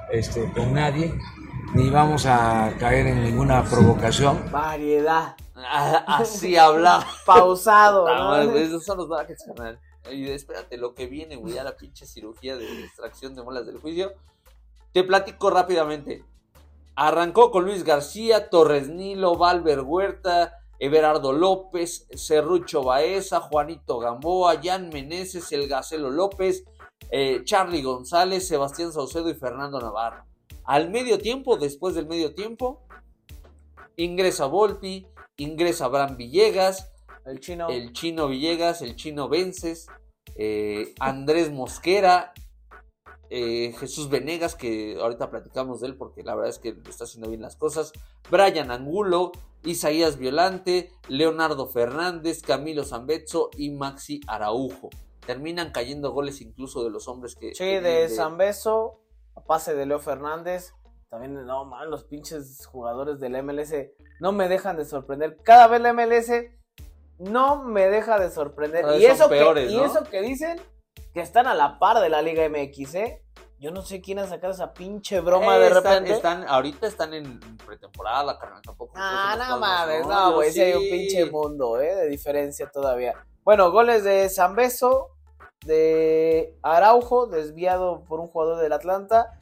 este, 0.10 0.50
con 0.54 0.74
nadie, 0.74 1.14
ni 1.76 1.90
vamos 1.90 2.26
a 2.26 2.74
caer 2.80 3.08
en 3.08 3.24
ninguna 3.26 3.64
provocación. 3.66 4.50
Variedad. 4.52 5.36
Ah, 5.56 6.06
Así 6.08 6.56
habla. 6.56 7.06
Pausado. 7.26 8.08
Ah, 8.08 8.18
¿no? 8.18 8.24
madre, 8.30 8.46
güey, 8.48 8.64
esos 8.64 8.86
son 8.86 8.98
los 9.00 9.10
brackets, 9.10 9.44
carnal. 9.46 9.78
Y 10.10 10.30
espérate, 10.30 10.78
lo 10.78 10.96
que 10.96 11.08
viene, 11.08 11.36
güey, 11.36 11.56
ya 11.56 11.64
la 11.66 11.76
pinche 11.76 12.06
cirugía 12.08 12.56
de 12.56 12.86
extracción 12.86 13.36
de 13.36 13.44
muelas 13.44 13.66
del 13.66 13.80
juicio. 13.80 14.14
Te 14.94 15.04
platico 15.04 15.50
rápidamente. 15.50 16.24
Arrancó 17.02 17.50
con 17.50 17.64
Luis 17.64 17.86
García, 17.86 18.50
Torres 18.50 18.90
Nilo, 18.90 19.38
Valver 19.38 19.80
Huerta, 19.80 20.60
Everardo 20.80 21.32
López, 21.32 22.06
Cerrucho 22.14 22.84
Baeza, 22.84 23.40
Juanito 23.40 24.00
Gamboa, 24.00 24.60
Jan 24.62 24.90
Meneses, 24.90 25.50
El 25.54 25.70
Gacelo 25.70 26.10
López, 26.10 26.66
eh, 27.10 27.40
Charlie 27.46 27.84
González, 27.84 28.46
Sebastián 28.46 28.92
Saucedo 28.92 29.30
y 29.30 29.34
Fernando 29.34 29.80
Navarro. 29.80 30.26
Al 30.66 30.90
medio 30.90 31.20
tiempo, 31.20 31.56
después 31.56 31.96
del 31.96 32.06
medio 32.06 32.36
tiempo, 32.36 32.86
ingresa 33.96 34.48
Volpi, 34.48 35.08
ingresa 35.38 35.86
Abraham 35.86 36.18
Villegas, 36.18 36.92
El 37.26 37.40
chino. 37.40 37.70
el 37.70 37.94
chino 37.94 38.28
Villegas, 38.28 38.82
el 38.82 38.98
chino 38.98 39.30
Vences, 39.30 39.88
eh, 40.36 40.94
Andrés 41.00 41.50
Mosquera, 41.50 42.34
eh, 43.30 43.74
Jesús 43.78 44.10
Venegas, 44.10 44.56
que 44.56 44.98
ahorita 45.00 45.30
platicamos 45.30 45.82
de 45.82 45.88
él 45.88 45.98
porque 45.98 46.24
la 46.24 46.36
verdad 46.36 46.50
es 46.50 46.60
que 46.60 46.76
está 46.90 47.04
haciendo 47.04 47.30
bien 47.30 47.42
las 47.42 47.56
cosas, 47.56 47.92
Brian 48.30 48.72
Angulo, 48.72 49.32
Isaías 49.64 50.18
Violante, 50.18 50.92
Leonardo 51.08 51.68
Fernández, 51.68 52.42
Camilo 52.42 52.84
Zambetso 52.84 53.50
y 53.56 53.72
Maxi 53.72 54.22
Araujo. 54.28 54.90
Terminan 55.26 55.72
cayendo 55.72 56.12
goles 56.12 56.42
incluso 56.42 56.84
de 56.84 56.90
los 56.90 57.08
hombres 57.08 57.36
que... 57.36 57.54
Sí, 57.54 57.66
de 57.66 58.08
Beso, 58.38 59.02
a 59.36 59.44
pase 59.44 59.76
de 59.76 59.86
Leo 59.86 60.00
Fernández. 60.00 60.74
También, 61.10 61.46
no, 61.46 61.66
man, 61.66 61.90
los 61.90 62.06
pinches 62.06 62.66
jugadores 62.66 63.20
del 63.20 63.44
MLS 63.44 63.74
no 64.20 64.32
me 64.32 64.48
dejan 64.48 64.78
de 64.78 64.86
sorprender. 64.86 65.38
Cada 65.44 65.68
vez 65.68 65.82
la 65.82 65.94
MLS 65.94 66.32
no 67.20 67.64
me 67.64 67.90
deja 67.90 68.20
de 68.20 68.32
sorprender. 68.32 68.86
Y 69.00 69.06
eso, 69.06 69.30
peores, 69.30 69.68
que, 69.68 69.74
y 69.74 69.80
eso 69.80 70.04
que 70.04 70.22
dicen 70.22 70.60
que 71.14 71.22
están 71.22 71.48
a 71.48 71.54
la 71.56 71.80
par 71.80 72.00
de 72.00 72.10
la 72.10 72.22
Liga 72.22 72.48
MX, 72.48 72.96
¿eh? 72.96 73.24
Yo 73.60 73.72
no 73.72 73.82
sé 73.82 74.00
quién 74.00 74.20
ha 74.20 74.28
sacado 74.28 74.54
esa 74.54 74.74
pinche 74.74 75.20
broma 75.20 75.58
Eh, 75.58 75.60
de 75.60 75.68
están- 75.68 75.84
repente. 75.84 76.12
Están, 76.14 76.46
ahorita 76.48 76.88
están 76.88 77.14
en 77.14 77.40
pretemporada, 77.66 78.38
carnal, 78.40 78.62
tampoco. 78.62 78.94
Ah, 78.96 79.36
no 79.38 79.60
mames, 79.60 80.08
no, 80.08 80.34
güey, 80.36 80.52
sí 80.52 80.62
hay 80.62 80.74
un 80.74 80.84
pinche 80.90 81.26
mundo, 81.26 81.80
¿eh? 81.82 81.94
De 81.96 82.08
diferencia 82.08 82.70
todavía. 82.72 83.16
Bueno, 83.44 83.72
goles 83.72 84.04
de 84.06 84.30
San 84.30 84.56
Beso, 84.56 85.10
de 85.66 86.56
Araujo, 86.62 87.28
desviado 87.28 88.04
por 88.06 88.20
un 88.22 88.28
jugador 88.28 88.60
del 88.60 88.72
Atlanta, 88.72 89.38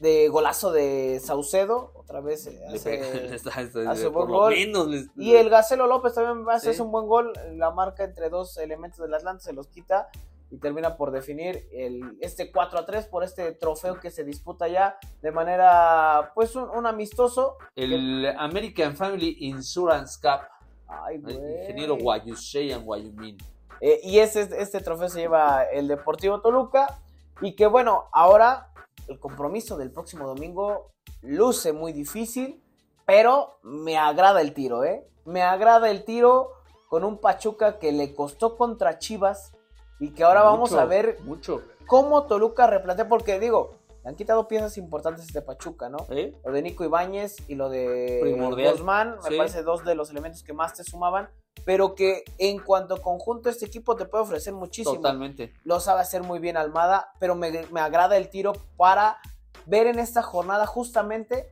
de 0.00 0.28
golazo 0.28 0.72
de 0.72 1.20
Saucedo, 1.24 1.92
otra 1.94 2.20
vez 2.20 2.46
Le 2.46 2.66
hace- 2.76 2.90
pega- 2.90 3.06
está- 3.34 3.60
está- 3.62 3.90
hace 3.90 4.10
por 4.10 4.26
buen 4.26 4.32
lo 4.32 4.38
gol. 4.40 4.52
menos 4.54 4.88
les- 4.88 5.06
Y 5.16 5.36
el 5.36 5.48
Gacelo 5.50 5.86
López 5.86 6.14
también 6.14 6.44
hace 6.50 6.74
Sí. 6.74 6.82
un 6.82 6.90
buen 6.90 7.06
gol, 7.06 7.32
la 7.52 7.70
marca 7.70 8.02
entre 8.04 8.28
dos 8.28 8.58
elementos 8.58 8.98
del 9.00 9.14
Atlanta 9.14 9.42
se 9.44 9.52
los 9.52 9.68
quita 9.68 10.08
y 10.50 10.58
termina 10.58 10.96
por 10.96 11.10
definir 11.10 11.68
el, 11.72 12.16
este 12.20 12.52
4 12.52 12.78
a 12.78 12.86
3 12.86 13.06
por 13.06 13.24
este 13.24 13.52
trofeo 13.52 13.98
que 13.98 14.10
se 14.10 14.24
disputa 14.24 14.68
ya 14.68 14.98
de 15.22 15.32
manera, 15.32 16.32
pues, 16.34 16.54
un, 16.54 16.68
un 16.70 16.86
amistoso. 16.86 17.56
el 17.74 18.26
American 18.38 18.96
Family 18.96 19.36
Insurance 19.40 20.18
Cup. 20.20 20.46
Ay, 20.88 21.16
el 21.16 21.22
güey. 21.22 21.60
ingeniero 21.60 21.96
Guayuseyan 21.96 22.84
Guayumín. 22.84 23.36
Eh, 23.80 24.00
y 24.04 24.20
ese, 24.20 24.48
este 24.58 24.80
trofeo 24.80 25.08
se 25.08 25.20
lleva 25.20 25.64
el 25.64 25.88
Deportivo 25.88 26.40
Toluca. 26.40 27.00
Y 27.40 27.54
que 27.54 27.66
bueno, 27.66 28.04
ahora 28.12 28.72
el 29.08 29.18
compromiso 29.18 29.76
del 29.76 29.90
próximo 29.90 30.26
domingo 30.26 30.92
luce 31.22 31.72
muy 31.72 31.92
difícil, 31.92 32.62
pero 33.04 33.58
me 33.62 33.98
agrada 33.98 34.40
el 34.40 34.54
tiro, 34.54 34.84
¿eh? 34.84 35.06
Me 35.24 35.42
agrada 35.42 35.90
el 35.90 36.04
tiro 36.04 36.52
con 36.88 37.04
un 37.04 37.18
Pachuca 37.18 37.78
que 37.78 37.92
le 37.92 38.14
costó 38.14 38.56
contra 38.56 38.98
Chivas 38.98 39.52
y 39.98 40.10
que 40.10 40.24
ahora 40.24 40.42
vamos 40.42 40.72
a 40.74 40.84
ver 40.84 41.18
Mucho. 41.24 41.62
cómo 41.86 42.24
Toluca 42.26 42.66
replantea, 42.66 43.08
porque 43.08 43.38
digo, 43.40 43.74
le 44.02 44.10
han 44.10 44.14
quitado 44.16 44.46
piezas 44.48 44.76
importantes 44.78 45.32
de 45.32 45.42
Pachuca, 45.42 45.88
¿no? 45.88 45.98
¿Eh? 46.10 46.34
Lo 46.44 46.52
de 46.52 46.62
Nico 46.62 46.84
Ibáñez 46.84 47.36
y 47.48 47.54
lo 47.54 47.68
de 47.68 48.18
Primordial. 48.22 48.72
Guzmán, 48.74 49.16
me 49.24 49.30
Sí. 49.30 49.36
parece 49.36 49.62
dos 49.62 49.84
de 49.84 49.94
los 49.94 50.10
elementos 50.10 50.42
que 50.42 50.52
más 50.52 50.74
te 50.74 50.84
sumaban, 50.84 51.28
pero 51.64 51.94
que 51.94 52.22
en 52.38 52.58
cuanto 52.60 52.94
a 52.94 53.00
conjunto 53.02 53.48
este 53.48 53.66
equipo 53.66 53.96
te 53.96 54.04
puede 54.04 54.24
ofrecer 54.24 54.52
muchísimo. 54.52 54.94
Totalmente. 54.96 55.52
Lo 55.64 55.80
sabe 55.80 56.02
hacer 56.02 56.22
muy 56.22 56.38
bien 56.38 56.56
Almada, 56.56 57.12
pero 57.18 57.34
me, 57.34 57.66
me 57.72 57.80
agrada 57.80 58.16
el 58.16 58.28
tiro 58.28 58.52
para 58.76 59.18
ver 59.64 59.86
en 59.88 59.98
esta 59.98 60.22
jornada 60.22 60.66
justamente 60.66 61.48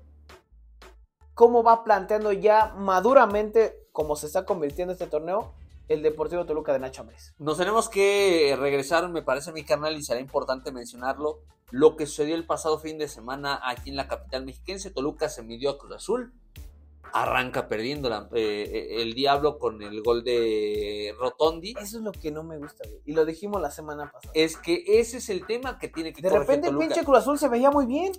cómo 1.35 1.65
va 1.65 1.83
planteando 1.83 2.31
ya 2.33 2.73
maduramente, 2.77 3.89
como 3.91 4.15
se 4.15 4.27
está 4.27 4.45
convirtiendo 4.45 4.93
este 4.93 5.07
torneo, 5.09 5.53
el 5.89 6.03
Deportivo 6.03 6.45
Toluca 6.47 6.73
de 6.73 6.79
Nacho 6.79 7.03
Ambriz. 7.03 7.35
Nos 7.39 7.59
tenemos 7.59 7.89
que 7.89 8.57
regresar, 8.59 9.09
me 9.11 9.23
parece, 9.23 9.53
mi 9.53 9.65
carnal, 9.65 9.97
y 9.97 10.03
será 10.03 10.21
importante 10.21 10.73
mencionarlo. 10.73 11.41
Lo 11.71 11.97
que 11.97 12.07
sucedió 12.07 12.35
el 12.37 12.47
pasado 12.47 12.79
fin 12.79 12.99
de 12.99 13.09
semana 13.09 13.61
aquí 13.63 13.91
en 13.91 13.97
la 13.97 14.07
capital 14.09 14.45
mexiquense. 14.45 14.91
Toluca 14.91 15.29
se 15.29 15.43
midió 15.43 15.71
a 15.71 15.79
Cruz 15.79 15.93
Azul. 15.97 16.33
Arranca 17.13 17.69
perdiendo 17.69 18.09
la- 18.09 18.29
eh, 18.33 18.97
el 19.01 19.15
Diablo 19.15 19.59
con 19.59 19.81
el 19.83 20.03
gol 20.03 20.25
de 20.25 21.15
Rotondi. 21.19 21.75
Eso 21.81 21.99
es 21.99 22.03
lo 22.03 22.11
que 22.11 22.33
no 22.33 22.43
me 22.43 22.59
gusta, 22.59 22.85
güey. 22.89 23.01
Y 23.05 23.13
lo 23.13 23.25
dijimos 23.25 23.61
la 23.63 23.71
semana 23.71 24.11
pasada. 24.11 24.33
Es 24.35 24.57
que 24.57 24.83
ese 24.87 25.19
es 25.19 25.29
el 25.29 25.47
tema 25.47 25.79
que 25.79 25.89
tiene 25.89 26.13
que 26.13 26.23
De 26.23 26.31
repente 26.31 26.69
el 26.71 26.77
pinche 26.77 27.05
Cruz 27.05 27.19
Azul 27.19 27.39
se 27.39 27.49
veía 27.49 27.71
muy 27.71 27.87
bien. 27.87 28.13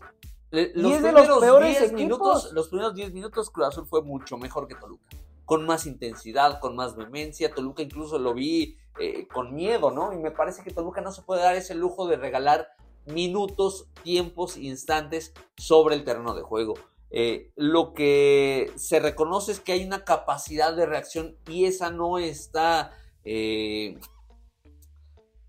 Le- 0.51 0.71
Y 0.73 0.91
de 0.93 1.11
los 1.11 1.39
peores 1.39 1.69
10 1.71 1.81
equipos. 1.81 1.99
minutos, 1.99 2.53
los 2.53 2.69
primeros 2.69 2.95
10 2.95 3.11
minutos 3.13 3.49
Cruz 3.49 3.67
Azul 3.67 3.85
fue 3.85 4.01
mucho 4.01 4.37
mejor 4.37 4.65
que 4.67 4.75
Toluca. 4.75 5.03
Con 5.45 5.65
más 5.65 5.85
intensidad, 5.85 6.59
con 6.59 6.75
más 6.75 6.95
vehemencia. 6.95 7.53
Toluca 7.53 7.83
incluso 7.83 8.19
lo 8.19 8.33
vi 8.33 8.77
eh, 8.99 9.27
con 9.27 9.53
miedo, 9.53 9.91
¿no? 9.91 10.13
Y 10.13 10.17
me 10.17 10.31
parece 10.31 10.63
que 10.63 10.71
Toluca 10.71 11.01
no 11.01 11.11
se 11.11 11.21
puede 11.21 11.41
dar 11.41 11.55
ese 11.55 11.75
lujo 11.75 12.07
de 12.07 12.17
regalar 12.17 12.69
minutos, 13.05 13.87
tiempos, 14.03 14.57
instantes 14.57 15.33
sobre 15.57 15.95
el 15.95 16.03
terreno 16.03 16.33
de 16.33 16.41
juego. 16.41 16.75
Eh, 17.11 17.51
lo 17.55 17.93
que 17.93 18.71
se 18.75 18.99
reconoce 18.99 19.51
es 19.51 19.59
que 19.59 19.73
hay 19.73 19.85
una 19.85 20.03
capacidad 20.03 20.75
de 20.75 20.85
reacción 20.85 21.37
y 21.47 21.65
esa 21.65 21.91
no 21.91 22.17
está, 22.17 22.91
eh, 23.23 23.99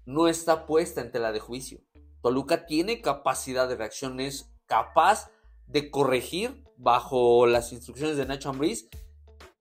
no 0.05 0.29
está 0.29 0.67
puesta 0.67 1.01
en 1.01 1.11
tela 1.11 1.33
de 1.33 1.41
juicio. 1.41 1.81
Toluca 2.23 2.67
tiene 2.67 3.01
capacidad 3.01 3.69
de 3.69 3.77
reacción, 3.77 4.21
es 4.21 4.53
capaz 4.67 5.31
de 5.67 5.91
corregir 5.91 6.65
bajo 6.77 7.47
las 7.47 7.73
instrucciones 7.73 8.17
de 8.17 8.27
Nacho 8.27 8.51
Ambriz 8.51 8.89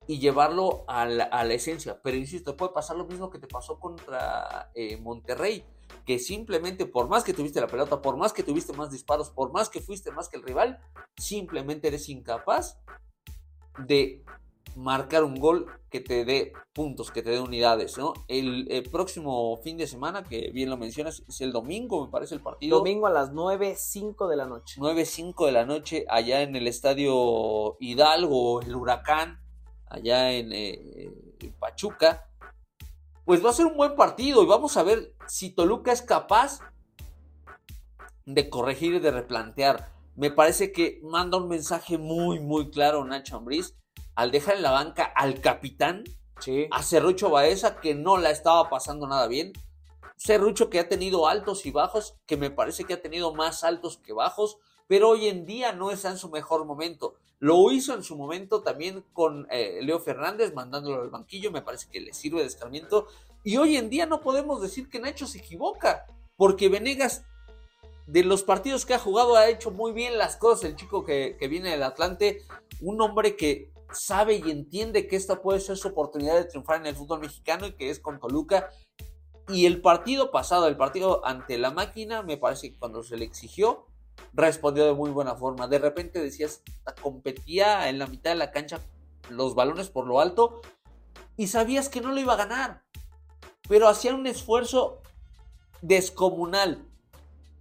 y 0.07 0.19
llevarlo 0.19 0.83
a 0.87 1.05
la, 1.05 1.25
a 1.25 1.43
la 1.43 1.53
esencia. 1.53 1.99
Pero 2.03 2.17
insisto, 2.17 2.55
puede 2.55 2.73
pasar 2.73 2.97
lo 2.97 3.05
mismo 3.05 3.29
que 3.29 3.39
te 3.39 3.47
pasó 3.47 3.79
contra 3.79 4.71
eh, 4.75 4.97
Monterrey, 4.97 5.63
que 6.05 6.19
simplemente 6.19 6.85
por 6.85 7.07
más 7.07 7.23
que 7.23 7.33
tuviste 7.33 7.61
la 7.61 7.67
pelota, 7.67 8.01
por 8.01 8.17
más 8.17 8.33
que 8.33 8.43
tuviste 8.43 8.73
más 8.73 8.91
disparos, 8.91 9.29
por 9.29 9.51
más 9.51 9.69
que 9.69 9.81
fuiste 9.81 10.11
más 10.11 10.29
que 10.29 10.37
el 10.37 10.43
rival, 10.43 10.79
simplemente 11.17 11.87
eres 11.87 12.09
incapaz 12.09 12.79
de 13.85 14.23
marcar 14.75 15.23
un 15.23 15.35
gol 15.35 15.67
que 15.89 16.01
te 16.01 16.25
dé 16.25 16.53
puntos, 16.73 17.09
que 17.09 17.21
te 17.21 17.29
dé 17.29 17.39
unidades, 17.39 17.97
¿no? 17.97 18.13
El, 18.27 18.69
el 18.69 18.83
próximo 18.89 19.57
fin 19.63 19.77
de 19.77 19.87
semana, 19.87 20.23
que 20.23 20.51
bien 20.51 20.69
lo 20.69 20.77
mencionas, 20.77 21.23
es 21.27 21.41
el 21.41 21.53
domingo, 21.53 22.05
me 22.05 22.11
parece 22.11 22.35
el 22.35 22.41
partido. 22.41 22.79
Domingo 22.79 23.07
a 23.07 23.11
las 23.11 23.31
9.05 23.31 24.27
de 24.27 24.35
la 24.35 24.45
noche. 24.45 24.79
9.05 24.79 25.45
de 25.45 25.51
la 25.53 25.65
noche 25.65 26.05
allá 26.09 26.41
en 26.41 26.55
el 26.55 26.67
estadio 26.67 27.77
Hidalgo, 27.79 28.61
el 28.61 28.75
Huracán, 28.75 29.44
allá 29.95 30.31
en, 30.31 30.51
eh, 30.53 31.11
en 31.39 31.53
Pachuca. 31.53 32.29
Pues 33.25 33.43
va 33.43 33.49
a 33.49 33.53
ser 33.53 33.65
un 33.65 33.75
buen 33.77 33.95
partido 33.95 34.43
y 34.43 34.45
vamos 34.45 34.77
a 34.77 34.83
ver 34.83 35.13
si 35.27 35.49
Toluca 35.49 35.91
es 35.91 36.01
capaz 36.01 36.59
de 38.25 38.49
corregir 38.49 38.93
y 38.95 38.99
de 38.99 39.11
replantear. 39.11 39.89
Me 40.15 40.31
parece 40.31 40.71
que 40.71 40.99
manda 41.03 41.37
un 41.37 41.47
mensaje 41.47 41.97
muy, 41.97 42.39
muy 42.39 42.69
claro 42.69 43.03
Nacho 43.03 43.37
Ambriz 43.37 43.75
al 44.15 44.31
dejar 44.31 44.55
en 44.55 44.61
la 44.61 44.71
banca 44.71 45.03
al 45.03 45.41
capitán, 45.41 46.03
Sí. 46.39 46.67
a 46.71 46.83
Cerrucho 46.83 47.29
Baeza, 47.29 47.79
que 47.79 47.95
no 47.95 48.17
la 48.17 48.29
estaba 48.29 48.69
pasando 48.69 49.07
nada 49.07 49.27
bien. 49.27 49.53
Cerrucho 50.17 50.69
que 50.69 50.79
ha 50.79 50.89
tenido 50.89 51.27
altos 51.27 51.65
y 51.65 51.71
bajos, 51.71 52.17
que 52.25 52.37
me 52.37 52.49
parece 52.49 52.83
que 52.83 52.93
ha 52.93 53.01
tenido 53.01 53.33
más 53.33 53.63
altos 53.63 53.97
que 53.97 54.13
bajos, 54.13 54.57
pero 54.87 55.09
hoy 55.09 55.27
en 55.27 55.45
día 55.45 55.71
no 55.71 55.91
está 55.91 56.09
en 56.09 56.17
su 56.17 56.29
mejor 56.29 56.65
momento. 56.65 57.15
Lo 57.39 57.71
hizo 57.71 57.93
en 57.93 58.03
su 58.03 58.15
momento 58.15 58.61
también 58.61 59.03
con 59.13 59.47
eh, 59.51 59.79
Leo 59.81 59.99
Fernández, 59.99 60.53
mandándolo 60.53 61.01
al 61.01 61.09
banquillo, 61.09 61.51
me 61.51 61.61
parece 61.61 61.89
que 61.89 61.99
le 61.99 62.13
sirve 62.13 62.41
de 62.41 62.47
escarmiento. 62.47 63.07
Y 63.43 63.57
hoy 63.57 63.77
en 63.77 63.89
día 63.89 64.05
no 64.05 64.21
podemos 64.21 64.61
decir 64.61 64.89
que 64.89 64.99
Nacho 64.99 65.27
se 65.27 65.39
equivoca, 65.39 66.05
porque 66.37 66.69
Venegas, 66.69 67.23
de 68.07 68.23
los 68.23 68.43
partidos 68.43 68.85
que 68.85 68.93
ha 68.93 68.99
jugado, 68.99 69.35
ha 69.35 69.49
hecho 69.49 69.71
muy 69.71 69.91
bien 69.91 70.17
las 70.17 70.37
cosas. 70.37 70.65
El 70.65 70.75
chico 70.75 71.03
que, 71.03 71.35
que 71.39 71.47
viene 71.47 71.71
del 71.71 71.83
Atlante, 71.83 72.43
un 72.81 73.01
hombre 73.01 73.35
que 73.35 73.71
sabe 73.91 74.41
y 74.43 74.51
entiende 74.51 75.07
que 75.07 75.15
esta 75.15 75.41
puede 75.41 75.59
ser 75.59 75.77
su 75.77 75.89
oportunidad 75.89 76.35
de 76.35 76.45
triunfar 76.45 76.77
en 76.77 76.87
el 76.87 76.95
fútbol 76.95 77.19
mexicano 77.19 77.67
y 77.67 77.73
que 77.73 77.89
es 77.89 77.99
con 77.99 78.19
Toluca. 78.19 78.69
Y 79.47 79.65
el 79.65 79.81
partido 79.81 80.31
pasado, 80.31 80.67
el 80.67 80.77
partido 80.77 81.25
ante 81.25 81.57
la 81.57 81.71
máquina, 81.71 82.23
me 82.23 82.37
parece 82.37 82.71
que 82.71 82.79
cuando 82.79 83.03
se 83.03 83.17
le 83.17 83.25
exigió, 83.25 83.85
respondió 84.35 84.85
de 84.85 84.93
muy 84.93 85.09
buena 85.11 85.35
forma. 85.35 85.67
De 85.67 85.79
repente 85.79 86.21
decías, 86.21 86.61
competía 87.01 87.89
en 87.89 87.97
la 87.99 88.07
mitad 88.07 88.31
de 88.31 88.35
la 88.37 88.51
cancha 88.51 88.79
los 89.29 89.55
balones 89.55 89.89
por 89.89 90.05
lo 90.05 90.19
alto 90.19 90.61
y 91.37 91.47
sabías 91.47 91.89
que 91.89 92.01
no 92.01 92.11
lo 92.11 92.19
iba 92.19 92.33
a 92.33 92.37
ganar. 92.37 92.83
Pero 93.67 93.87
hacía 93.87 94.13
un 94.13 94.27
esfuerzo 94.27 95.01
descomunal. 95.81 96.87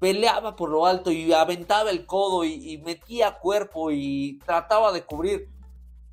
Peleaba 0.00 0.56
por 0.56 0.68
lo 0.68 0.84
alto 0.84 1.10
y 1.10 1.32
aventaba 1.32 1.90
el 1.90 2.04
codo 2.04 2.44
y, 2.44 2.76
metía 2.84 3.38
cuerpo 3.38 3.90
y 3.90 4.38
trataba 4.44 4.92
de 4.92 5.04
cubrir. 5.04 5.48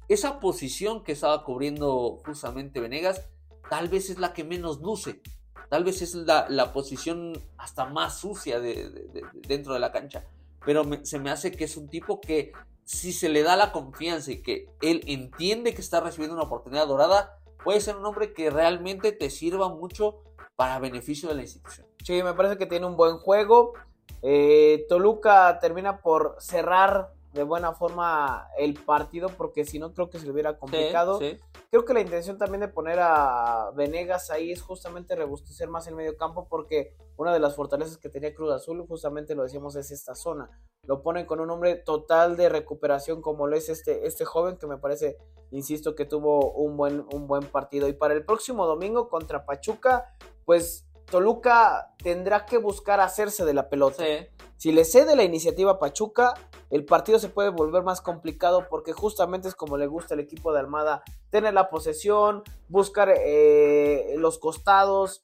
Esa 0.08 0.40
posición 0.40 1.04
que 1.04 1.14
estaba 1.14 1.44
cubriendo 1.44 2.22
justamente 2.26 2.80
Venegas, 2.80 3.22
tal 3.70 3.90
vez 3.90 4.10
es 4.10 4.18
la 4.20 4.34
que 4.34 4.44
menos 4.44 4.80
luce. 4.82 5.22
Tal 5.70 5.84
vez 5.84 6.02
es 6.02 6.16
la, 6.16 6.74
posición 6.74 7.34
hasta 7.58 7.86
más 7.86 8.20
sucia 8.20 8.60
de, 8.60 8.90
de- 8.90 9.08
de- 9.08 9.24
dentro 9.48 9.74
de 9.74 9.80
la 9.80 9.92
cancha. 9.92 10.26
Pero 10.66 10.84
me- 10.84 11.06
se 11.06 11.20
me 11.20 11.30
hace 11.32 11.52
que 11.52 11.64
es 11.66 11.78
un 11.78 11.90
tipo 11.90 12.22
que 12.22 12.52
si 12.84 13.14
se 13.14 13.30
le 13.30 13.44
da 13.44 13.56
la 13.56 13.72
confianza 13.72 14.32
y 14.32 14.42
que 14.42 14.68
él 14.82 15.02
entiende 15.08 15.74
que 15.74 15.82
está 15.82 16.00
recibiendo 16.02 16.36
una 16.36 16.46
oportunidad 16.46 16.88
dorada, 16.88 17.38
puede 17.64 17.80
ser 17.82 17.96
un 17.96 18.06
hombre 18.06 18.34
que 18.34 18.50
realmente 18.50 19.12
te 19.12 19.30
sirva 19.30 19.70
mucho 19.70 20.24
para 20.56 20.80
beneficio 20.80 21.30
de 21.30 21.36
la 21.36 21.42
institución. 21.44 21.88
Sí, 22.04 22.22
me 22.24 22.34
parece 22.34 22.58
que 22.58 22.66
tiene 22.66 22.86
un 22.86 22.98
buen 22.98 23.18
juego. 23.18 23.74
Eh, 24.22 24.86
Toluca 24.90 25.58
termina 25.60 26.02
por 26.02 26.36
cerrar 26.40 27.14
de 27.34 27.44
buena 27.44 27.74
forma 27.74 28.50
el 28.58 28.74
partido 28.74 29.30
porque 29.30 29.66
si 29.66 29.80
no 29.80 29.94
creo 29.94 30.10
que 30.10 30.20
se 30.20 30.26
le 30.26 30.32
hubiera 30.32 30.58
complicado. 30.58 31.20
Sí, 31.20 31.32
sí. 31.32 31.60
Creo 31.70 31.86
que 31.86 31.94
la 31.94 32.02
intención 32.02 32.38
también 32.38 32.62
de 32.62 32.68
poner 32.68 33.00
a 33.00 33.72
Venegas 33.76 34.30
ahí 34.30 34.52
es 34.52 34.62
justamente 34.62 35.16
rebustecer 35.16 35.70
más 35.70 35.88
el 35.88 35.96
medio 35.96 36.18
campo 36.18 36.48
porque 36.50 36.96
una 37.16 37.34
de 37.34 37.40
las 37.40 37.56
fortalezas 37.56 37.98
que 37.98 38.10
tenía 38.10 38.34
Cruz 38.34 38.52
Azul, 38.52 38.86
justamente 38.88 39.36
lo 39.36 39.44
decíamos, 39.44 39.76
es 39.76 39.92
esta 39.92 40.16
zona. 40.16 40.50
Lo 40.84 41.02
ponen 41.02 41.26
con 41.26 41.40
un 41.40 41.50
hombre 41.50 41.76
total 41.76 42.36
de 42.36 42.50
recuperación 42.50 43.22
como 43.22 43.48
lo 43.48 43.56
es 43.56 43.70
este, 43.70 44.06
este 44.06 44.26
joven 44.26 44.58
que 44.58 44.68
me 44.68 44.78
parece, 44.78 45.18
insisto, 45.52 45.96
que 45.96 46.06
tuvo 46.06 46.52
un 46.52 46.76
buen, 46.76 47.06
un 47.14 47.28
buen 47.28 47.44
partido. 47.44 47.88
Y 47.88 47.94
para 47.94 48.14
el 48.14 48.26
próximo 48.26 48.66
domingo 48.66 49.08
contra 49.08 49.46
Pachuca, 49.46 50.14
pues 50.46 50.86
Toluca 51.06 51.94
tendrá 52.02 52.46
que 52.46 52.58
buscar 52.58 53.00
hacerse 53.00 53.46
de 53.46 53.54
la 53.54 53.70
pelota. 53.70 54.04
Sí. 54.04 54.28
Si 54.62 54.72
le 54.72 54.86
cede 54.86 55.16
la 55.16 55.24
iniciativa 55.24 55.72
a 55.72 55.80
Pachuca, 55.80 56.36
el 56.70 56.86
partido 56.86 57.18
se 57.18 57.30
puede 57.30 57.50
volver 57.50 57.82
más 57.82 58.00
complicado 58.00 58.68
porque 58.70 58.94
justamente 58.94 59.48
es 59.48 59.56
como 59.56 59.76
le 59.76 59.88
gusta 59.88 60.14
al 60.14 60.20
equipo 60.20 60.54
de 60.54 60.60
Almada 60.60 61.02
tener 61.32 61.56
la 61.56 61.72
posesión, 61.72 62.44
buscar 62.70 63.12
eh, 63.12 64.14
los 64.20 64.38
costados, 64.38 65.24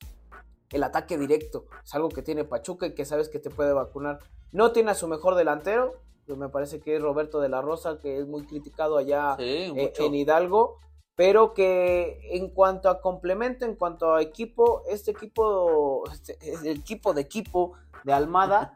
el 0.71 0.81
ataque 0.81 1.19
directo. 1.19 1.65
Es 1.85 1.93
algo 1.93 2.09
que 2.09 2.23
tiene 2.23 2.45
Pachuca 2.45 2.87
y 2.87 2.95
que 2.95 3.05
sabes 3.05 3.29
que 3.29 3.37
te 3.37 3.51
puede 3.51 3.73
vacunar. 3.73 4.17
No 4.51 4.71
tiene 4.71 4.89
a 4.89 4.95
su 4.95 5.07
mejor 5.07 5.35
delantero, 5.35 5.93
que 6.25 6.33
me 6.33 6.49
parece 6.49 6.79
que 6.79 6.95
es 6.95 7.01
Roberto 7.03 7.39
de 7.39 7.49
la 7.49 7.61
Rosa, 7.61 7.99
que 7.99 8.17
es 8.17 8.25
muy 8.25 8.43
criticado 8.47 8.97
allá 8.97 9.35
Sí, 9.37 9.43
eh, 9.43 9.93
en 9.99 10.15
Hidalgo, 10.15 10.79
pero 11.13 11.53
que 11.53 12.19
en 12.31 12.49
cuanto 12.49 12.89
a 12.89 13.01
complemento, 13.01 13.65
en 13.65 13.75
cuanto 13.75 14.15
a 14.15 14.21
equipo, 14.23 14.81
este 14.87 15.11
equipo, 15.11 16.03
este, 16.11 16.39
el 16.41 16.77
equipo 16.77 17.13
de 17.13 17.21
equipo 17.21 17.73
de 18.03 18.13
Almada, 18.13 18.73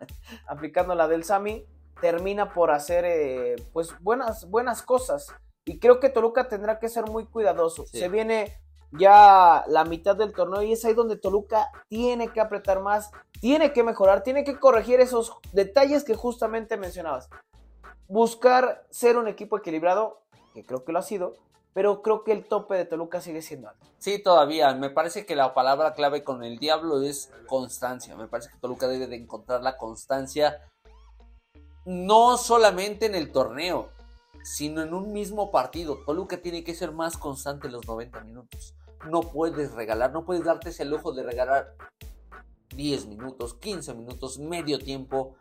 aplicando 0.47 0.95
la 0.95 1.07
del 1.07 1.23
Sami, 1.23 1.65
termina 1.99 2.53
por 2.53 2.71
hacer 2.71 3.05
eh, 3.05 3.55
pues 3.73 3.93
buenas, 4.01 4.49
buenas 4.49 4.81
cosas. 4.81 5.33
Y 5.65 5.79
creo 5.79 5.99
que 5.99 6.09
Toluca 6.09 6.47
tendrá 6.47 6.79
que 6.79 6.89
ser 6.89 7.05
muy 7.05 7.25
cuidadoso. 7.25 7.85
Sí. 7.85 7.99
Se 7.99 8.09
viene 8.09 8.51
ya 8.91 9.63
la 9.67 9.85
mitad 9.85 10.15
del 10.15 10.33
torneo 10.33 10.61
y 10.61 10.73
es 10.73 10.83
ahí 10.83 10.93
donde 10.93 11.15
Toluca 11.15 11.71
tiene 11.87 12.29
que 12.29 12.41
apretar 12.41 12.81
más, 12.81 13.11
tiene 13.39 13.71
que 13.71 13.83
mejorar, 13.83 14.23
tiene 14.23 14.43
que 14.43 14.59
corregir 14.59 14.99
esos 14.99 15.33
detalles 15.53 16.03
que 16.03 16.15
justamente 16.15 16.77
mencionabas. 16.77 17.29
Buscar 18.07 18.85
ser 18.89 19.17
un 19.17 19.27
equipo 19.27 19.57
equilibrado, 19.57 20.21
que 20.53 20.65
creo 20.65 20.83
que 20.83 20.91
lo 20.91 20.99
ha 20.99 21.03
sido, 21.03 21.35
pero 21.73 22.01
creo 22.01 22.23
que 22.23 22.31
el 22.33 22.45
tope 22.45 22.75
de 22.75 22.85
Toluca 22.85 23.21
sigue 23.21 23.41
siendo 23.41 23.69
alto. 23.69 23.85
Sí, 23.97 24.19
todavía. 24.19 24.73
Me 24.73 24.89
parece 24.89 25.25
que 25.25 25.35
la 25.35 25.53
palabra 25.53 25.93
clave 25.93 26.23
con 26.23 26.43
el 26.43 26.57
diablo 26.57 27.01
es 27.01 27.31
constancia. 27.47 28.15
Me 28.15 28.27
parece 28.27 28.49
que 28.49 28.57
Toluca 28.57 28.87
debe 28.87 29.07
de 29.07 29.15
encontrar 29.15 29.61
la 29.61 29.77
constancia 29.77 30.61
no 31.85 32.37
solamente 32.37 33.05
en 33.05 33.15
el 33.15 33.31
torneo, 33.31 33.89
sino 34.43 34.81
en 34.81 34.93
un 34.93 35.13
mismo 35.13 35.51
partido. 35.51 35.99
Toluca 36.05 36.37
tiene 36.41 36.63
que 36.63 36.75
ser 36.75 36.91
más 36.91 37.17
constante 37.17 37.69
los 37.69 37.87
90 37.87 38.21
minutos. 38.21 38.75
No 39.09 39.21
puedes 39.21 39.71
regalar, 39.71 40.11
no 40.11 40.25
puedes 40.25 40.43
darte 40.43 40.69
ese 40.69 40.85
lujo 40.85 41.11
de 41.11 41.23
regalar 41.23 41.75
10 42.75 43.07
minutos, 43.07 43.55
15 43.55 43.93
minutos, 43.93 44.39
medio 44.39 44.79
tiempo. 44.79 45.35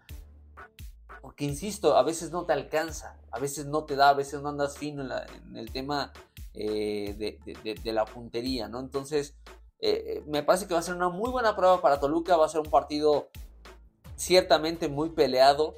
Porque 1.23 1.45
insisto, 1.45 1.97
a 1.97 2.03
veces 2.03 2.31
no 2.31 2.45
te 2.47 2.53
alcanza, 2.53 3.17
a 3.31 3.39
veces 3.39 3.67
no 3.67 3.85
te 3.85 3.95
da, 3.97 4.09
a 4.11 4.15
veces 4.15 4.41
no 4.41 4.49
andas 4.49 4.79
fino 4.79 5.03
en, 5.03 5.09
la- 5.09 5.27
en 5.27 5.57
el 5.57 5.71
tema 5.71 6.13
eh, 6.55 7.15
de, 7.19 7.39
de- 7.45 7.59
de- 7.63 7.75
de 7.81 7.93
la 7.93 8.05
puntería, 8.05 8.69
¿no? 8.69 8.81
Entonces, 8.81 9.35
eh, 9.81 10.03
eh, 10.19 10.23
me 10.27 10.43
parece 10.43 10.67
que 10.67 10.75
va 10.75 10.81
a 10.81 10.83
ser 10.83 10.95
una 10.97 11.09
muy 11.09 11.31
buena 11.31 11.55
prueba 11.57 11.81
para 11.81 12.01
Toluca, 12.01 12.37
va 12.37 12.47
a 12.47 12.49
ser 12.49 12.61
un 12.61 12.71
partido 12.71 13.29
ciertamente 14.17 14.89
muy 14.89 15.11
peleado, 15.11 15.75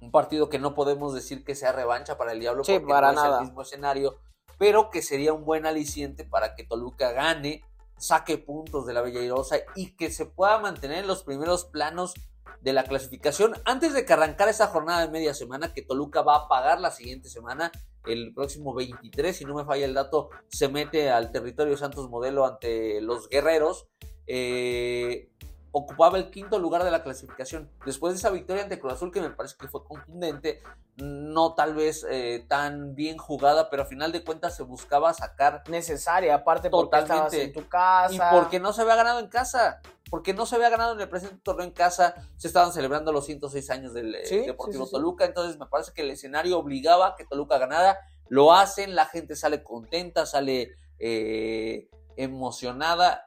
un 0.00 0.10
partido 0.10 0.48
que 0.48 0.58
no 0.58 0.74
podemos 0.74 1.14
decir 1.14 1.44
que 1.44 1.54
sea 1.54 1.72
revancha 1.72 2.16
para 2.18 2.32
el 2.32 2.40
Diablo 2.40 2.62
Sí, 2.64 2.72
porque 2.74 2.86
para 2.92 3.12
no 3.12 3.18
es 3.18 3.24
nada. 3.24 3.38
el 3.40 3.44
mismo 3.46 3.62
escenario, 3.62 4.16
pero 4.58 4.90
que 4.90 5.02
sería 5.02 5.32
un 5.32 5.44
buen 5.44 5.66
aliciente 5.66 6.24
para 6.24 6.54
que 6.54 6.64
Toluca 6.64 7.12
gane, 7.12 7.64
saque 7.98 8.36
puntos 8.38 8.86
de 8.86 8.92
la 8.92 9.00
Bella 9.00 9.20
Irosa 9.20 9.56
y 9.74 9.96
que 9.96 10.10
se 10.10 10.26
pueda 10.26 10.58
mantener 10.58 10.98
en 10.98 11.06
los 11.06 11.22
primeros 11.22 11.64
planos 11.64 12.14
de 12.60 12.72
la 12.72 12.84
clasificación. 12.84 13.54
Antes 13.64 13.94
de 13.94 14.04
que 14.04 14.12
arrancara 14.12 14.50
esa 14.50 14.68
jornada 14.68 15.00
de 15.00 15.12
media 15.12 15.34
semana 15.34 15.72
que 15.72 15.82
Toluca 15.82 16.22
va 16.22 16.36
a 16.36 16.48
pagar 16.48 16.80
la 16.80 16.90
siguiente 16.90 17.28
semana 17.28 17.72
el 18.06 18.32
próximo 18.34 18.72
23 18.74 19.36
si 19.36 19.44
no 19.44 19.54
me 19.54 19.64
falla 19.64 19.84
el 19.84 19.94
dato 19.94 20.30
se 20.48 20.68
mete 20.68 21.10
al 21.10 21.32
territorio 21.32 21.76
Santos 21.76 22.08
Modelo 22.08 22.46
ante 22.46 23.00
los 23.00 23.28
guerreros. 23.28 23.88
Eh, 24.26 25.30
ocupaba 25.78 26.16
el 26.16 26.30
quinto 26.30 26.58
lugar 26.58 26.84
de 26.84 26.90
la 26.90 27.02
clasificación 27.02 27.70
después 27.84 28.14
de 28.14 28.18
esa 28.18 28.30
victoria 28.30 28.62
ante 28.62 28.80
Cruz 28.80 28.94
Azul 28.94 29.12
que 29.12 29.20
me 29.20 29.28
parece 29.28 29.56
que 29.58 29.68
fue 29.68 29.84
contundente 29.84 30.62
no 30.96 31.54
tal 31.54 31.74
vez 31.74 32.06
eh, 32.08 32.46
tan 32.48 32.94
bien 32.94 33.18
jugada 33.18 33.68
pero 33.68 33.82
a 33.82 33.84
final 33.84 34.10
de 34.10 34.24
cuentas 34.24 34.56
se 34.56 34.62
buscaba 34.62 35.12
sacar 35.12 35.62
Necesaria, 35.68 36.34
aparte 36.34 36.70
porque 36.70 36.98
estabas 36.98 37.34
en 37.34 37.52
tu 37.52 37.68
casa. 37.68 38.14
y 38.14 38.18
porque 38.34 38.60
no 38.60 38.72
se 38.72 38.82
había 38.82 38.96
ganado 38.96 39.20
en 39.20 39.28
casa. 39.28 39.80
Porque 40.08 40.32
no 40.32 40.46
se 40.46 40.54
había 40.54 40.68
ganado 40.70 40.94
en 40.94 41.00
el 41.00 41.08
presente 41.08 41.36
torneo 41.42 41.66
en 41.66 41.72
casa. 41.72 42.14
Se 42.36 42.46
estaban 42.46 42.72
celebrando 42.72 43.12
los 43.12 43.26
106 43.26 43.70
años 43.70 43.92
del 43.92 44.14
eh, 44.14 44.24
Sí, 44.24 44.38
Deportivo 44.38 44.84
sí, 44.84 44.90
sí, 44.90 44.90
sí. 44.90 44.92
Toluca. 44.92 45.24
Entonces 45.24 45.58
me 45.58 45.66
parece 45.66 45.92
que 45.92 46.02
el 46.02 46.10
escenario 46.10 46.58
obligaba 46.58 47.08
a 47.08 47.16
que 47.16 47.24
Toluca 47.24 47.58
ganara. 47.58 47.98
Lo 48.28 48.52
hacen, 48.54 48.94
la 48.94 49.06
gente 49.06 49.34
sale 49.34 49.64
contenta, 49.64 50.24
sale 50.24 50.76
eh, 50.98 51.88
emocionada 52.16 53.26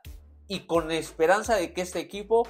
y 0.49 0.61
con 0.65 0.91
esperanza 0.91 1.55
de 1.55 1.71
que 1.73 1.81
este 1.81 1.99
equipo 1.99 2.45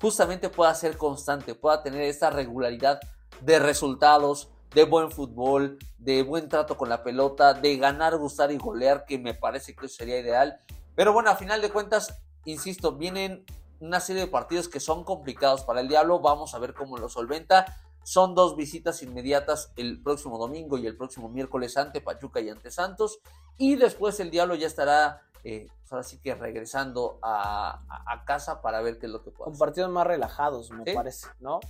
justamente 0.00 0.48
pueda 0.48 0.72
ser 0.74 0.96
constante, 0.96 1.54
pueda 1.54 1.82
tener 1.82 2.02
esta 2.02 2.30
regularidad 2.30 3.00
de 3.40 3.58
resultados, 3.58 4.48
de 4.72 4.84
buen 4.84 5.10
fútbol, 5.10 5.78
de 5.98 6.22
buen 6.22 6.48
trato 6.48 6.76
con 6.76 6.88
la 6.88 7.02
pelota, 7.02 7.54
de 7.54 7.76
ganar, 7.76 8.16
gustar 8.16 8.52
y 8.52 8.56
golear, 8.56 9.04
que 9.04 9.18
me 9.18 9.34
parece 9.34 9.74
que 9.74 9.88
sería 9.88 10.18
ideal. 10.18 10.60
Pero 10.94 11.12
bueno, 11.12 11.30
a 11.30 11.36
final 11.36 11.60
de 11.60 11.70
cuentas, 11.70 12.22
insisto, 12.44 12.92
vienen 12.92 13.44
una 13.80 13.98
serie 13.98 14.22
de 14.22 14.28
partidos 14.28 14.68
que 14.68 14.80
son 14.80 15.02
complicados 15.02 15.62
para 15.64 15.80
el 15.80 15.88
Diablo. 15.88 16.20
Vamos 16.20 16.54
a 16.54 16.58
ver 16.58 16.72
cómo 16.72 16.98
lo 16.98 17.08
solventa. 17.08 17.76
Son 18.04 18.34
dos 18.34 18.56
visitas 18.56 19.02
inmediatas 19.02 19.72
el 19.76 20.00
próximo 20.02 20.38
domingo 20.38 20.78
y 20.78 20.86
el 20.86 20.96
próximo 20.96 21.28
miércoles 21.28 21.76
ante 21.76 22.00
Pachuca 22.00 22.40
y 22.40 22.48
ante 22.48 22.70
Santos. 22.70 23.20
Y 23.58 23.76
después 23.76 24.18
el 24.20 24.30
Diablo 24.30 24.54
ya 24.54 24.66
estará, 24.66 25.27
eh, 25.50 25.66
pues 25.80 25.92
ahora 25.92 26.02
sí 26.02 26.18
que 26.18 26.34
regresando 26.34 27.18
a, 27.22 27.80
a- 27.88 28.12
a 28.12 28.24
casa 28.24 28.60
para 28.62 28.80
ver 28.82 28.98
qué 28.98 29.06
es 29.06 29.12
lo 29.12 29.22
que 29.22 29.30
puede 29.30 29.50
con 29.50 29.58
partidos 29.58 29.90
más 29.90 30.06
relajados, 30.06 30.70
me 30.70 30.84
Sí. 30.84 30.92
parece, 30.94 31.28
¿no? 31.40 31.60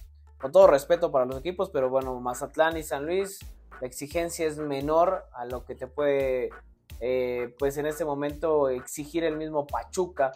Con 0.40 0.52
todo 0.52 0.66
respeto 0.66 1.10
para 1.12 1.24
los 1.24 1.38
equipos, 1.38 1.70
pero 1.70 1.88
bueno, 1.90 2.18
Mazatlán 2.20 2.76
y 2.76 2.82
San 2.82 3.06
Luis, 3.06 3.38
la 3.80 3.86
exigencia 3.86 4.46
es 4.46 4.58
menor 4.58 5.24
a 5.32 5.44
lo 5.44 5.64
que 5.64 5.74
te 5.74 5.86
puede, 5.86 6.50
eh, 7.00 7.54
pues 7.58 7.76
en 7.76 7.86
este 7.86 8.04
momento, 8.04 8.68
exigir 8.68 9.24
el 9.24 9.36
mismo 9.36 9.66
Pachuca. 9.66 10.32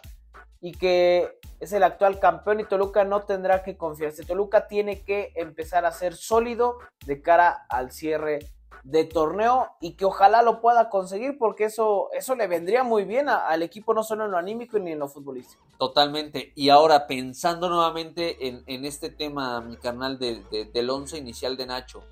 Y 0.65 0.71
que 0.71 1.39
es 1.59 1.73
el 1.73 1.83
actual 1.83 2.21
campeón 2.21 2.61
y 2.61 2.63
Toluca 2.63 3.03
no 3.03 3.23
tendrá 3.23 3.63
que 3.63 3.75
confiarse. 3.75 4.23
Toluca 4.23 4.65
tiene 4.67 5.03
que 5.03 5.33
empezar 5.35 5.85
a 5.85 5.91
ser 5.91 6.15
sólido 6.15 6.77
de 7.05 7.21
cara 7.21 7.65
al 7.67 7.91
cierre 7.91 8.39
de 8.83 9.05
torneo 9.05 9.69
y 9.79 9.93
que 9.93 10.03
ojalá 10.05 10.41
lo 10.41 10.59
pueda 10.59 10.89
conseguir 10.89 11.37
porque 11.37 11.65
eso, 11.65 12.09
eso 12.11 12.35
le 12.35 12.47
vendría 12.47 12.83
muy 12.83 13.05
bien 13.05 13.29
al 13.29 13.63
equipo, 13.63 13.93
no 13.93 14.03
solo 14.03 14.25
en 14.25 14.31
lo 14.31 14.37
anímico 14.37 14.77
ni 14.77 14.91
en 14.91 14.99
lo 14.99 15.07
futbolístico. 15.07 15.63
Totalmente. 15.77 16.51
Y 16.55 16.69
ahora 16.69 17.07
pensando 17.07 17.69
nuevamente 17.69 18.47
en, 18.47 18.63
en 18.67 18.83
este 18.85 19.09
tema, 19.09 19.61
mi 19.61 19.77
carnal, 19.77 20.19
de- 20.19 20.43
de- 20.51 20.65
del 20.65 20.89
once 20.89 21.17
inicial 21.17 21.55
de 21.55 21.65
Nacho, 21.65 22.03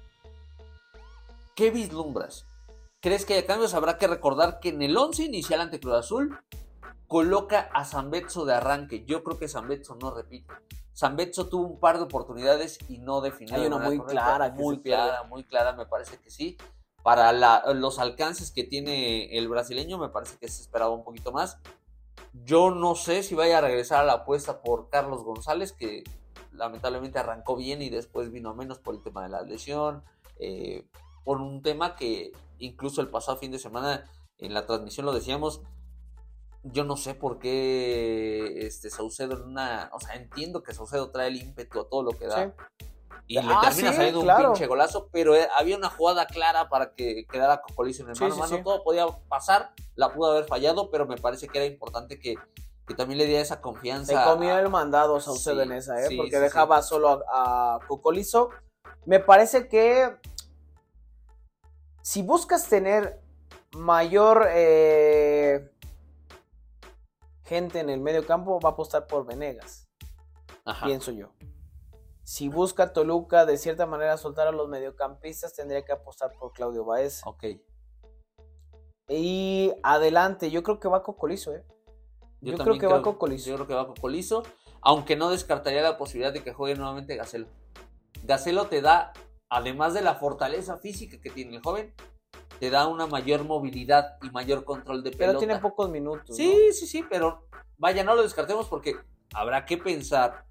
¿qué 1.56 1.72
vislumbras? 1.72 2.46
¿Crees 3.02 3.26
que 3.26 3.34
haya 3.34 3.48
cambios? 3.48 3.74
Habrá 3.74 3.98
que 3.98 4.08
recordar 4.08 4.60
que 4.60 4.70
en 4.70 4.82
el 4.82 4.96
once 4.96 5.24
inicial 5.24 5.60
ante 5.60 5.80
Cruz 5.80 5.96
Azul 5.96 6.38
coloca 7.08 7.70
a 7.74 7.84
Zambetso 7.84 8.46
de 8.46 8.54
arranque. 8.54 9.04
Yo 9.06 9.24
creo 9.24 9.38
que 9.38 9.48
Zambetso 9.48 9.96
no 9.96 10.12
repite. 10.12 10.54
San 10.94 11.16
Betso 11.16 11.48
tuvo 11.48 11.66
un 11.68 11.80
par 11.80 11.98
de 11.98 12.04
oportunidades 12.04 12.78
y 12.90 12.98
no 13.00 13.22
definió. 13.22 13.56
Hay 13.56 13.66
una 13.66 13.78
muy 13.78 13.98
correcta. 13.98 14.24
clara 14.24 14.50
muy 14.52 14.82
clara, 14.82 15.24
muy 15.24 15.44
clara, 15.44 15.74
me 15.74 15.86
parece 15.86 16.18
que 16.18 16.30
sí. 16.30 16.58
Para 17.04 17.32
la- 17.34 17.64
los 17.74 17.98
alcances 18.00 18.52
que 18.52 18.64
tiene 18.64 19.38
el 19.38 19.48
brasileño, 19.50 19.98
me 19.98 20.10
parece 20.10 20.38
que 20.38 20.48
se 20.48 20.62
esperaba 20.62 20.92
un 20.92 21.04
poquito 21.04 21.32
más. 21.32 21.58
Yo 22.46 22.72
no 22.72 22.96
sé 22.96 23.24
si 23.24 23.36
vaya 23.36 23.58
a 23.58 23.62
regresar 23.62 24.02
a 24.02 24.04
la 24.06 24.14
apuesta 24.14 24.62
por 24.62 24.90
Carlos 24.90 25.24
González, 25.24 25.72
que 25.74 26.04
lamentablemente 26.52 27.18
arrancó 27.20 27.56
bien 27.56 27.82
y 27.82 27.90
después 27.90 28.32
vino 28.32 28.50
a 28.50 28.54
menos 28.54 28.78
por 28.80 28.94
el 28.94 29.02
tema 29.02 29.24
de 29.24 29.30
la 29.30 29.42
lesión, 29.42 30.04
eh, 30.38 30.86
por 31.24 31.40
un 31.42 31.62
tema 31.62 31.96
que 31.96 32.32
incluso 32.60 33.02
el 33.02 33.10
pasado 33.10 33.38
fin 33.38 33.52
de 33.52 33.60
semana 33.60 34.06
en 34.38 34.54
la 34.54 34.66
transmisión 34.66 35.06
lo 35.06 35.14
decíamos, 35.14 35.62
yo 36.64 36.84
no 36.84 36.96
sé 36.98 37.14
por 37.16 37.40
qué 37.40 38.66
este 38.68 38.90
Saucedo 38.90 39.34
en 39.38 39.44
una, 39.44 39.90
o 39.94 40.00
sea, 40.00 40.16
entiendo 40.16 40.62
que 40.64 40.74
Saucedo 40.74 41.10
trae 41.12 41.28
el 41.30 41.38
ímpetu 41.38 41.80
a 41.82 41.90
todo 41.90 42.04
lo 42.04 42.12
que 42.12 42.28
da. 42.28 42.46
Sí. 42.46 42.86
Y 43.28 43.36
le 43.36 43.42
Ah, 43.54 43.62
termina 43.64 43.92
sí, 43.92 43.96
saliendo 43.96 44.22
claro. 44.22 44.48
un 44.50 44.54
pinche 44.54 44.68
golazo, 44.68 45.08
pero 45.12 45.36
eh, 45.36 45.48
había 45.58 45.78
una 45.78 45.90
jugada 45.90 46.28
clara 46.28 46.68
para 46.70 46.94
que 46.94 47.26
quedara 47.32 47.62
Cocolizo 47.62 48.04
en 48.04 48.10
el 48.10 48.16
Sí, 48.16 48.24
mano 48.24 48.36
a 48.36 48.38
mano. 48.38 48.64
Todo 48.64 48.84
podía 48.84 49.06
pasar, 49.30 49.72
la 49.96 50.14
pudo 50.14 50.32
haber 50.32 50.46
fallado, 50.46 50.90
pero 50.92 51.06
me 51.06 51.16
parece 51.18 51.48
que 51.48 51.58
era 51.58 51.66
importante 51.66 52.20
que, 52.20 52.36
que 52.86 52.94
también 52.94 53.18
le 53.20 53.26
diera 53.26 53.42
esa 53.42 53.56
Se 53.56 53.62
confianza. 53.62 54.26
comió 54.26 54.54
a- 54.56 54.60
el 54.60 54.70
mandado 54.70 55.20
Saucedo 55.22 55.62
en 55.62 55.72
esa, 55.72 56.00
¿eh? 56.04 56.10
porque 56.18 56.40
dejaba 56.40 56.82
solo 56.82 57.24
a, 57.32 57.76
a 57.76 57.80
Cocolizo. 57.88 58.50
Me 59.06 59.20
parece 59.20 59.68
que 59.70 60.14
si 62.02 62.22
buscas 62.22 62.68
tener 62.68 63.20
mayor 63.72 64.48
eh, 64.50 65.72
gente 67.52 67.82
en 67.82 67.90
el 67.90 68.00
medio 68.00 68.26
campo, 68.26 68.62
va 68.62 68.70
a 68.70 68.72
apostar 68.72 69.08
por 69.08 69.26
Venegas, 69.26 69.90
Ajá. 70.64 70.86
pienso 70.86 71.12
yo. 71.12 71.34
Si 72.24 72.48
busca 72.48 72.94
Toluca 72.94 73.46
de 73.46 73.58
cierta 73.58 73.86
manera 73.86 74.16
soltar 74.16 74.48
a 74.48 74.54
los 74.54 74.70
mediocampistas, 74.70 75.54
tendría 75.54 75.84
que 75.84 75.92
apostar 75.92 76.32
por 76.40 76.54
Claudio 76.54 76.86
Baez. 76.86 77.22
Ok. 77.26 77.44
Y 79.10 79.74
adelante, 79.84 80.50
yo 80.50 80.64
creo 80.64 80.80
que 80.80 80.88
va 80.88 81.04
Cocolizo, 81.04 81.54
¿eh? 81.54 81.66
Yo, 82.40 82.54
creo 82.54 82.58
también 82.58 82.80
que 82.80 82.88
va 82.88 83.02
Cocolizo. 83.02 83.50
Yo 83.50 83.56
creo 83.56 83.68
que 83.68 83.74
va 83.74 83.86
Cocolizo, 83.86 84.44
aunque 84.80 85.18
no 85.18 85.30
descartaría 85.30 85.82
la 85.82 85.98
posibilidad 85.98 86.32
de 86.32 86.44
que 86.44 86.54
juegue 86.54 86.78
nuevamente 86.78 87.18
Gacelo. 87.18 87.48
Gacelo 88.24 88.68
te 88.68 88.82
da, 88.82 89.12
además 89.50 89.94
de 89.94 90.04
la 90.04 90.16
fortaleza 90.16 90.78
física 90.78 91.20
que 91.20 91.32
tiene 91.32 91.58
el 91.58 91.62
joven, 91.62 91.94
te 92.62 92.70
da 92.70 92.86
una 92.88 93.08
mayor 93.08 93.44
movilidad 93.44 94.20
y 94.22 94.30
mayor 94.30 94.64
control 94.66 95.02
de 95.02 95.10
Pero 95.10 95.32
pelota. 95.32 95.40
tiene 95.40 95.58
pocos 95.58 95.90
minutos. 95.90 96.30
¿no? 96.30 96.36
Sí, 96.36 96.72
sí, 96.74 96.86
sí, 96.86 97.04
pero 97.10 97.48
vaya, 97.80 98.04
no 98.04 98.14
lo 98.14 98.22
descartemos 98.22 98.68
porque 98.68 98.98
habrá 99.34 99.66
que 99.66 99.80
pensar 99.80 100.46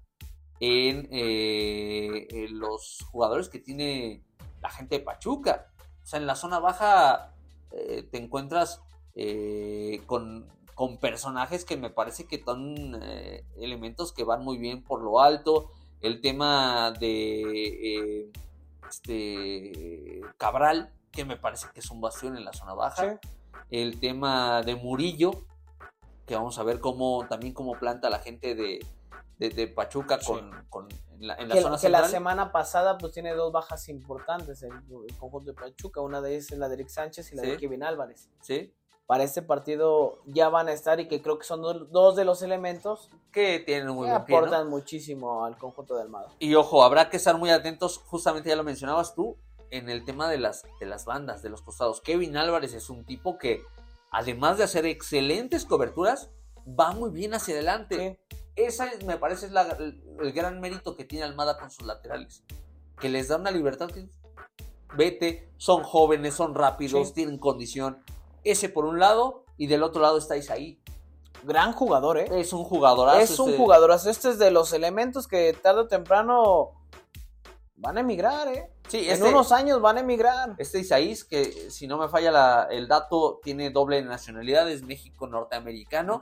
en, 0.59 1.07
eh, 1.09 2.27
en 2.29 2.59
los 2.59 3.07
jugadores 3.09 3.47
que 3.47 3.59
tiene 3.59 4.25
la 4.61 4.69
gente 4.69 4.97
de 4.99 5.05
Pachuca. 5.05 5.71
O 6.03 6.05
sea, 6.05 6.19
en 6.19 6.27
la 6.27 6.35
zona 6.35 6.59
baja 6.59 7.33
eh, 7.71 8.05
te 8.11 8.17
encuentras 8.17 8.81
eh, 9.15 10.01
con, 10.05 10.49
con 10.75 10.97
personajes 10.97 11.63
que 11.63 11.77
me 11.77 11.91
parece 11.91 12.27
que 12.27 12.43
son 12.43 12.99
eh, 13.01 13.45
elementos 13.57 14.11
que 14.11 14.25
van 14.25 14.43
muy 14.43 14.57
bien 14.57 14.83
por 14.83 15.01
lo 15.01 15.21
alto. 15.21 15.71
El 16.01 16.19
tema 16.19 16.91
de 16.91 18.29
este 18.89 20.19
Cabral, 20.37 20.91
que 21.11 21.25
me 21.25 21.37
parece 21.37 21.67
que 21.73 21.79
es 21.79 21.89
un 21.91 22.01
bastión 22.01 22.37
en 22.37 22.45
la 22.45 22.53
zona 22.53 22.73
baja 22.73 23.19
Sí. 23.21 23.29
el 23.69 23.99
tema 23.99 24.61
de 24.63 24.75
Murillo, 24.75 25.31
que 26.25 26.35
vamos 26.35 26.57
a 26.59 26.63
ver 26.63 26.79
cómo 26.79 27.25
también 27.27 27.53
cómo 27.53 27.73
planta 27.73 28.09
la 28.09 28.19
gente 28.19 28.55
de, 28.55 28.85
de, 29.37 29.49
de 29.49 29.67
Pachuca 29.67 30.19
Sí. 30.19 30.27
con, 30.27 30.51
con- 30.69 30.87
en 31.19 31.27
la, 31.27 31.35
en 31.35 31.49
la 31.49 31.55
que, 31.55 31.61
zona 31.61 31.77
que 31.77 31.89
la 31.89 32.07
semana 32.07 32.51
pasada 32.51 32.97
pues 32.97 33.11
tiene 33.13 33.33
dos 33.33 33.51
bajas 33.51 33.87
importantes 33.89 34.63
el, 34.63 34.71
el 35.07 35.15
conjunto 35.17 35.51
de 35.51 35.53
Pachuca, 35.59 36.01
una 36.01 36.19
de 36.21 36.35
ellas 36.35 36.51
es 36.51 36.57
la 36.57 36.67
de 36.67 36.75
Eric 36.75 36.87
Sánchez 36.89 37.31
y 37.31 37.35
la 37.35 37.43
de. 37.43 37.57
Kevin 37.57 37.83
Álvarez. 37.83 38.29
¿sí? 38.41 38.73
Para 39.05 39.23
este 39.23 39.41
partido 39.41 40.19
ya 40.25 40.47
van 40.49 40.69
a 40.69 40.71
estar 40.71 40.99
y 41.01 41.07
que 41.09 41.21
creo 41.21 41.37
que 41.37 41.43
son 41.45 41.61
do- 41.61 41.85
dos 41.85 42.15
de 42.15 42.23
los 42.25 42.41
elementos 42.41 43.09
que 43.31 43.59
tienen 43.59 43.89
muy 43.89 44.07
que 44.07 44.13
buen 44.13 44.25
pie, 44.25 44.33
¿no? 44.35 44.39
aportan 44.45 44.69
muchísimo 44.69 45.43
al 45.45 45.57
conjunto 45.57 45.95
de 45.95 46.01
Almada. 46.03 46.29
Y 46.39 46.55
ojo, 46.55 46.81
habrá 46.83 47.09
que 47.09 47.17
estar 47.17 47.37
muy 47.37 47.49
atentos, 47.49 47.97
justamente 47.99 48.49
ya 48.49 48.55
lo 48.55 48.63
mencionabas 48.63 49.13
tú, 49.13 49.37
en 49.71 49.89
el 49.89 50.05
tema 50.05 50.29
de 50.29 50.37
las, 50.37 50.63
de 50.79 50.85
las 50.85 51.05
bandas, 51.05 51.41
de 51.41 51.49
los 51.49 51.61
costados. 51.61 52.01
Kevin 52.01 52.37
Álvarez 52.37 52.73
es 52.73 52.89
un 52.89 53.03
tipo 53.05 53.37
que, 53.37 53.63
además 54.11 54.57
de 54.57 54.63
hacer 54.65 54.85
excelentes 54.85 55.65
coberturas, 55.65 56.29
va 56.67 56.91
muy 56.91 57.09
bien 57.09 57.33
hacia 57.33 57.55
adelante. 57.55 58.19
Sí. 58.29 58.37
Esa 58.55 58.87
es- 58.87 59.03
me 59.05 59.17
parece 59.17 59.47
es 59.47 59.51
la- 59.51 59.63
el, 59.79 60.03
el 60.21 60.31
gran 60.33 60.59
mérito 60.59 60.95
que 60.95 61.05
tiene 61.05 61.25
Almada 61.25 61.57
con 61.57 61.71
sus 61.71 61.85
laterales. 61.87 62.43
Que 62.99 63.09
les 63.09 63.29
da 63.29 63.37
una 63.37 63.49
libertad 63.51 63.89
que 63.89 64.09
vete, 64.95 65.49
son 65.57 65.83
jóvenes, 65.83 66.35
son 66.35 66.53
rápidos, 66.53 67.07
Sí. 67.09 67.13
tienen 67.15 67.37
condición. 67.39 68.03
Ese 68.43 68.69
por 68.69 68.85
un 68.85 68.99
lado, 68.99 69.45
y 69.57 69.67
del 69.67 69.83
otro 69.83 70.01
lado 70.01 70.17
está 70.17 70.35
Isaí. 70.35 70.79
Gran 71.43 71.73
jugador, 71.73 72.17
¿eh? 72.17 72.25
Es 72.39 72.53
un 72.53 72.63
jugadorazo. 72.63 73.19
es 73.19 73.39
un 73.39 73.49
este- 73.49 73.57
jugadorazo. 73.61 74.09
Este 74.09 74.29
es 74.29 74.37
de 74.37 74.51
los 74.51 74.73
elementos 74.73 75.27
que 75.27 75.53
tarde 75.53 75.81
o 75.81 75.87
temprano 75.87 76.71
van 77.75 77.97
a 77.97 78.01
emigrar, 78.01 78.47
¿eh? 78.49 78.69
Sí, 78.91 79.05
En 79.07 79.13
este, 79.13 79.29
unos 79.29 79.51
años 79.53 79.81
van 79.81 79.97
a 79.97 80.01
emigrar. 80.01 80.53
este 80.57 80.79
Isaís, 80.79 81.23
que 81.23 81.71
si 81.71 81.87
no 81.87 81.97
me 81.97 82.09
falla 82.09 82.29
la- 82.31 82.67
el 82.69 82.87
dato, 82.89 83.39
tiene 83.41 83.69
doble 83.69 84.01
nacionalidad, 84.03 84.69
es 84.69 84.83
México-norteamericano. 84.83 86.21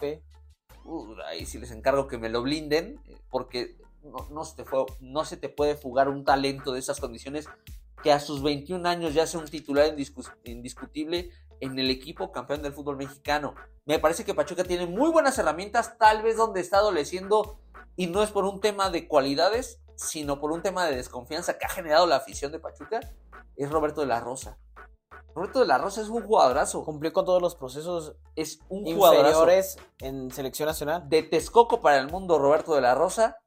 Uh, 0.85 1.15
ahí 1.27 1.45
sí 1.45 1.57
les 1.59 1.71
encargo 1.71 2.07
que 2.07 2.17
me 2.17 2.29
lo 2.29 2.41
blinden, 2.41 2.99
eh, 3.07 3.17
porque 3.29 3.75
no, 4.03 4.27
no 4.31 4.45
se 4.45 4.55
te 4.55 4.65
fue- 4.65 4.85
no 5.01 5.25
se 5.25 5.35
te 5.37 5.49
puede 5.49 5.75
fugar 5.75 6.09
un 6.09 6.23
talento 6.23 6.71
de 6.71 6.79
esas 6.79 6.99
condiciones 6.99 7.47
que 8.01 8.11
a 8.11 8.19
sus 8.19 8.41
21 8.41 8.85
años 8.87 9.13
ya 9.13 9.27
sea 9.27 9.39
un 9.39 9.47
titular 9.47 9.93
indiscutible 10.45 11.31
en 11.59 11.77
el 11.77 11.89
equipo 11.89 12.31
campeón 12.31 12.61
del 12.61 12.73
fútbol 12.73 12.95
mexicano. 12.97 13.55
Me 13.85 13.99
parece 13.99 14.23
que 14.23 14.33
Pachuca 14.33 14.63
tiene 14.63 14.85
muy 14.85 15.09
buenas 15.11 15.37
herramientas, 15.37 15.97
tal 15.97 16.21
vez 16.23 16.37
donde 16.37 16.61
está 16.61 16.77
adoleciendo, 16.77 17.59
y 17.97 18.07
no 18.07 18.23
es 18.23 18.29
por 18.31 18.45
un 18.45 18.61
tema 18.61 18.89
de 18.89 19.07
cualidades, 19.07 19.81
sino 19.99 20.39
por 20.39 20.51
un 20.51 20.61
tema 20.61 20.85
de 20.85 20.95
desconfianza 20.95 21.57
que 21.57 21.65
ha 21.65 21.69
generado 21.69 22.07
la 22.07 22.15
afición 22.15 22.51
de 22.51 22.59
Pachuca, 22.59 23.01
es 23.57 23.69
Roberto 23.69 24.01
de 24.01 24.07
la 24.07 24.21
Rosa. 24.21 24.57
Roberto 25.35 25.59
de 25.59 25.67
la 25.67 25.77
Rosa 25.77 26.01
es 26.01 26.07
un 26.07 26.23
jugadorazo, 26.23 26.85
Cumplió 26.85 27.11
con 27.11 27.25
todos 27.25 27.41
los 27.41 27.55
procesos 27.55 28.15
es 28.35 28.59
un 28.69 28.85
jugadorazo 28.85 29.27
inferiores 29.27 29.77
en 29.99 30.31
selección 30.31 30.67
nacional. 30.67 31.07
de 31.09 31.23
Texcoco 31.23 31.81
para 31.81 31.97
el 31.97 32.09
mundo 32.09 32.39
Roberto 32.39 32.75
de 32.75 32.81
la 32.81 32.95
Rosa, 32.95 33.37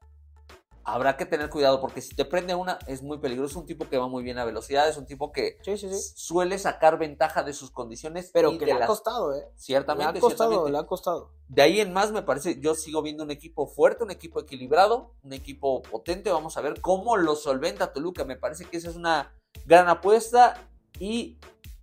habrá 0.84 1.16
que 1.16 1.26
tener 1.26 1.48
cuidado 1.50 1.80
porque 1.80 2.00
si 2.00 2.14
te 2.14 2.24
prende 2.24 2.54
una 2.54 2.78
es 2.86 3.02
muy 3.02 3.18
peligroso. 3.18 3.50
Es 3.52 3.56
un 3.56 3.66
tipo 3.66 3.88
que 3.88 3.98
va 3.98 4.08
muy 4.08 4.22
bien 4.22 4.38
a 4.38 4.44
velocidad, 4.44 4.88
es 4.88 4.96
un 4.96 5.06
tipo 5.06 5.32
que 5.32 5.58
Sí, 5.62 5.76
sí, 5.76 5.88
sí. 5.92 6.12
suele 6.16 6.58
sacar 6.58 6.98
ventaja 6.98 7.42
de 7.42 7.52
sus 7.52 7.70
condiciones. 7.70 8.30
Pero 8.32 8.56
que 8.58 8.66
le 8.66 8.72
ha 8.72 8.86
costado, 8.86 9.34
¿eh? 9.34 9.46
Le 9.48 9.58
Ciertamente, 9.58 10.18
ha 10.18 10.20
costado, 10.20 10.50
ciertamente. 10.50 10.72
le 10.72 10.78
ha 10.78 10.86
costado. 10.86 11.30
De 11.48 11.62
ahí 11.62 11.80
en 11.80 11.92
más 11.92 12.12
me 12.12 12.22
parece, 12.22 12.58
yo 12.60 12.74
sigo 12.74 13.02
viendo 13.02 13.22
un 13.24 13.30
equipo 13.30 13.66
fuerte, 13.66 14.04
un 14.04 14.10
equipo 14.10 14.40
equilibrado, 14.40 15.12
un 15.22 15.32
equipo 15.32 15.82
potente. 15.82 16.30
Vamos 16.30 16.56
a 16.56 16.60
ver 16.62 16.80
cómo 16.80 17.16
lo 17.16 17.36
solventa 17.36 17.92
Toluca. 17.92 18.24
Me 18.24 18.36
parece 18.36 18.64
que 18.64 18.76
esa 18.78 18.90
es 18.90 18.96
una 18.96 19.32
gran 19.66 19.88
apuesta 19.88 20.54
y 20.98 21.38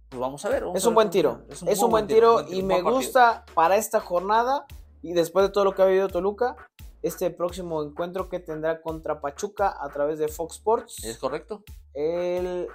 pues 0.10 0.20
vamos 0.20 0.43
a 0.45 0.50
ver. 0.50 0.64
vamos 0.64 0.78
Es 0.78 0.86
a 0.86 0.89
un 0.89 0.93
ver 0.93 0.95
buen 0.95 1.10
tiro. 1.12 1.41
Es 1.50 1.82
un, 1.82 1.91
buen 1.91 2.08
tiro, 2.08 2.41
y 2.50 2.64
me 2.64 2.76
partido. 2.76 2.95
gusta 2.95 3.45
para 3.54 3.78
esta 3.78 4.00
jornada 4.00 4.66
y 5.04 5.14
después 5.14 5.45
de 5.45 5.52
todo 5.54 5.64
lo 5.66 5.74
que 5.76 5.82
ha 5.84 5.86
vivido 5.86 6.08
Toluca, 6.10 6.56
este 7.02 7.30
próximo 7.32 7.82
encuentro 7.84 8.28
que 8.30 8.39
tendrá 8.39 8.82
contra 8.82 9.22
Pachuca 9.22 9.76
a 9.80 9.89
través 9.89 10.20
de 10.20 10.28
Fox 10.28 10.56
Sports 10.56 11.04
¿Es 11.06 11.18
correcto? 11.18 11.64
el 11.93 12.68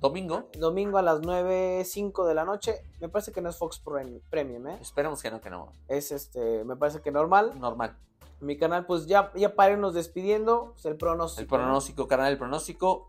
Domingo. 0.00 0.50
domingo 0.58 0.98
a 0.98 1.02
las 1.02 1.20
9.05 1.20 2.26
de 2.26 2.34
la 2.34 2.44
noche. 2.44 2.82
Me 3.00 3.08
parece 3.08 3.32
que 3.32 3.40
no 3.40 3.48
es 3.48 3.56
Fox 3.56 3.82
Prem- 3.82 4.20
Premium, 4.30 4.66
¿eh? 4.68 4.78
Esperemos 4.80 5.22
que 5.22 5.30
no, 5.30 5.40
que 5.40 5.48
no. 5.50 5.72
Es 5.88 6.12
este, 6.12 6.64
me 6.64 6.76
parece 6.76 7.00
que 7.00 7.10
normal. 7.10 7.58
Normal. 7.58 7.96
Mi 8.40 8.58
canal, 8.58 8.84
pues 8.84 9.06
ya, 9.06 9.32
ya 9.34 9.54
para 9.54 9.72
irnos 9.72 9.94
despidiendo, 9.94 10.72
pues, 10.72 10.84
el 10.84 10.96
pronóstico. 10.96 11.40
El 11.56 11.62
pronóstico, 11.62 12.06
carnal, 12.06 12.32
el 12.32 12.38
pronóstico. 12.38 13.08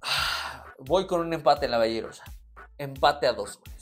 Voy 0.78 1.06
con 1.06 1.20
un 1.20 1.32
empate 1.32 1.64
en 1.66 1.72
la 1.72 1.78
Vallerosa. 1.78 2.22
Empate 2.78 3.26
a 3.26 3.32
dos 3.32 3.58
goles. 3.58 3.73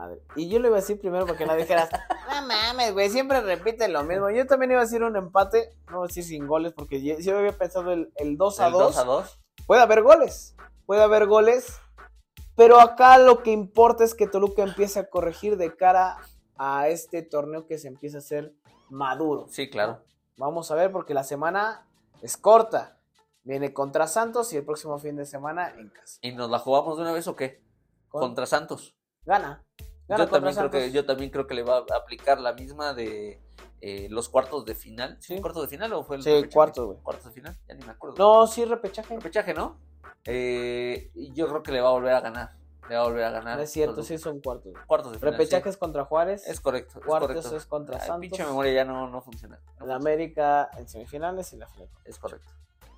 Madre. 0.00 0.22
Y 0.34 0.48
yo 0.48 0.58
le 0.60 0.68
iba 0.68 0.78
a 0.78 0.80
decir 0.80 0.98
primero 0.98 1.26
para 1.26 1.36
que 1.36 1.44
no 1.44 1.54
dijeras, 1.54 1.90
no 2.30 2.46
mames, 2.46 2.92
güey, 2.94 3.10
siempre 3.10 3.40
repiten 3.42 3.92
lo 3.92 4.02
mismo. 4.02 4.30
Yo 4.30 4.46
también 4.46 4.70
iba 4.70 4.80
a 4.80 4.84
decir 4.84 5.02
un 5.02 5.14
empate, 5.14 5.74
no 5.90 5.98
voy 5.98 6.04
a 6.04 6.08
decir 6.08 6.24
sin 6.24 6.46
goles, 6.46 6.72
porque 6.72 7.02
yo, 7.02 7.18
yo 7.18 7.36
había 7.36 7.52
pensado 7.52 7.92
el, 7.92 8.10
el 8.16 8.38
2 8.38 8.60
a 8.60 8.66
El 8.68 8.72
2. 8.72 8.82
2 8.82 8.96
a 8.96 9.04
2. 9.04 9.40
Puede 9.66 9.82
haber 9.82 10.02
goles, 10.02 10.56
puede 10.86 11.02
haber 11.02 11.26
goles, 11.26 11.76
pero 12.56 12.80
acá 12.80 13.18
lo 13.18 13.42
que 13.42 13.50
importa 13.50 14.02
es 14.04 14.14
que 14.14 14.26
Toluca 14.26 14.62
empiece 14.62 14.98
a 15.00 15.10
corregir 15.10 15.58
de 15.58 15.76
cara 15.76 16.16
a 16.56 16.88
este 16.88 17.22
torneo 17.22 17.66
que 17.66 17.76
se 17.78 17.88
empieza 17.88 18.16
a 18.16 18.20
hacer 18.20 18.54
maduro. 18.88 19.48
Sí, 19.50 19.68
claro. 19.68 20.02
Vamos 20.38 20.70
a 20.70 20.74
ver, 20.76 20.90
porque 20.92 21.12
la 21.12 21.24
semana 21.24 21.86
es 22.22 22.38
corta. 22.38 22.96
Viene 23.42 23.74
contra 23.74 24.06
Santos 24.06 24.52
y 24.54 24.56
el 24.56 24.64
próximo 24.64 24.98
fin 24.98 25.16
de 25.16 25.26
semana 25.26 25.74
en 25.76 25.90
casa. 25.90 26.18
¿Y 26.22 26.32
nos 26.32 26.48
la 26.50 26.58
jugamos 26.58 26.96
de 26.96 27.02
una 27.02 27.12
vez 27.12 27.26
o 27.28 27.36
qué? 27.36 27.62
Con- 28.08 28.20
Contra 28.22 28.46
Santos. 28.46 28.96
Gana. 29.24 29.62
Gana 30.10 30.24
Yo 30.24 30.30
también, 30.30 30.54
creo 30.56 30.70
que, 30.70 30.90
yo 30.92 31.06
también 31.06 31.30
creo 31.30 31.46
que 31.46 31.54
le 31.54 31.62
va 31.62 31.78
a 31.78 31.96
aplicar 31.96 32.40
la 32.40 32.52
misma 32.52 32.92
de 32.94 33.40
eh, 33.80 34.08
los 34.10 34.28
cuartos 34.28 34.64
de 34.64 34.74
final. 34.74 35.16
¿Sí? 35.20 35.36
Sí. 35.36 35.40
¿Cuartos 35.40 35.62
de 35.62 35.68
final 35.68 35.92
o 35.92 36.02
fue 36.02 36.16
el 36.16 36.22
Sí, 36.24 36.30
repechaje? 36.30 36.52
cuartos, 36.52 36.86
güey. 36.86 36.98
Cuartos 36.98 37.24
de 37.26 37.30
final, 37.32 37.56
ya 37.68 37.74
ni 37.74 37.84
me 37.84 37.92
acuerdo. 37.92 38.16
No, 38.18 38.46
sí, 38.48 38.64
repechaje. 38.64 39.14
Repechaje, 39.14 39.54
¿no? 39.54 39.78
Eh, 40.24 41.10
y 41.14 41.32
yo 41.32 41.48
creo 41.48 41.62
que 41.62 41.72
le 41.72 41.80
va 41.80 41.88
a 41.88 41.92
volver 41.92 42.12
a 42.12 42.20
ganar. 42.20 42.50
Le 42.88 42.96
va 42.96 43.02
a 43.02 43.04
volver 43.04 43.22
a 43.24 43.30
ganar. 43.30 43.56
No 43.56 43.62
es 43.62 43.70
cierto, 43.70 44.02
sí 44.02 44.18
son 44.18 44.40
cuartos. 44.40 44.72
Cuartos 44.86 45.12
de 45.12 45.18
final. 45.20 45.34
Repechaje 45.34 45.62
sí. 45.62 45.68
es 45.70 45.76
contra 45.76 46.04
Juárez. 46.04 46.46
Es 46.48 46.60
correcto. 46.60 46.98
Es 46.98 47.06
Cuartos 47.06 47.28
correcto. 47.36 47.56
es 47.56 47.66
contra 47.66 47.94
Ay, 48.00 48.06
Santos. 48.08 48.20
pinche 48.20 48.44
memoria 48.44 48.72
ya 48.72 48.84
no, 48.84 49.08
no 49.08 49.22
funciona. 49.22 49.56
No 49.56 49.62
La 49.86 49.94
funciona. 49.94 49.94
América 49.96 50.70
en 50.76 50.88
semifinales 50.88 51.52
y 51.52 51.56
la 51.56 51.68
final. 51.68 51.88
Es 52.04 52.18
correcto. 52.18 52.48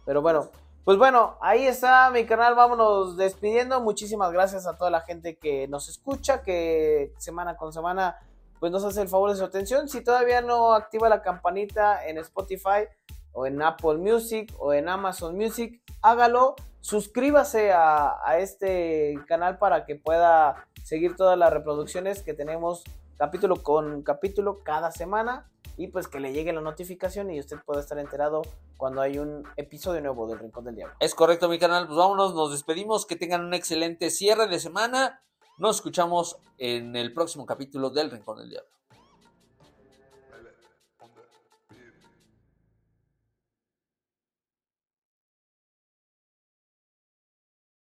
Pero 0.07 0.23
bueno, 0.23 0.51
pues 0.85 0.99
bueno, 0.99 1.37
ahí 1.41 1.65
está 1.67 2.11
mi 2.11 2.25
canal, 2.27 2.57
vámonos 2.57 3.17
despidiendo. 3.17 3.81
Muchísimas 3.81 4.33
gracias 4.33 4.67
a 4.67 4.77
toda 4.77 4.91
la 4.91 5.03
gente 5.03 5.37
que 5.37 5.69
nos 5.69 5.89
escucha, 5.89 6.43
que 6.43 7.13
semana 7.19 7.57
con 7.57 7.73
semana 7.73 8.19
pues 8.59 8.73
nos 8.73 8.85
hace 8.85 9.03
el 9.03 9.09
favor 9.09 9.31
de 9.31 9.37
su 9.37 9.45
atención. 9.45 9.89
Si 9.89 10.03
todavía 10.03 10.41
no 10.41 10.75
activa 10.75 11.09
la 11.09 11.23
campanita 11.23 12.05
en 12.07 12.19
Spotify 12.19 12.89
o 13.33 13.47
en 13.47 13.63
Apple 13.63 13.99
Music 13.99 14.53
o 14.59 14.73
en 14.73 14.89
Amazon 14.89 15.37
Music, 15.37 15.81
hágalo. 16.01 16.57
Suscríbase 16.81 17.73
a, 17.73 18.17
a 18.25 18.39
este 18.39 19.15
canal 19.29 19.59
para 19.59 19.85
que 19.85 19.95
pueda 19.95 20.67
seguir 20.83 21.15
todas 21.15 21.39
las 21.39 21.53
reproducciones 21.53 22.23
que 22.23 22.35
tenemos 22.35 22.83
capítulo 23.19 23.63
con 23.63 24.03
capítulo 24.03 24.65
cada 24.65 24.91
semana 24.91 25.52
y 25.77 25.89
pues 25.89 26.09
que 26.09 26.21
le 26.21 26.33
llegue 26.33 26.53
la 26.53 26.61
notificación 26.61 27.31
y 27.31 27.41
usted 27.41 27.59
pueda 27.65 27.81
estar 27.81 27.99
enterado 27.99 28.43
cuando 28.77 29.01
hay 29.01 29.19
un 29.19 29.45
episodio 29.57 30.01
nuevo 30.01 30.27
del 30.27 30.39
Rincón 30.39 30.65
del 30.65 30.77
Diablo. 30.77 30.95
Es 31.01 31.15
correcto, 31.15 31.49
mi 31.49 31.59
canal. 31.59 31.87
Pues 31.87 31.97
vámonos, 31.97 32.35
nos 32.35 32.53
despedimos. 32.53 33.07
Que 33.07 33.17
tengan 33.17 33.45
un 33.45 33.55
excelente 33.55 34.11
cierre 34.11 34.47
de 34.49 34.59
semana. 34.59 35.23
Nos 35.59 35.77
escuchamos 35.77 36.37
en 36.59 36.97
el 36.97 37.13
próximo 37.13 37.47
capítulo 37.47 37.91
del 37.91 38.11
Rincón 38.11 38.39
del 38.39 38.51
Diablo. 38.51 38.71